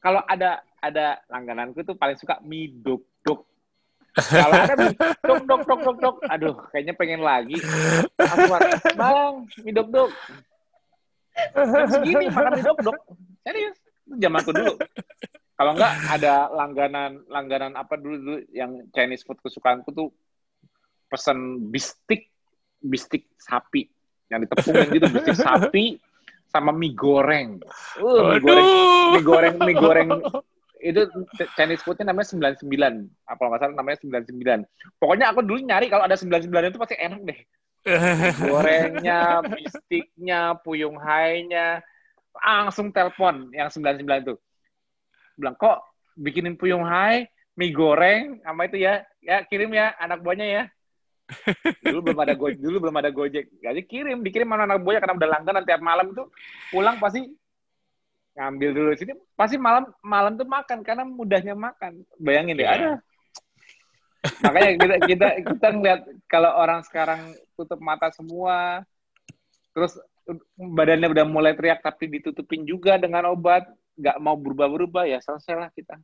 [0.00, 3.40] kalau ada ada langgananku tuh paling suka mie dok dok.
[4.14, 7.56] Kalau ada mie dok dok dok dok, aduh kayaknya pengen lagi.
[8.20, 8.46] Aku
[8.94, 9.34] bang
[9.64, 9.88] mie dok.
[11.54, 12.98] Jam segini makan mie dok dok.
[13.42, 14.74] Serius, itu zamanku dulu.
[15.54, 20.10] Kalau enggak ada langganan langganan apa dulu dulu yang Chinese food kesukaanku tuh
[21.06, 22.30] pesen bistik
[22.82, 23.86] bistik sapi
[24.32, 26.02] yang ditepungin gitu bistik sapi
[26.50, 27.62] sama mie goreng.
[27.98, 28.66] Uh, mie goreng,
[29.14, 30.10] mie goreng, mie goreng
[30.84, 31.00] itu
[31.56, 32.28] Chinese foodnya namanya
[32.60, 32.60] 99.
[33.24, 34.68] Apa nggak salah namanya 99.
[35.00, 37.40] Pokoknya aku dulu nyari kalau ada 99 itu pasti enak deh.
[38.48, 41.80] Gorengnya, bistiknya, puyung hai-nya,
[42.36, 44.34] langsung telepon yang 99 itu.
[45.40, 45.84] Bilang, kok
[46.16, 50.64] bikinin puyung hai, mie goreng, sama itu ya, ya kirim ya anak buahnya ya
[51.80, 55.16] dulu belum ada gojek dulu belum ada gojek jadi kirim dikirim mana anak buahnya karena
[55.16, 56.24] udah langganan tiap malam itu
[56.68, 57.24] pulang pasti
[58.34, 62.74] ngambil dulu sini pasti malam malam tuh makan karena mudahnya makan bayangin deh Iya.
[62.74, 62.90] ada
[64.42, 67.20] makanya kita kita kita ngeliat kalau orang sekarang
[67.54, 68.82] tutup mata semua
[69.70, 69.94] terus
[70.56, 75.96] badannya udah mulai teriak tapi ditutupin juga dengan obat nggak mau berubah-berubah ya selesailah kita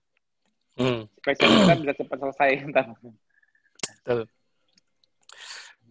[0.79, 1.05] Hmm.
[1.21, 2.87] spesial kita bisa cepat selesai ntar.
[4.01, 4.21] Betul.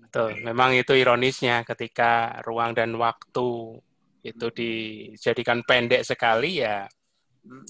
[0.02, 0.30] Betul.
[0.42, 3.78] Memang itu ironisnya ketika ruang dan waktu
[4.20, 6.86] itu dijadikan pendek sekali ya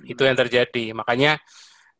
[0.05, 0.91] itu yang terjadi.
[0.95, 1.37] Makanya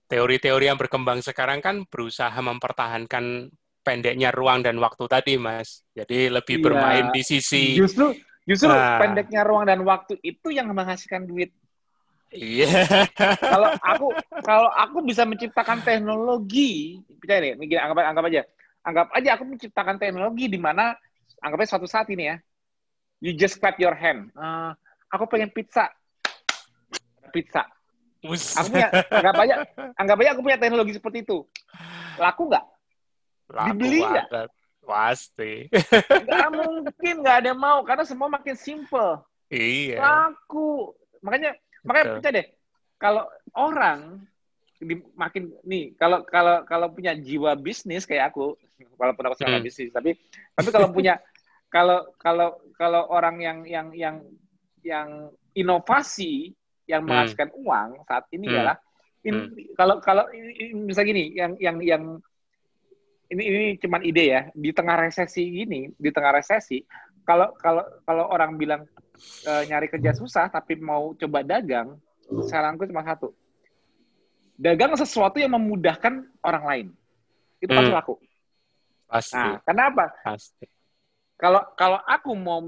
[0.10, 3.54] teori-teori yang berkembang sekarang kan berusaha mempertahankan
[3.86, 5.86] pendeknya ruang dan waktu tadi, Mas.
[5.94, 6.66] Jadi lebih Iya.
[6.66, 8.14] bermain di sisi Justru
[8.50, 8.98] justru Nah.
[8.98, 11.54] pendeknya ruang dan waktu itu yang menghasilkan duit.
[12.34, 12.68] iya.
[13.42, 14.08] Kalau aku
[14.46, 18.42] kalau aku bisa menciptakan teknologi, percaya nih, gini, anggap anggap aja.
[18.86, 20.94] Anggap aja aku menciptakan teknologi di mana
[21.42, 22.36] anggapnya suatu saat ini ya.
[23.20, 24.32] You just clap your hand.
[24.32, 24.72] Eh,
[25.12, 25.92] aku pengen pizza.
[27.30, 27.68] Pizza.
[28.60, 29.56] Aku punya anggap aja
[29.96, 31.44] anggap aja aku punya teknologi seperti itu.
[32.16, 32.66] Laku nggak?
[33.50, 34.28] Laku dibeli nggak?
[34.28, 34.50] banget.
[34.82, 35.54] Pasti.
[36.28, 39.24] Nggak mungkin nggak ada yang mau karena semua makin simple.
[39.50, 39.98] iya.
[39.98, 40.94] laku
[41.26, 42.16] makanya makanya Betul.
[42.22, 42.48] percaya deh
[43.02, 43.24] kalau
[43.58, 44.00] orang
[44.78, 48.54] di, makin nih kalau kalau kalau punya jiwa bisnis kayak aku
[48.94, 49.66] walaupun aku sekarang Hmm.
[49.66, 50.14] bisnis tapi
[50.54, 51.18] tapi kalau punya
[51.70, 54.16] kalau kalau kalau orang yang yang yang
[54.82, 55.08] yang
[55.54, 56.54] inovasi
[56.90, 57.10] yang Hmm.
[57.14, 58.54] menghasilkan uang saat ini Hmm.
[58.58, 58.78] adalah
[59.22, 62.04] in- kalau kalau ini misal gini yang yang yang
[63.30, 66.82] ini ini cuman ide ya di tengah resesi gini di tengah resesi
[67.22, 68.82] kalau kalau kalau orang bilang
[69.46, 71.94] eh, nyari kerja susah tapi mau coba dagang
[72.50, 73.30] saranku cuma satu
[74.58, 76.88] dagang sesuatu yang memudahkan orang lain
[77.62, 78.00] itu pasti Hmm.
[78.02, 78.16] laku
[79.06, 79.36] Pasti.
[79.38, 80.66] nah kenapa Pasti.
[81.40, 82.68] Kalau kalau aku mau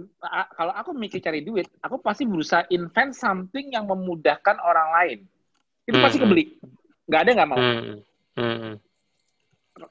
[0.56, 5.20] kalau aku mikir cari duit aku pasti berusaha invent something yang memudahkan orang lain
[5.84, 6.32] itu pasti Hmm.
[6.32, 6.56] kebeli
[7.12, 8.00] nggak ada nggak mau Hmm.
[8.40, 8.74] Hmm.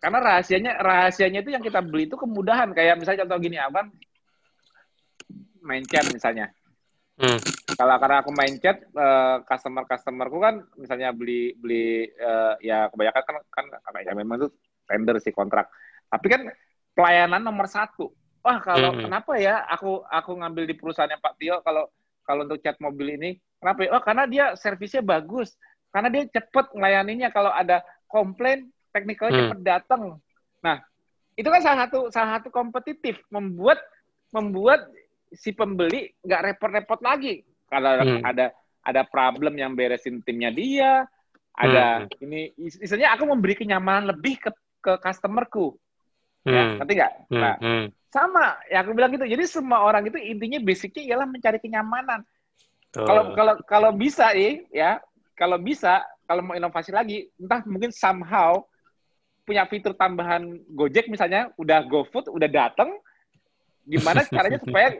[0.01, 3.85] karena rahasianya rahasianya itu yang kita beli itu kemudahan kayak misalnya contoh gini apa
[5.61, 6.48] main chat misalnya
[7.20, 7.36] Hmm.
[7.77, 8.81] kalau karena aku main chat
[9.44, 14.48] customer customerku kan misalnya beli beli eh, ya kebanyakan kan kan ya memang itu
[14.89, 15.69] tender sih kontrak
[16.09, 16.48] tapi kan
[16.97, 18.09] pelayanan nomor satu
[18.41, 19.03] wah kalau Hmm.
[19.07, 21.89] kenapa ya aku aku ngambil di perusahaannya Pak Tio kalau
[22.25, 23.31] kalau untuk chat mobil ini
[23.61, 23.91] kenapa ya?
[23.97, 25.55] oh karena dia servisnya bagus
[25.91, 29.41] karena dia cepet melayaninya kalau ada komplain teknikalnya Hmm.
[29.45, 30.03] cepet datang
[30.61, 30.81] nah
[31.37, 33.81] itu kan salah satu salah satu kompetitif membuat
[34.31, 34.87] membuat
[35.31, 38.23] si pembeli nggak repot-repot lagi kalau Hmm.
[38.25, 38.51] ada
[38.81, 41.05] ada problem yang beresin timnya dia
[41.53, 44.51] ada ini is- istilahnya aku memberi kenyamanan lebih ke
[44.81, 45.77] ke customerku
[46.49, 46.77] ya Hmm.
[46.81, 47.37] ngerti nggak Hmm.
[47.37, 47.85] nah Hmm.
[48.11, 52.27] Sama ya aku bilang gitu jadi semua orang itu intinya basicnya ialah mencari kenyamanan
[52.91, 54.99] Kalau kalau kalau bisa nih ya,
[55.39, 58.66] kalau bisa kalau mau inovasi lagi, entah mungkin somehow
[59.47, 62.91] punya fitur tambahan Gojek misalnya, udah GoFood, udah dateng,
[63.87, 64.95] gimana caranya supaya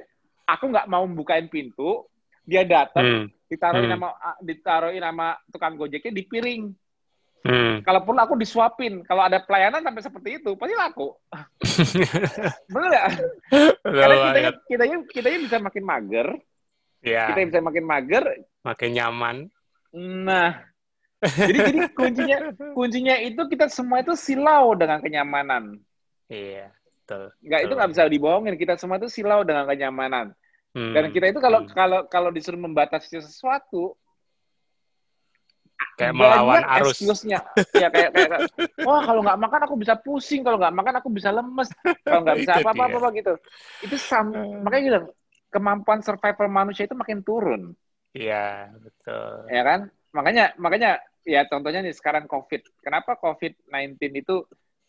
[0.47, 2.07] aku nggak mau bukain pintu,
[2.47, 3.51] dia datang, hmm.
[3.51, 3.95] ditaruhin hmm.
[3.99, 4.09] nama
[4.39, 6.71] ditaruhin nama tukang Gojeknya di piring.
[7.41, 7.81] Hmm.
[7.81, 11.09] Kalaupun aku disuapin, kalau ada pelayanan sampai seperti itu, pasti laku.
[12.73, 13.07] Benar nggak?
[13.81, 16.29] Karena kita kita kita bisa makin mager,
[17.01, 17.33] yeah.
[17.33, 18.25] kita bisa makin mager,
[18.61, 19.37] makin nyaman.
[19.97, 20.53] Nah,
[21.21, 22.39] jadi jadi kuncinya
[22.77, 25.81] kuncinya itu kita semua itu silau dengan kenyamanan.
[26.29, 27.33] Iya, betul.
[27.41, 28.55] Nggak itu nggak bisa dibohongin.
[28.61, 30.37] Kita semua itu silau dengan kenyamanan.
[30.77, 30.93] Hmm.
[30.93, 31.73] Dan kita itu kalau hmm.
[31.73, 33.97] kalau kalau disuruh membatasi sesuatu,
[36.01, 36.97] kayak melawan arus.
[36.97, 37.41] Excuse-nya.
[37.77, 38.41] ya kayak, kayak,
[38.85, 41.69] wah kalau nggak makan aku bisa pusing, kalau nggak makan aku bisa lemes,
[42.05, 43.35] kalau nggak bisa apa-apa apa, gitu.
[43.85, 44.65] Itu sam hmm.
[44.65, 45.01] makanya gitu,
[45.53, 47.63] kemampuan survival manusia itu makin turun.
[48.17, 49.47] Iya, betul.
[49.53, 49.81] Ya kan?
[50.11, 50.91] Makanya makanya
[51.23, 52.83] ya contohnya nih sekarang COVID.
[52.83, 54.37] Kenapa COVID-19 itu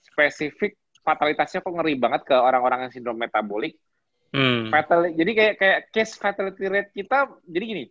[0.01, 3.77] spesifik fatalitasnya kok ngeri banget ke orang-orang yang sindrom metabolik?
[4.31, 4.71] Hmm.
[4.71, 7.83] Fatal, jadi kayak kayak case fatality rate kita jadi gini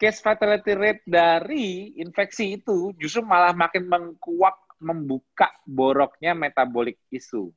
[0.00, 7.52] case fatality rate dari infeksi itu justru malah makin mengkuak membuka boroknya metabolik isu.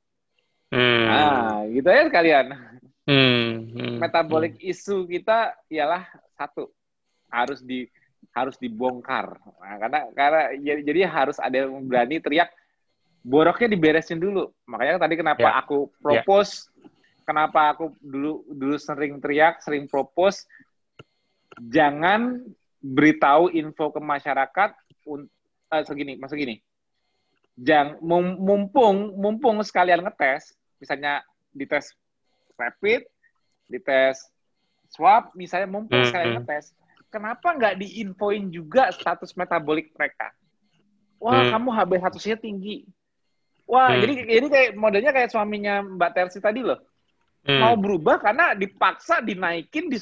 [0.68, 1.06] Hmm.
[1.08, 2.52] Nah, gitu ya kalian.
[3.08, 3.72] Hmm.
[3.72, 3.96] Hmm.
[4.04, 4.72] Metabolik hmm.
[4.76, 6.04] isu kita ialah
[6.36, 6.68] satu
[7.32, 7.88] harus di
[8.36, 9.40] harus dibongkar.
[9.40, 12.52] Nah, karena karena jadi, jadi harus ada yang berani teriak
[13.24, 14.52] boroknya diberesin dulu.
[14.68, 15.62] Makanya tadi kenapa yeah.
[15.64, 16.92] aku propose, yeah.
[17.24, 20.44] kenapa aku dulu dulu sering teriak, sering propose
[21.60, 22.42] jangan
[22.84, 24.70] beritahu info ke masyarakat
[25.08, 26.60] uh, segini, masa gini.
[27.54, 31.22] Jang, mumpung mumpung sekalian ngetes, misalnya
[31.54, 31.94] dites
[32.58, 33.06] rapid,
[33.70, 34.26] dites
[34.90, 36.10] swab, misalnya mumpung mm -hmm.
[36.10, 36.74] sekalian ngetes,
[37.14, 40.34] kenapa nggak diinfoin juga status metabolik mereka?
[41.22, 41.52] Wah, mm.
[41.54, 42.90] kamu HB1C-nya tinggi.
[43.70, 44.00] Wah, mm.
[44.02, 46.82] jadi jadi kayak modelnya kayak suaminya Mbak Tersi tadi loh.
[47.46, 47.60] Mm.
[47.62, 50.02] Mau berubah karena dipaksa dinaikin di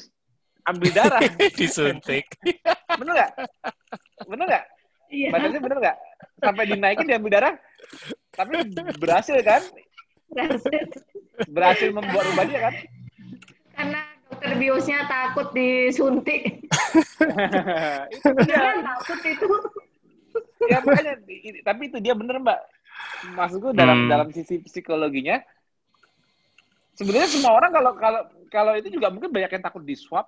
[0.68, 1.20] ambil darah.
[1.58, 2.26] Disuntik.
[3.00, 3.32] bener nggak?
[4.26, 4.64] Bener nggak?
[5.12, 5.28] Iya.
[5.28, 5.96] Batasnya bener nggak?
[6.42, 7.54] Sampai dinaikin diambil darah,
[8.34, 8.52] tapi
[8.98, 9.62] berhasil kan?
[10.32, 10.82] Berhasil.
[11.52, 12.74] Berhasil membuat rubah dia kan?
[13.76, 14.00] Karena
[14.42, 16.42] dokter biosnya takut disuntik.
[18.14, 19.46] itu dia takut itu.
[20.66, 21.14] ya makanya,
[21.62, 22.58] tapi itu dia bener mbak.
[23.38, 24.10] Maksudku dalam hmm.
[24.10, 25.38] dalam sisi psikologinya,
[26.98, 28.20] sebenarnya semua orang kalau kalau
[28.50, 30.26] kalau itu juga mungkin banyak yang takut di swab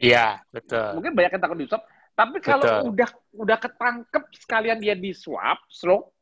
[0.00, 0.96] Iya, betul.
[0.96, 1.84] Mungkin banyak yang takut di swab,
[2.16, 2.82] tapi kalau betul.
[2.96, 6.16] udah udah ketangkep sekalian dia di swab, stroke,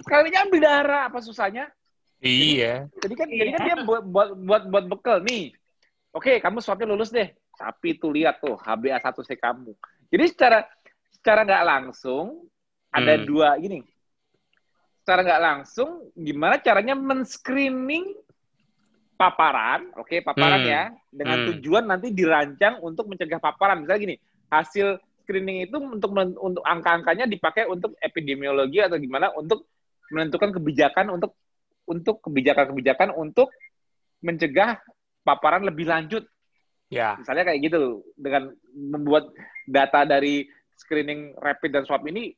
[0.00, 1.68] sekalian ambil darah apa susahnya?
[2.24, 2.88] Iya.
[3.04, 3.38] Jadi kan, iya.
[3.44, 5.52] jadi kan dia buat buat buat, buat bekal nih.
[6.16, 7.28] Oke, kamu swabnya lulus deh.
[7.54, 9.76] Tapi itu lihat tuh HbA1c kamu.
[10.08, 10.64] Jadi secara
[11.12, 12.48] secara nggak langsung
[12.88, 13.24] ada hmm.
[13.28, 13.84] dua gini.
[15.04, 18.23] Secara nggak langsung, gimana caranya men-screening
[19.14, 20.70] paparan, oke okay, paparan hmm.
[20.70, 20.82] ya,
[21.14, 21.46] dengan hmm.
[21.54, 23.82] tujuan nanti dirancang untuk mencegah paparan.
[23.82, 24.16] Misalnya gini,
[24.50, 26.12] hasil screening itu untuk
[26.42, 29.70] untuk angka-angkanya dipakai untuk epidemiologi atau gimana untuk
[30.12, 31.32] menentukan kebijakan untuk
[31.88, 33.48] untuk kebijakan-kebijakan untuk
[34.20, 34.80] mencegah
[35.24, 36.24] paparan lebih lanjut.
[36.92, 37.16] Ya.
[37.16, 39.32] Misalnya kayak gitu dengan membuat
[39.64, 40.44] data dari
[40.76, 42.34] screening rapid dan swab ini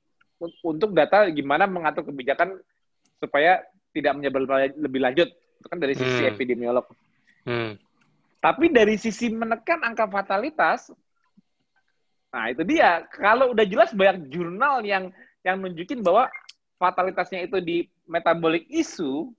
[0.62, 2.61] untuk data gimana mengatur kebijakan
[3.16, 3.65] supaya
[3.97, 5.28] tidak menyebar lebih lanjut
[5.59, 6.33] itu kan dari sisi hmm.
[6.33, 6.87] epidemiolog.
[7.47, 7.74] Hmm.
[8.41, 10.93] Tapi dari sisi menekan angka fatalitas,
[12.31, 13.03] nah itu dia.
[13.11, 15.11] Kalau udah jelas banyak jurnal yang
[15.43, 16.31] yang nunjukin bahwa
[16.77, 19.33] fatalitasnya itu di metabolic isu,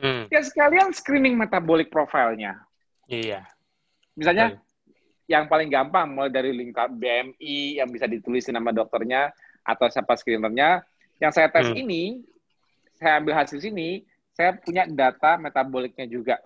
[0.00, 0.32] hmm.
[0.32, 2.58] ya sekalian screening metabolic profilnya.
[3.06, 3.46] Iya.
[4.18, 4.62] Misalnya, Betul.
[5.28, 10.82] yang paling gampang mulai dari lingkar BMI yang bisa ditulis nama dokternya atau siapa screenernya.
[11.22, 11.78] Yang saya tes hmm.
[11.78, 12.02] ini,
[12.98, 14.02] saya ambil hasil sini,
[14.32, 16.36] saya punya data metaboliknya juga.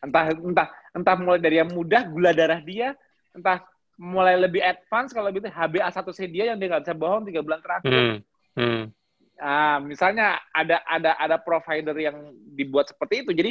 [0.00, 2.92] Entah entah entah mulai dari yang mudah gula darah dia,
[3.32, 3.64] entah
[3.94, 7.92] mulai lebih advance kalau gitu HbA1c dia yang dia nggak bisa bohong tiga bulan terakhir.
[7.92, 8.16] Hmm.
[8.54, 8.82] Hmm.
[9.34, 13.50] Nah, misalnya ada ada ada provider yang dibuat seperti itu, jadi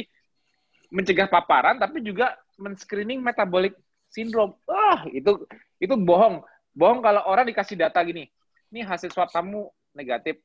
[0.92, 3.74] mencegah paparan tapi juga men-screening metabolic
[4.12, 4.54] syndrome.
[4.68, 5.42] Wah, itu
[5.82, 6.44] itu bohong.
[6.74, 8.30] Bohong kalau orang dikasih data gini.
[8.70, 10.38] Ini hasil swab kamu negatif.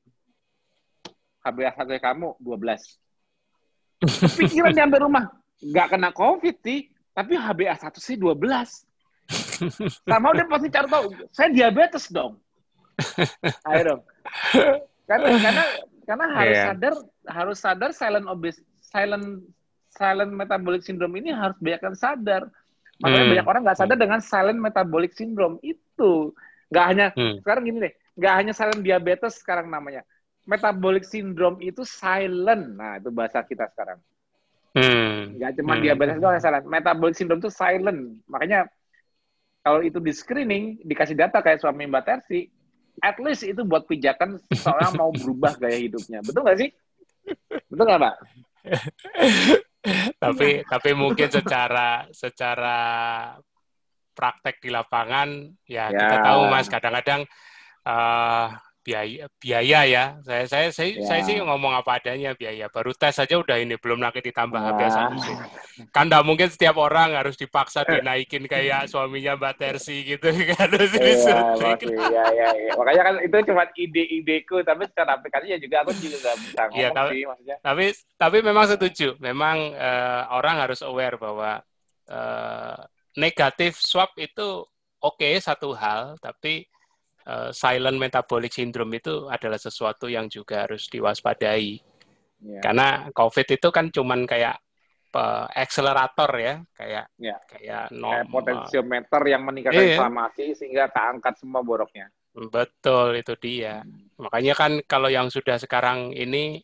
[1.45, 4.39] HbA1c kamu 12.
[4.39, 5.27] Pikiran nyampe rumah,
[5.59, 8.87] nggak kena COVID sih, tapi HbA1c 12.
[10.09, 12.41] Sama udah pasti cari tahu, saya diabetes dong.
[13.69, 14.01] Ayo dong.
[15.09, 15.63] Karena karena
[16.05, 16.67] karena harus yeah.
[16.73, 16.93] sadar
[17.29, 19.45] harus sadar silent obes silent
[19.93, 22.43] silent metabolic syndrome ini harus banyak yang sadar
[22.99, 23.31] Makanya hmm.
[23.31, 26.35] banyak orang nggak sadar dengan silent metabolic syndrome itu.
[26.69, 27.35] Nggak hanya hmm.
[27.41, 30.03] sekarang gini deh, nggak hanya silent diabetes sekarang namanya.
[30.49, 32.73] Metabolic syndrome itu silent.
[32.73, 34.01] Nah, itu bahasa kita sekarang.
[34.73, 35.38] Hmm.
[35.38, 35.84] Nggak cuma hmm.
[35.85, 36.65] diabetes itu silent.
[36.65, 38.17] Metabolic syndrome itu silent.
[38.26, 38.65] Makanya
[39.61, 42.49] kalau itu di screening, dikasih data kayak suami Mbak Tersi,
[42.97, 46.26] at least itu buat pijakan seorang mau berubah gaya hidupnya.
[46.26, 46.69] Betul nggak sih?
[47.69, 48.15] Betul nggak, Mbak?
[50.19, 52.80] tapi tapi mungkin secara secara
[54.11, 55.95] praktek di lapangan ya, ya.
[55.95, 57.21] kita tahu mas kadang-kadang
[57.88, 58.51] uh,
[58.89, 60.03] biaya biaya ya.
[60.25, 61.05] Saya saya saya, ya.
[61.05, 62.65] saya sih ngomong apa adanya biaya.
[62.73, 65.35] Baru tes saja udah ini belum lagi ditambah biasa sih.
[65.93, 70.73] Kan enggak mungkin setiap orang harus dipaksa dinaikin kayak suaminya Mbak Tersi gitu kan.
[70.73, 72.73] Ya, ya, ya.
[72.73, 76.89] Makanya kan itu cuma ide-ideku tapi secara aplikasinya juga aku juga nggak bisa ngomong ya,
[76.89, 77.57] tapi, sih maksudnya.
[77.61, 77.85] Tapi
[78.17, 79.07] tapi memang setuju.
[79.21, 81.61] Memang uh, orang harus aware bahwa
[82.09, 82.79] uh,
[83.13, 84.65] negatif swab itu
[84.99, 86.65] oke okay, satu hal, tapi
[87.30, 91.77] uh, silent metabolic syndrome itu adalah sesuatu yang juga harus diwaspadai.
[92.41, 92.64] Yeah.
[92.65, 94.57] Karena COVID itu kan cuman kayak
[95.57, 97.39] akselerator ya, kayak yeah.
[97.49, 99.97] kayak, kayak potensiometer yang meningkatkan iya.
[99.97, 102.14] inflamasi sehingga keangkat semua boroknya.
[102.34, 103.81] Betul itu dia.
[103.81, 104.06] Hmm.
[104.22, 106.61] Makanya kan kalau yang sudah sekarang ini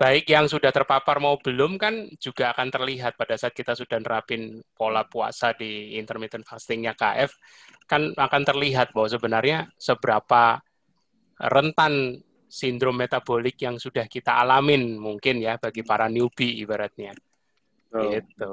[0.00, 4.64] baik yang sudah terpapar mau belum kan juga akan terlihat pada saat kita sudah nerapin
[4.72, 7.36] pola puasa di intermittent fastingnya KF
[7.84, 10.56] kan akan terlihat bahwa sebenarnya seberapa
[11.36, 12.16] rentan
[12.48, 17.12] sindrom metabolik yang sudah kita alamin mungkin ya bagi para newbie ibaratnya.
[17.92, 18.08] Oh.
[18.08, 18.50] gitu.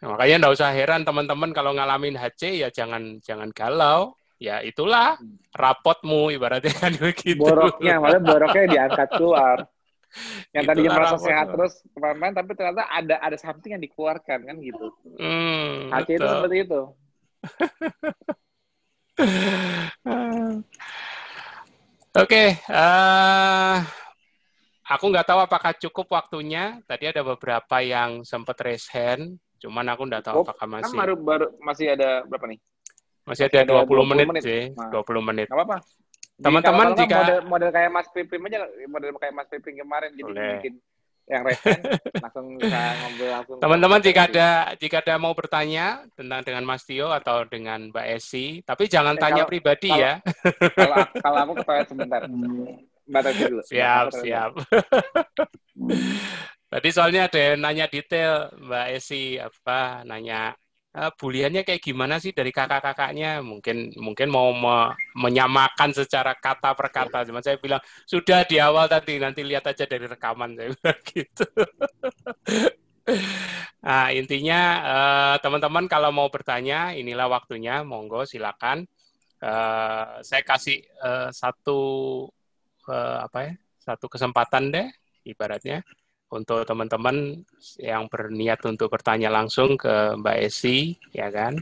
[0.00, 4.14] Nah, makanya nggak usah heran teman-teman kalau ngalamin HC ya jangan jangan galau.
[4.38, 5.50] Ya itulah hmm.
[5.50, 7.42] rapotmu ibaratnya kan begitu.
[7.42, 9.66] Boroknya malah boroknya diangkat keluar
[10.56, 14.86] yang tadi merasa sehat terus kemarin tapi ternyata ada ada something yang dikeluarkan kan gitu.
[15.18, 16.80] Hmm, Hati itu seperti itu.
[22.10, 23.76] Oke, okay, uh, eh,
[24.90, 26.82] aku nggak tahu apakah cukup waktunya.
[26.90, 30.96] Tadi ada beberapa yang sempat raise hand, cuman aku nggak tahu apakah kan masih.
[30.98, 32.58] Kan baru, baru masih ada berapa nih?
[33.28, 34.90] Masih, masih ada 20, ada 20 menit, menit sih, nah.
[34.90, 35.46] 20 menit.
[35.46, 35.78] Gak apa-apa.
[36.40, 40.48] Teman-teman jika model, model kayak Mas Pipim aja model kayak Mas Pipim kemarin jadi Boleh.
[40.56, 40.74] bikin
[41.30, 41.78] yang resen
[42.24, 43.58] langsung bisa ngobrol langsung.
[43.62, 48.66] Teman-teman jika ada jika ada mau bertanya tentang dengan Mas Tio atau dengan Mbak Esi,
[48.66, 50.12] tapi jangan eh, tanya kalau, pribadi kalau, ya.
[50.74, 52.20] Kalau, kalau aku ketawa sebentar.
[53.06, 53.62] Mbak Esi dulu.
[53.62, 54.50] Siap, Mbak siap.
[56.70, 60.54] Tadi soalnya ada yang nanya detail Mbak Esi apa nanya
[60.96, 63.42] uh, buliannya kayak gimana sih dari kakak-kakaknya?
[63.42, 67.26] Mungkin mungkin mau me menyamakan secara kata per kata.
[67.26, 71.46] Cuma saya bilang sudah di awal tadi, nanti lihat aja dari rekaman saya bilang gitu.
[73.82, 78.86] nah, intinya eh, teman-teman uh, kalau mau bertanya, inilah waktunya, monggo silakan.
[79.40, 81.80] Uh, saya kasih uh, satu
[82.92, 84.84] uh, apa ya, satu kesempatan deh,
[85.24, 85.80] ibaratnya
[86.30, 87.42] untuk teman-teman
[87.82, 91.58] yang berniat untuk bertanya langsung ke Mbak Esi, ya kan?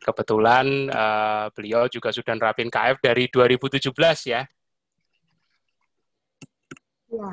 [0.00, 3.92] Kebetulan uh, beliau juga sudah nerapin KF dari 2017
[4.32, 4.42] ya.
[7.10, 7.32] Ya.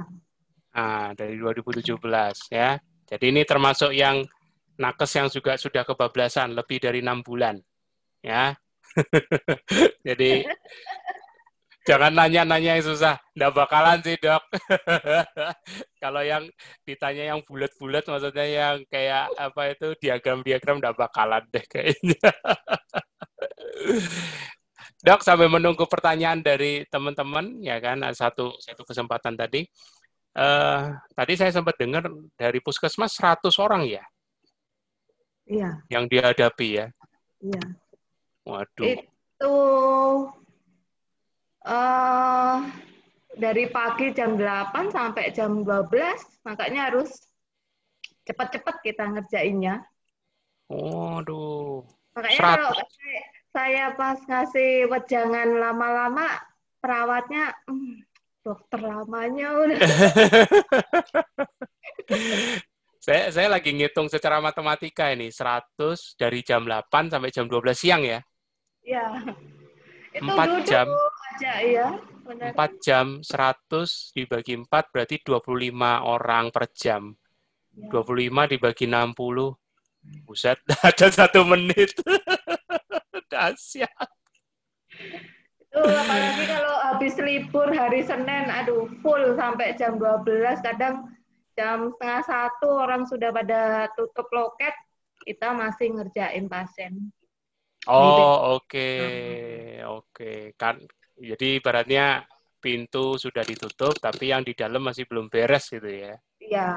[0.75, 1.95] Nah, dari 2017
[2.51, 2.75] ya.
[3.07, 4.27] Jadi ini termasuk yang
[4.75, 7.55] nakes yang juga sudah kebablasan lebih dari enam bulan,
[8.19, 8.51] ya.
[10.07, 10.43] Jadi
[11.87, 13.15] Jangan nanya-nanya yang susah.
[13.31, 14.43] Nggak bakalan sih, dok.
[16.03, 16.43] Kalau yang
[16.83, 22.19] ditanya yang bulat-bulat, maksudnya yang kayak apa itu diagram-diagram nggak bakalan deh kayaknya.
[25.07, 29.63] dok, sampai menunggu pertanyaan dari teman-teman, ya kan, satu satu kesempatan tadi.
[30.37, 32.05] Uh, tadi saya sempat dengar
[32.37, 34.03] dari puskesmas 100 orang ya?
[35.47, 35.71] Iya.
[35.87, 36.87] Yang dihadapi ya?
[37.39, 37.63] Iya.
[38.43, 38.85] Waduh.
[38.85, 39.55] Itu
[41.67, 42.63] uh,
[43.35, 47.11] dari pagi jam 8 sampai jam 12, makanya harus
[48.23, 49.83] cepat-cepat kita ngerjainnya.
[50.71, 51.83] Oh, aduh.
[52.15, 52.55] Makanya Serat.
[52.57, 52.71] kalau
[53.53, 56.27] saya pas ngasih wejangan lama-lama,
[56.81, 58.03] perawatnya, hmm,
[58.41, 59.79] dokter lamanya udah.
[63.05, 68.03] saya saya lagi ngitung secara matematika ini 100 dari jam 8 sampai jam 12 siang
[68.03, 68.19] ya.
[68.83, 69.05] Iya.
[70.17, 70.87] Itu 4 jam
[71.37, 71.87] aja ya.
[72.25, 72.51] Benar.
[72.57, 77.13] 4 jam 100 dibagi 4 berarti 25 orang per jam.
[77.77, 77.87] Ya.
[77.93, 79.53] 25 dibagi 60.
[80.23, 80.57] Buset,
[80.87, 81.93] ada satu menit.
[83.31, 84.09] Dahsyat.
[85.67, 91.11] Itu apalagi kalau habis libur hari Senin, aduh full sampai jam 12, kadang
[91.53, 94.73] jam setengah satu orang sudah pada tutup loket,
[95.27, 97.11] kita masih ngerjain pasien.
[97.87, 98.67] Oh, oke.
[98.67, 99.81] Okay.
[99.87, 100.03] Oke.
[100.13, 100.39] Okay.
[100.59, 100.83] Kan
[101.17, 102.27] jadi ibaratnya
[102.57, 106.13] pintu sudah ditutup tapi yang di dalam masih belum beres gitu ya.
[106.41, 106.69] Iya.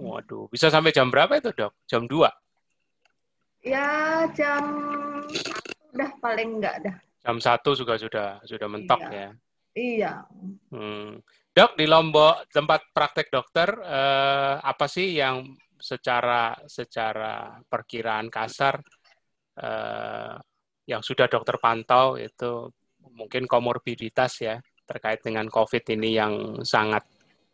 [0.00, 1.72] Waduh, bisa sampai jam berapa itu, Dok?
[1.84, 2.26] Jam 2?
[3.60, 4.64] Ya, jam
[5.92, 6.96] udah paling enggak dah.
[7.20, 9.12] Jam satu juga sudah sudah mentok iya.
[9.12, 9.28] ya.
[9.76, 10.12] Iya.
[10.72, 11.20] Hmm.
[11.52, 15.44] Dok, di Lombok tempat praktek dokter eh, apa sih yang
[15.76, 18.80] secara secara perkiraan kasar
[19.58, 20.34] eh,
[20.86, 22.70] yang sudah dokter pantau itu
[23.14, 24.56] mungkin komorbiditas ya
[24.86, 26.34] terkait dengan COVID ini yang
[26.66, 27.06] sangat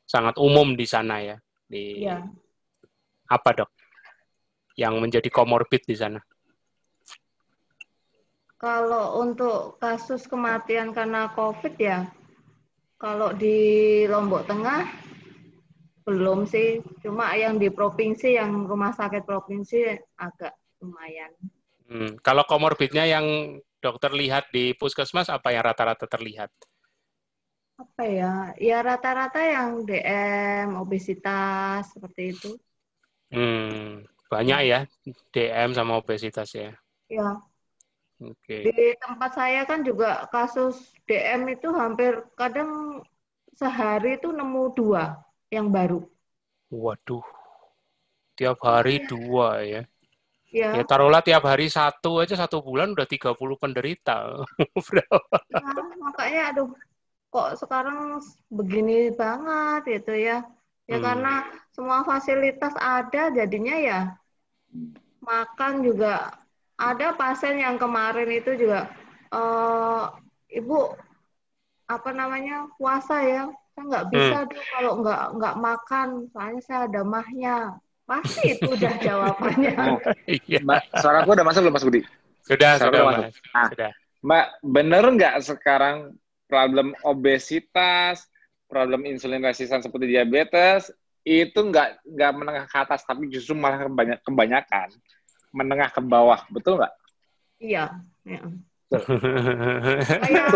[0.08, 1.36] sangat umum di sana ya
[1.66, 2.22] di Iya.
[3.26, 3.70] apa dok
[4.78, 6.20] yang menjadi komorbid di sana?
[8.56, 12.08] Kalau untuk kasus kematian karena COVID ya,
[12.96, 14.88] kalau di Lombok Tengah
[16.08, 21.34] belum sih, cuma yang di provinsi, yang rumah sakit provinsi agak lumayan.
[21.86, 22.18] Hmm.
[22.22, 26.50] Kalau komorbidnya yang dokter lihat di puskesmas apa yang rata-rata terlihat?
[27.76, 28.32] Apa ya?
[28.58, 32.50] Ya rata-rata yang DM, obesitas seperti itu.
[33.30, 34.02] Hmm.
[34.26, 34.80] Banyak ya
[35.30, 36.74] DM sama obesitas ya.
[37.06, 37.38] Ya,
[38.18, 38.66] Oke.
[38.66, 42.98] di tempat saya kan juga kasus DM itu hampir kadang
[43.54, 45.22] sehari itu nemu dua
[45.52, 46.02] yang baru.
[46.72, 47.22] Waduh.
[48.34, 49.82] Tiap hari dua ya.
[50.52, 54.34] Ya, Ya taruhlah tiap hari satu aja satu bulan udah 30 penderita.
[54.86, 55.38] Berapa?
[55.52, 55.60] ya,
[56.04, 56.68] makanya aduh
[57.32, 57.98] kok sekarang
[58.58, 60.34] begini banget gitu ya.
[60.90, 61.02] Ya Hmm.
[61.06, 61.30] karena
[61.76, 63.98] semua fasilitas ada jadinya ya
[65.24, 66.30] makan juga
[66.76, 68.80] ada pasien yang kemarin itu juga
[69.32, 70.02] eh,
[70.60, 70.76] ibu
[71.94, 73.42] apa namanya puasa ya
[73.72, 74.46] saya nggak bisa Hmm.
[74.50, 77.52] tuh kalau nggak nggak makan soalnya saya ada mahnya
[78.06, 79.98] pasti itu udah jawabannya Nah,
[80.48, 80.62] Iya.
[80.62, 82.00] Mbak, suara aku udah masuk belum Mas Budi?
[82.46, 83.34] Sudah, Saya sudah, udah Mas.
[83.50, 83.68] Ah.
[83.68, 83.90] Sudah.
[84.22, 85.96] Mbak, bener nggak sekarang
[86.46, 88.30] problem obesitas,
[88.70, 90.94] problem insulin resistan seperti diabetes
[91.26, 94.88] itu nggak nggak menengah ke atas, tapi justru malah kebanyak, kebanyakan
[95.50, 96.94] menengah ke bawah, betul nggak?
[97.58, 98.46] iya ya.
[98.86, 99.02] Betul.
[100.22, 100.46] Kayak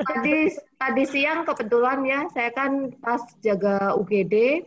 [0.00, 0.36] tadi
[0.80, 4.64] tadi siang kebetulan ya saya kan pas jaga UGD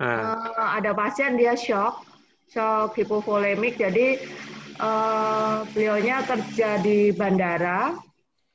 [0.00, 2.04] Ah, eh, ada pasien dia shock.
[2.52, 4.20] Shock hipovolemik jadi
[4.80, 7.96] eh, beliaunya kerja di bandara.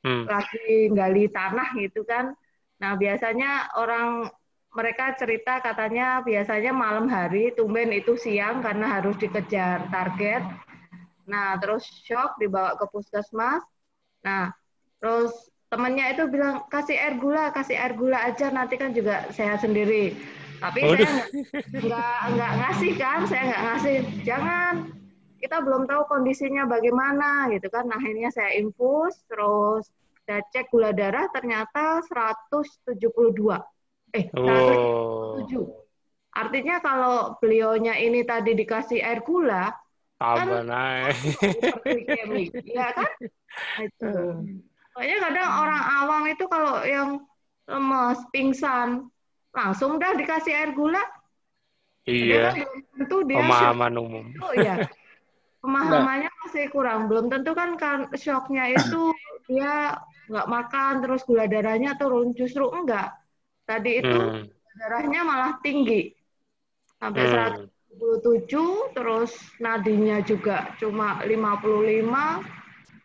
[0.01, 0.25] Hmm.
[0.25, 2.33] lagi gali tanah gitu kan.
[2.81, 4.25] Nah biasanya orang
[4.73, 10.41] mereka cerita katanya biasanya malam hari tumben itu siang karena harus dikejar target.
[11.29, 13.61] Nah terus shock dibawa ke puskesmas.
[14.25, 14.49] Nah
[14.97, 15.37] terus
[15.69, 20.17] temannya itu bilang kasih air gula kasih air gula aja nanti kan juga sehat sendiri
[20.61, 21.07] tapi Waduh.
[21.09, 21.25] saya
[21.81, 23.97] nggak- nggak ngasih kan saya nggak ngasih.
[24.21, 24.73] Jangan
[25.41, 27.89] kita belum tahu kondisinya bagaimana gitu kan.
[27.89, 29.89] Nah akhirnya saya infus terus
[30.23, 33.57] saya cek gula darah ternyata 172
[34.13, 35.81] eh 107 Oh,
[36.31, 39.73] artinya kalau beliaunya ini tadi dikasih air gula
[40.21, 41.17] tambah naik.
[41.41, 43.09] hiperglikemik ya kan?
[43.81, 44.13] Itu
[44.91, 47.09] Soalnya kadang orang awam itu kalau yang
[47.65, 49.07] lemes, pingsan,
[49.57, 51.03] langsung dah dikasih air gula.
[52.09, 54.25] Iya, belum tentu dia pemahaman umum.
[54.33, 54.43] shock.
[54.45, 54.75] Oh ya,
[55.63, 56.99] pemahamannya masih kurang.
[57.09, 59.13] Belum tentu kan kan shocknya itu
[59.49, 59.97] dia
[60.31, 62.33] nggak makan terus gula darahnya turun.
[62.39, 63.13] Justru enggak.
[63.69, 64.49] Tadi itu Hmm.
[64.79, 66.15] darahnya malah tinggi
[67.01, 67.31] sampai Hmm.
[67.35, 72.39] 127, terus nadinya juga cuma 55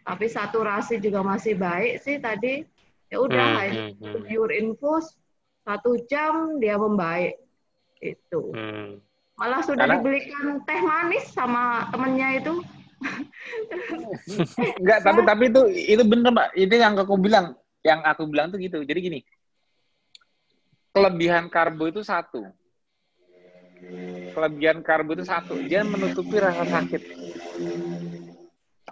[0.06, 2.62] tapi saturasi juga masih baik sih tadi
[3.10, 4.24] ya udah Hmm, hmm, hmm.
[4.30, 5.18] pure infus
[5.66, 7.42] satu jam dia membaik
[7.98, 9.02] itu Hmm.
[9.34, 12.54] malah sudah Karena- dibelikan teh manis sama temennya itu
[14.80, 16.48] Enggak, tapi tapi itu itu bener mbak.
[16.56, 17.52] Itu yang aku bilang,
[17.84, 18.80] yang aku bilang tuh gitu.
[18.80, 19.20] Jadi gini,
[20.96, 22.40] kelebihan karbo itu satu.
[24.32, 27.02] Kelebihan karbo itu satu, dia menutupi rasa sakit.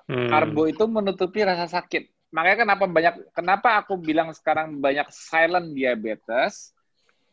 [0.04, 0.28] Hmm.
[0.28, 2.04] Karbo itu menutupi rasa sakit.
[2.34, 6.74] Makanya kenapa banyak, kenapa aku bilang sekarang banyak silent diabetes,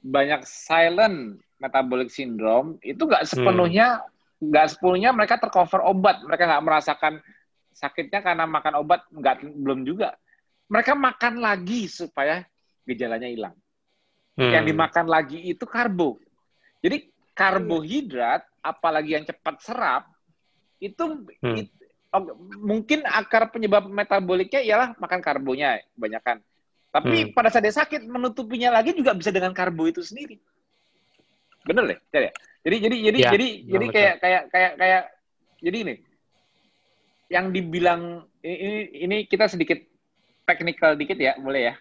[0.06, 4.06] banyak silent metabolic syndrome, itu nggak sepenuhnya,
[4.38, 7.14] nggak sepenuhnya mereka tercover obat, mereka nggak merasakan
[7.74, 10.14] sakitnya karena makan obat, nggak belum juga.
[10.70, 12.46] Mereka makan lagi supaya
[12.86, 13.58] gejalanya hilang.
[14.38, 14.54] Hmm.
[14.54, 16.22] Yang dimakan lagi itu karbo.
[16.78, 20.14] Jadi karbohidrat, apalagi yang cepat serap,
[20.78, 21.58] itu Hmm.
[21.58, 21.81] it-
[22.12, 22.22] oh,
[22.60, 26.44] mungkin akar penyebab metaboliknya ialah makan karbonya kebanyakan.
[26.92, 27.32] Tapi Hmm.
[27.32, 30.36] pada saat dia sakit, menutupinya lagi juga bisa dengan karbo itu sendiri.
[31.64, 32.32] Bener deh, ya?
[32.62, 33.96] Jadi jadi jadi Ya, jadi betul, jadi betul.
[33.96, 35.04] kayak kayak kayak kayak
[35.62, 35.96] jadi ini
[37.32, 38.02] yang dibilang
[38.44, 39.80] ini ini kita sedikit
[40.44, 41.76] teknikal dikit ya, boleh ya?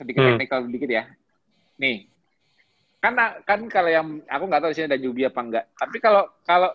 [0.00, 0.28] Sedikit Hmm.
[0.34, 1.04] teknikal dikit ya.
[1.76, 2.08] Nih,
[3.04, 3.12] kan
[3.44, 5.64] kan kalau yang aku nggak tahu di sini ada Jubi apa enggak.
[5.76, 6.72] Tapi kalau kalau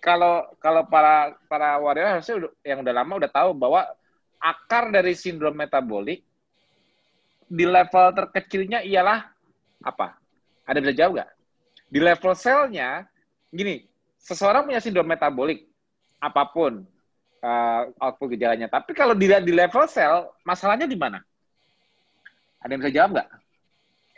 [0.00, 3.84] kalau kalau para para warrior harusnya udah- yang udah lama udah tahu bahwa
[4.40, 6.24] akar dari sindrom metabolik
[7.44, 9.28] di level terkecilnya ialah
[9.84, 10.16] apa?
[10.64, 11.30] Ada bisa jawab nggak?
[11.90, 13.04] Di level selnya,
[13.50, 13.84] gini,
[14.22, 15.66] seseorang punya sindrom metabolik
[16.22, 16.86] apa pun
[17.42, 18.70] uh, output gejalanya.
[18.70, 21.20] Tapi kalau dilihat di level sel, masalahnya di mana?
[22.62, 23.28] Ada yang bisa jawab nggak?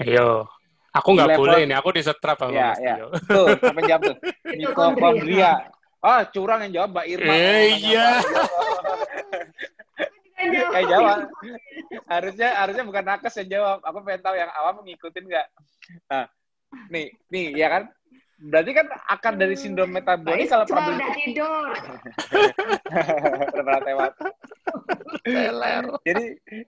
[0.02, 0.46] Ayo.
[0.92, 2.94] Aku nggak Level- boleh ini, aku disetrap sama Ya, Mas ya.
[3.00, 3.06] Tio.
[3.24, 4.16] Tuh, yang jawab tuh?
[4.60, 5.52] Mitokondria.
[6.02, 7.32] Oh, curang yang jawab Mbak Irma.
[7.32, 8.08] Eh, iya.
[10.76, 11.18] Eh, jawab.
[12.10, 13.78] harusnya harusnya bukan nakes yang jawab.
[13.86, 15.46] Aku pengen tahu yang awam ngikutin nggak.
[16.12, 16.24] Nah,
[16.92, 17.82] nih, nih, ya kan?
[18.42, 21.66] Berarti kan akar dari sindrom metabolik kalau problem udah tidur.
[23.86, 24.12] Lewat.
[26.02, 26.24] jadi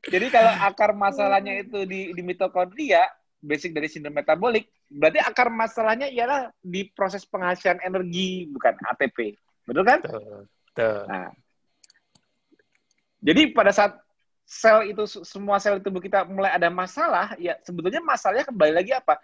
[0.07, 3.03] jadi kalau akar masalahnya itu di, di mitokondria,
[3.45, 9.37] basic dari sindrom metabolik, berarti akar masalahnya ialah di proses penghasilan energi bukan ATP.
[9.69, 10.01] Betul kan?
[10.01, 11.05] Tuh.
[11.07, 11.31] Nah.
[13.25, 13.97] Jadi pada saat
[14.45, 19.17] sel itu semua sel tubuh kita mulai ada masalah, ya sebetulnya masalahnya kembali lagi apa?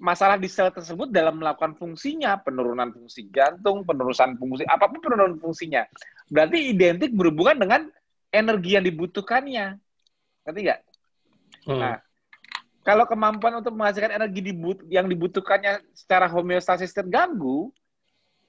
[0.00, 5.36] Masalah di sel tersebut dalam melakukan fungsinya, penurunan fungsi jantung, penurunan fungsi apa pun penurunan
[5.36, 5.84] fungsinya.
[6.32, 7.80] Berarti identik berhubungan dengan
[8.32, 9.76] energi yang dibutuhkannya.
[10.48, 10.80] Ngerti nggak?
[11.68, 11.78] Hmm.
[11.78, 11.96] Nah,
[12.82, 17.70] kalau kemampuan untuk menghasilkan energi dibut- yang dibutuhkannya secara homeostasis terganggu,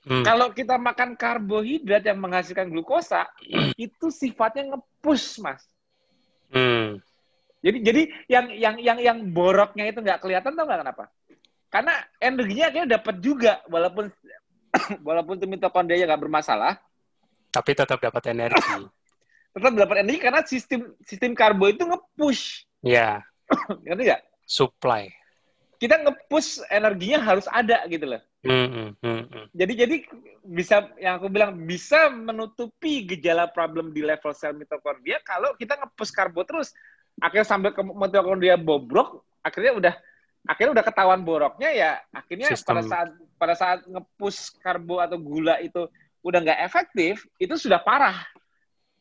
[0.04, 0.20] Hmm.
[0.20, 3.24] kalau kita makan karbohidrat yang menghasilkan glukosa,
[3.80, 5.64] itu sifatnya nge-push, Mas.
[6.52, 7.00] Hmm.
[7.64, 11.08] Jadi jadi yang yang yang yang boroknya itu nggak kelihatan tau nggak kenapa?
[11.72, 14.12] Karena energinya akhirnya dapat juga walaupun
[15.08, 16.76] walaupun itu mitokondria nggak bermasalah,
[17.48, 18.60] Tapi tetap dapat energi.
[19.56, 22.68] tetap dapat energi karena sistem sistem karbo itu nge-push.
[22.84, 23.24] Ya,
[23.86, 24.24] Ngerti nggak?
[24.48, 25.10] supply.
[25.80, 28.22] Kita nge-push energinya harus ada gitu loh.
[28.44, 29.52] Hmm, hmm.
[29.56, 29.96] Jadi jadi
[30.44, 36.12] bisa yang aku bilang bisa menutupi gejala problem di level sel mitokondria kalau kita nge-push
[36.12, 36.72] karbo terus.
[37.20, 39.94] Akhirnya sampai ke mitokondria bobrok, akhirnya udah
[40.44, 42.92] akhirnya udah ketahuan boroknya ya akhirnya pada Sistem.
[42.92, 43.10] saat
[43.40, 45.88] pada saat nge-push karbo atau gula itu
[46.24, 48.24] udah nggak efektif, itu sudah parah.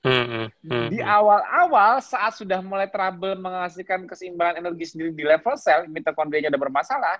[0.02, 5.54] Hmm, hmm, hmm, Di awal-awal saat sudah mulai trouble menghasilkan keseimbangan energi sendiri di level
[5.54, 7.16] sel, mitokondrianya udah bermasalah,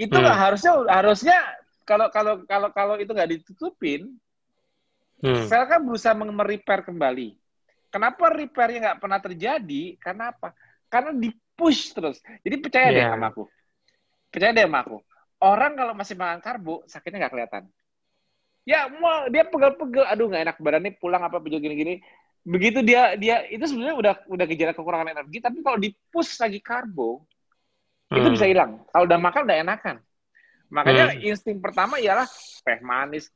[0.00, 0.32] itu Hmm.
[0.32, 1.36] harusnya harusnya
[1.84, 4.08] kalau kalau kalau kalau itu nggak ditutupin,
[5.20, 5.44] Hmm.
[5.46, 7.36] sel kan berusaha merepair kembali.
[7.92, 9.82] Kenapa repairnya nggak pernah terjadi?
[10.00, 10.56] Karena apa?
[10.88, 12.24] Karena di push terus.
[12.40, 13.12] Jadi percaya deh Iya.
[13.12, 13.44] sama aku.
[14.32, 14.96] Percaya deh sama aku.
[15.44, 17.62] Orang kalau masih makan karbo, sakitnya nggak kelihatan.
[18.62, 21.98] Ya, mau dia pegel-pegel, aduh nggak enak badannya pulang apa pegel gini-gini.
[22.42, 26.62] Begitu dia dia itu sebenarnya udah udah gejala kekurangan energi, tapi kalau di push lagi
[26.62, 27.26] karbo,
[28.10, 28.34] itu Hmm.
[28.34, 28.82] bisa hilang.
[28.90, 29.96] Kalau udah makan udah enakan.
[30.70, 31.26] Makanya Hmm.
[31.26, 32.26] insting pertama ialah
[32.62, 33.30] teh manis.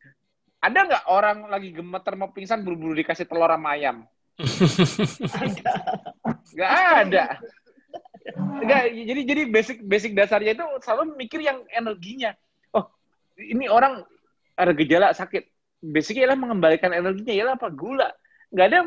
[0.62, 4.07] Ada nggak orang lagi gemeter mau pingsan buru-buru dikasih telur sama ayam?
[6.57, 6.73] Nggak
[7.07, 7.24] ada.
[8.36, 12.35] Nggak, jadi jadi basic basic dasarnya itu selalu mikir yang energinya.
[12.74, 12.89] Oh,
[13.39, 14.03] ini orang
[14.57, 15.45] ada gejala sakit.
[15.85, 17.69] Basicnya ialah mengembalikan energinya ialah apa?
[17.69, 18.09] Gula.
[18.51, 18.78] Nggak ada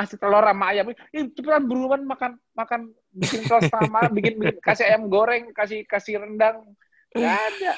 [0.00, 0.90] ngasih telur sama ayam.
[0.90, 2.80] Eh, cepetan buruan makan makan
[3.12, 6.64] bikin toast sama bikin, bikin kasih ayam goreng, kasih kasih rendang.
[7.12, 7.72] Nggak ada.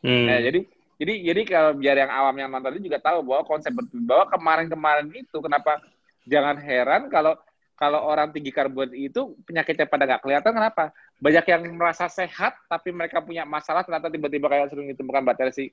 [0.00, 0.26] Hmm.
[0.26, 0.60] Nah, jadi
[1.00, 3.72] jadi jadi kalau biar yang awam yang nonton ini juga tahu bahwa konsep
[4.04, 5.80] bahwa kemarin-kemarin itu kenapa
[6.24, 7.36] jangan heran kalau
[7.80, 10.92] kalau orang tinggi karbohidrat itu penyakitnya pada nggak kelihatan kenapa?
[11.16, 15.72] Banyak yang merasa sehat tapi mereka punya masalah ternyata tiba-tiba kayak sering ditemukan Mbak Tersi.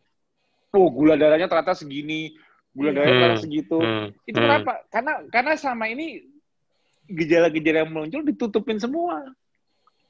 [0.76, 2.36] Oh, gula darahnya ternyata segini,
[2.76, 3.22] gula darahnya Hmm.
[3.24, 3.78] ternyata segitu.
[3.80, 4.08] Hmm.
[4.28, 4.46] Itu Hmm.
[4.46, 4.72] kenapa?
[4.92, 6.28] Karena karena selama ini
[7.08, 9.24] gejala-gejala yang muncul ditutupin semua.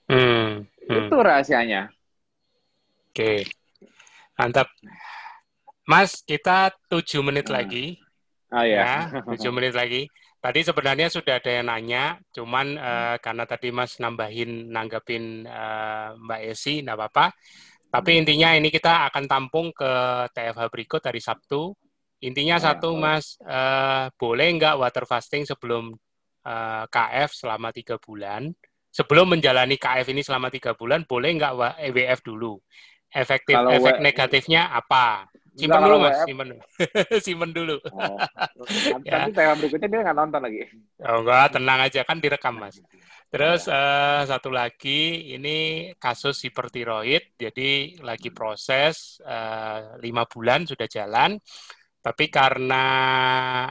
[0.09, 0.65] Hmm.
[0.87, 0.97] Hmm.
[1.07, 1.93] Itu rahasianya.
[3.13, 3.45] Oke.
[4.37, 4.69] Mantap.
[5.87, 7.61] Mas, kita tujuh menit Nah.
[7.61, 7.97] lagi.
[8.47, 10.07] Oh Ya, tujuh menit lagi.
[10.39, 16.41] Tadi sebenarnya sudah ada yang nanya, cuman eh, karena tadi Mas nambahin nanggepin eh, Mbak
[16.53, 17.25] Esi, nggak apa-apa.
[17.97, 19.91] Tapi intinya ini kita akan tampung ke
[20.29, 21.73] TFH berikut hari Sabtu.
[22.21, 25.97] Intinya Ya, satu, Mas, eh, boleh nggak water fasting sebelum
[26.45, 28.53] eh, KF selama tiga bulan?
[28.93, 31.53] Sebelum menjalani KF ini selama tiga bulan, boleh nggak
[31.89, 32.61] EWF dulu?
[33.09, 35.25] Efektif, Kalau efek negatifnya apa?
[35.57, 36.13] Simpen Enggak, dulu, Mas.
[36.13, 36.49] WF Simpen,
[37.25, 37.75] simpen dulu.
[37.89, 38.17] Oh.
[38.93, 39.25] Nanti Ya.
[39.33, 40.59] tema berikutnya dia nggak nonton lagi.
[41.01, 42.77] Oh enggak, tenang aja kan direkam mas.
[43.27, 51.41] Terus eh, satu lagi ini kasus hipertiroid, jadi lagi proses eh, lima bulan sudah jalan.
[51.97, 52.85] Tapi karena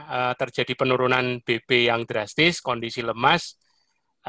[0.05, 3.57] uh, terjadi penurunan BB yang drastis, kondisi lemas,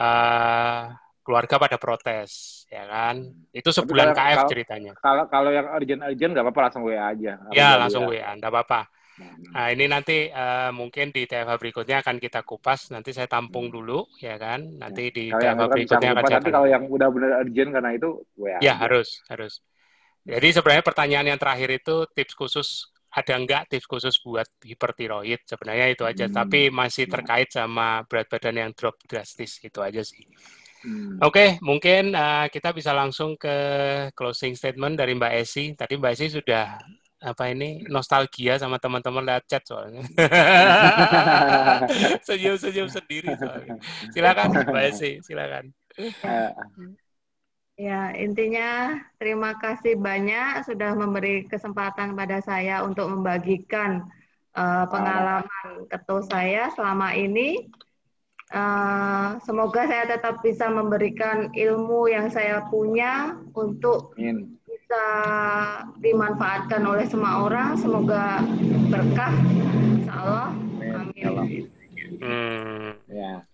[0.00, 0.88] uh,
[1.28, 3.20] keluarga pada protes, ya kan?
[3.52, 4.92] Itu sebulan kalau, KF ceritanya.
[4.96, 7.36] Kalau kalau yang urgent-urgent nggak apa-apa langsung WA aja.
[7.52, 8.88] Ya langsung WA, nggak apa-apa.
[9.50, 12.88] Nah, ini nanti uh, mungkin di TFH berikutnya akan kita kupas.
[12.94, 13.74] Nanti saya tampung hmm.
[13.74, 14.62] dulu, ya kan?
[14.78, 18.56] Nanti di kalau TFH berikutnya akan Tapi kalau yang udah benar urgent karena itu, WA.
[18.62, 18.88] Ya, aja.
[18.88, 19.60] harus, harus.
[20.24, 22.68] Jadi sebenarnya pertanyaan yang terakhir itu tips khusus
[23.08, 25.40] ada enggak tips khusus buat hipertiroid?
[25.48, 26.34] Sebenarnya itu aja, hmm.
[26.34, 30.24] tapi masih terkait sama berat badan yang drop drastis itu aja sih.
[30.84, 31.18] Hmm.
[31.18, 33.56] Oke, okay, mungkin uh, kita bisa langsung ke
[34.14, 35.74] closing statement dari Mbak Esi.
[35.74, 36.78] Tadi Mbak Esi sudah
[37.18, 40.06] apa ini nostalgia sama teman-teman lihat chat soalnya.
[42.26, 43.74] Senyum-senyum sendiri soalnya.
[44.14, 45.74] Silakan Mbak Esi, silakan.
[47.78, 54.02] Ya, intinya terima kasih banyak sudah memberi kesempatan pada saya untuk membagikan
[54.58, 57.70] uh, pengalaman ketua saya selama ini.
[58.48, 64.58] Uh, semoga saya tetap bisa memberikan ilmu yang saya punya untuk Amin
[64.88, 65.04] bisa
[66.00, 67.76] dimanfaatkan oleh semua orang.
[67.76, 68.40] Semoga
[68.88, 69.36] berkah.
[70.00, 70.48] Insya Allah.
[70.80, 71.68] Amin.
[72.24, 72.96] Hmm.
[73.04, 73.44] Ya.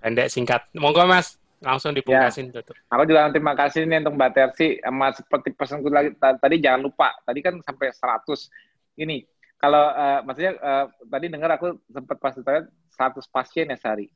[0.00, 0.64] Pendek singkat.
[0.72, 2.64] Monggo Mas, langsung dipungkasin ya.
[2.64, 2.72] tutup.
[2.88, 4.80] Aku juga terima kasih nih untuk Mbak Tersi.
[4.88, 7.12] Mas seperti pesanku lagi tadi jangan lupa.
[7.20, 9.04] Tadi kan sampai 100.
[9.04, 9.28] Ini
[9.60, 12.64] kalau uh, maksudnya uh, tadi dengar aku sempat pas ditanya
[12.96, 14.08] 100 pasien ya sehari.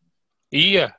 [0.53, 0.93] Iya.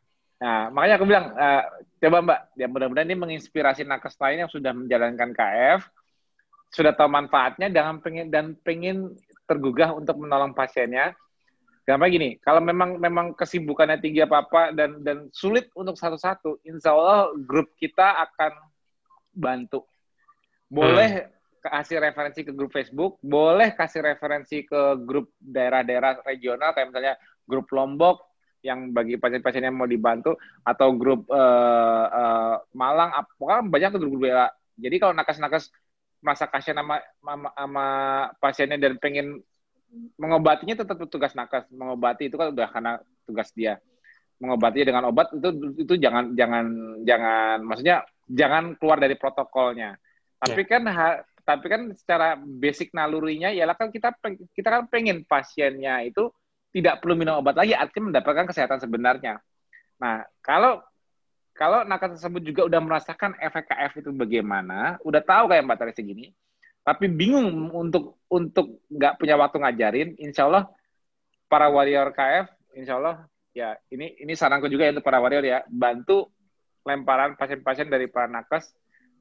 [0.44, 1.64] Nah, makanya aku bilang, uh,
[2.04, 5.88] coba Mbak, ya mudah-mudahan ini menginspirasi nakes lain yang sudah menjalankan KF,
[6.74, 9.16] sudah tahu manfaatnya, dan pengen dan pengen
[9.48, 11.16] tergugah untuk menolong pasiennya.
[11.88, 16.96] Gampang gini, kalau memang memang kesibukannya tinggi apa apa dan dan sulit untuk satu-satu, insya
[16.96, 18.52] Allah grup kita akan
[19.32, 19.84] bantu.
[20.68, 21.32] Boleh hmm.
[21.64, 27.16] kasih referensi ke grup Facebook, boleh kasih referensi ke grup daerah-daerah regional, kayak misalnya
[27.48, 28.32] grup Lombok,
[28.64, 34.23] yang bagi pasien-pasien yang mau dibantu atau grup uh, uh, Malang, pokoknya banyak tuh grup-grup
[34.31, 34.48] WA.
[34.80, 35.69] Jadi kalau nakes-nakes
[36.23, 37.88] merasa kasihan sama, sama, sama
[38.40, 39.44] pasiennya dan pengen
[40.18, 41.68] mengobatinya tetap tugas nakes.
[41.69, 42.91] Mengobati itu kan udah karena
[43.27, 43.77] tugas dia.
[44.40, 46.65] Mengobatinya dengan obat itu itu jangan jangan
[47.06, 49.99] jangan maksudnya jangan keluar dari protokolnya.
[50.41, 50.72] Tapi yeah.
[50.72, 51.07] kan ha,
[51.44, 54.15] tapi kan secara basic nalurinya ialah kan kita
[54.56, 56.31] kita kan pengen pasiennya itu
[56.74, 59.38] tidak perlu minum obat lagi, artinya mendapatkan kesehatan sebenarnya.
[60.02, 60.82] Nah, kalau
[61.54, 66.02] kalau nakes tersebut juga udah merasakan efek KF itu bagaimana, udah tahu kayak Mbak Teresa
[66.02, 66.34] gini,
[66.82, 70.66] tapi bingung untuk untuk nggak punya waktu ngajarin, insya Allah
[71.45, 75.62] para warrior KF, insya Allah ya ini ini saranku juga ya untuk para warrior ya,
[75.70, 76.34] bantu
[76.84, 78.74] lemparan pasien-pasien dari para nakes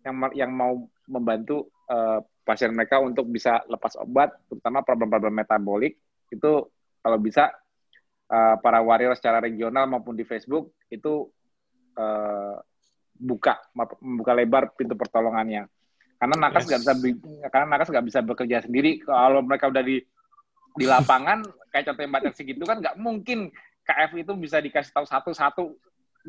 [0.03, 6.01] yang yang mau membantu uh, pasien mereka untuk bisa lepas obat, terutama problem-problem metabolik
[6.33, 6.72] itu
[7.03, 7.51] kalau bisa
[8.31, 11.29] uh, para warrior secara regional maupun di Facebook itu
[11.99, 12.57] uh,
[13.13, 15.69] buka membuka lebar pintu pertolongannya.
[16.17, 16.87] Karena nakas nggak yes.
[16.87, 19.03] bisa karena nakas nggak bisa bekerja sendiri.
[19.03, 19.99] Kalau mereka udah di
[20.79, 21.43] di lapangan
[21.75, 23.51] kayak contoh mbak segitu kan nggak mungkin
[23.83, 25.75] KF itu bisa dikasih tahu satu-satu.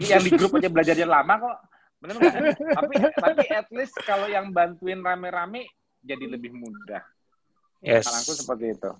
[0.02, 1.58] Yang di grup aja belajarnya lama kok.
[2.02, 2.34] Benar nggak?
[2.74, 5.70] Tapi tapi at least kalau yang bantuin rame-rame
[6.02, 7.06] jadi lebih mudah.
[7.84, 8.08] Yes.
[8.08, 8.92] saranku seperti itu.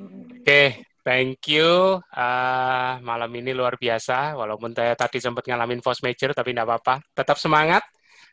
[0.00, 0.40] Oke.
[0.46, 0.68] okay.
[1.02, 1.98] Thank you.
[2.14, 4.38] Uh, malam ini luar biasa.
[4.38, 7.02] Walaupun saya tadi sempat ngalamin force major, tapi tidak apa-apa.
[7.10, 7.82] Tetap semangat.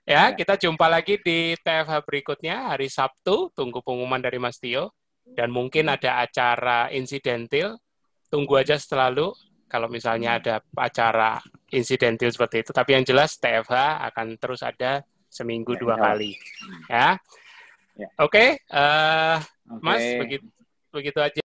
[0.06, 3.50] Ya, ya, kita jumpa lagi di TFH berikutnya hari Sabtu.
[3.58, 4.94] Tunggu pengumuman dari Mas Tio.
[5.34, 5.96] Dan mungkin hmm.
[5.98, 7.74] ada acara insidentil.
[8.30, 9.34] Tunggu aja selalu
[9.66, 10.40] kalau misalnya hmm.
[10.42, 11.42] ada acara
[11.74, 12.72] insidentil seperti itu.
[12.74, 16.02] Tapi yang jelas TFH akan terus ada seminggu ya, dua ya.
[16.06, 16.32] kali.
[16.86, 17.10] Ya.
[17.98, 18.10] ya.
[18.22, 19.38] Oke, okay, uh, eh,
[19.74, 19.82] okay.
[19.82, 20.46] Mas, begitu
[20.90, 21.49] begitu aja.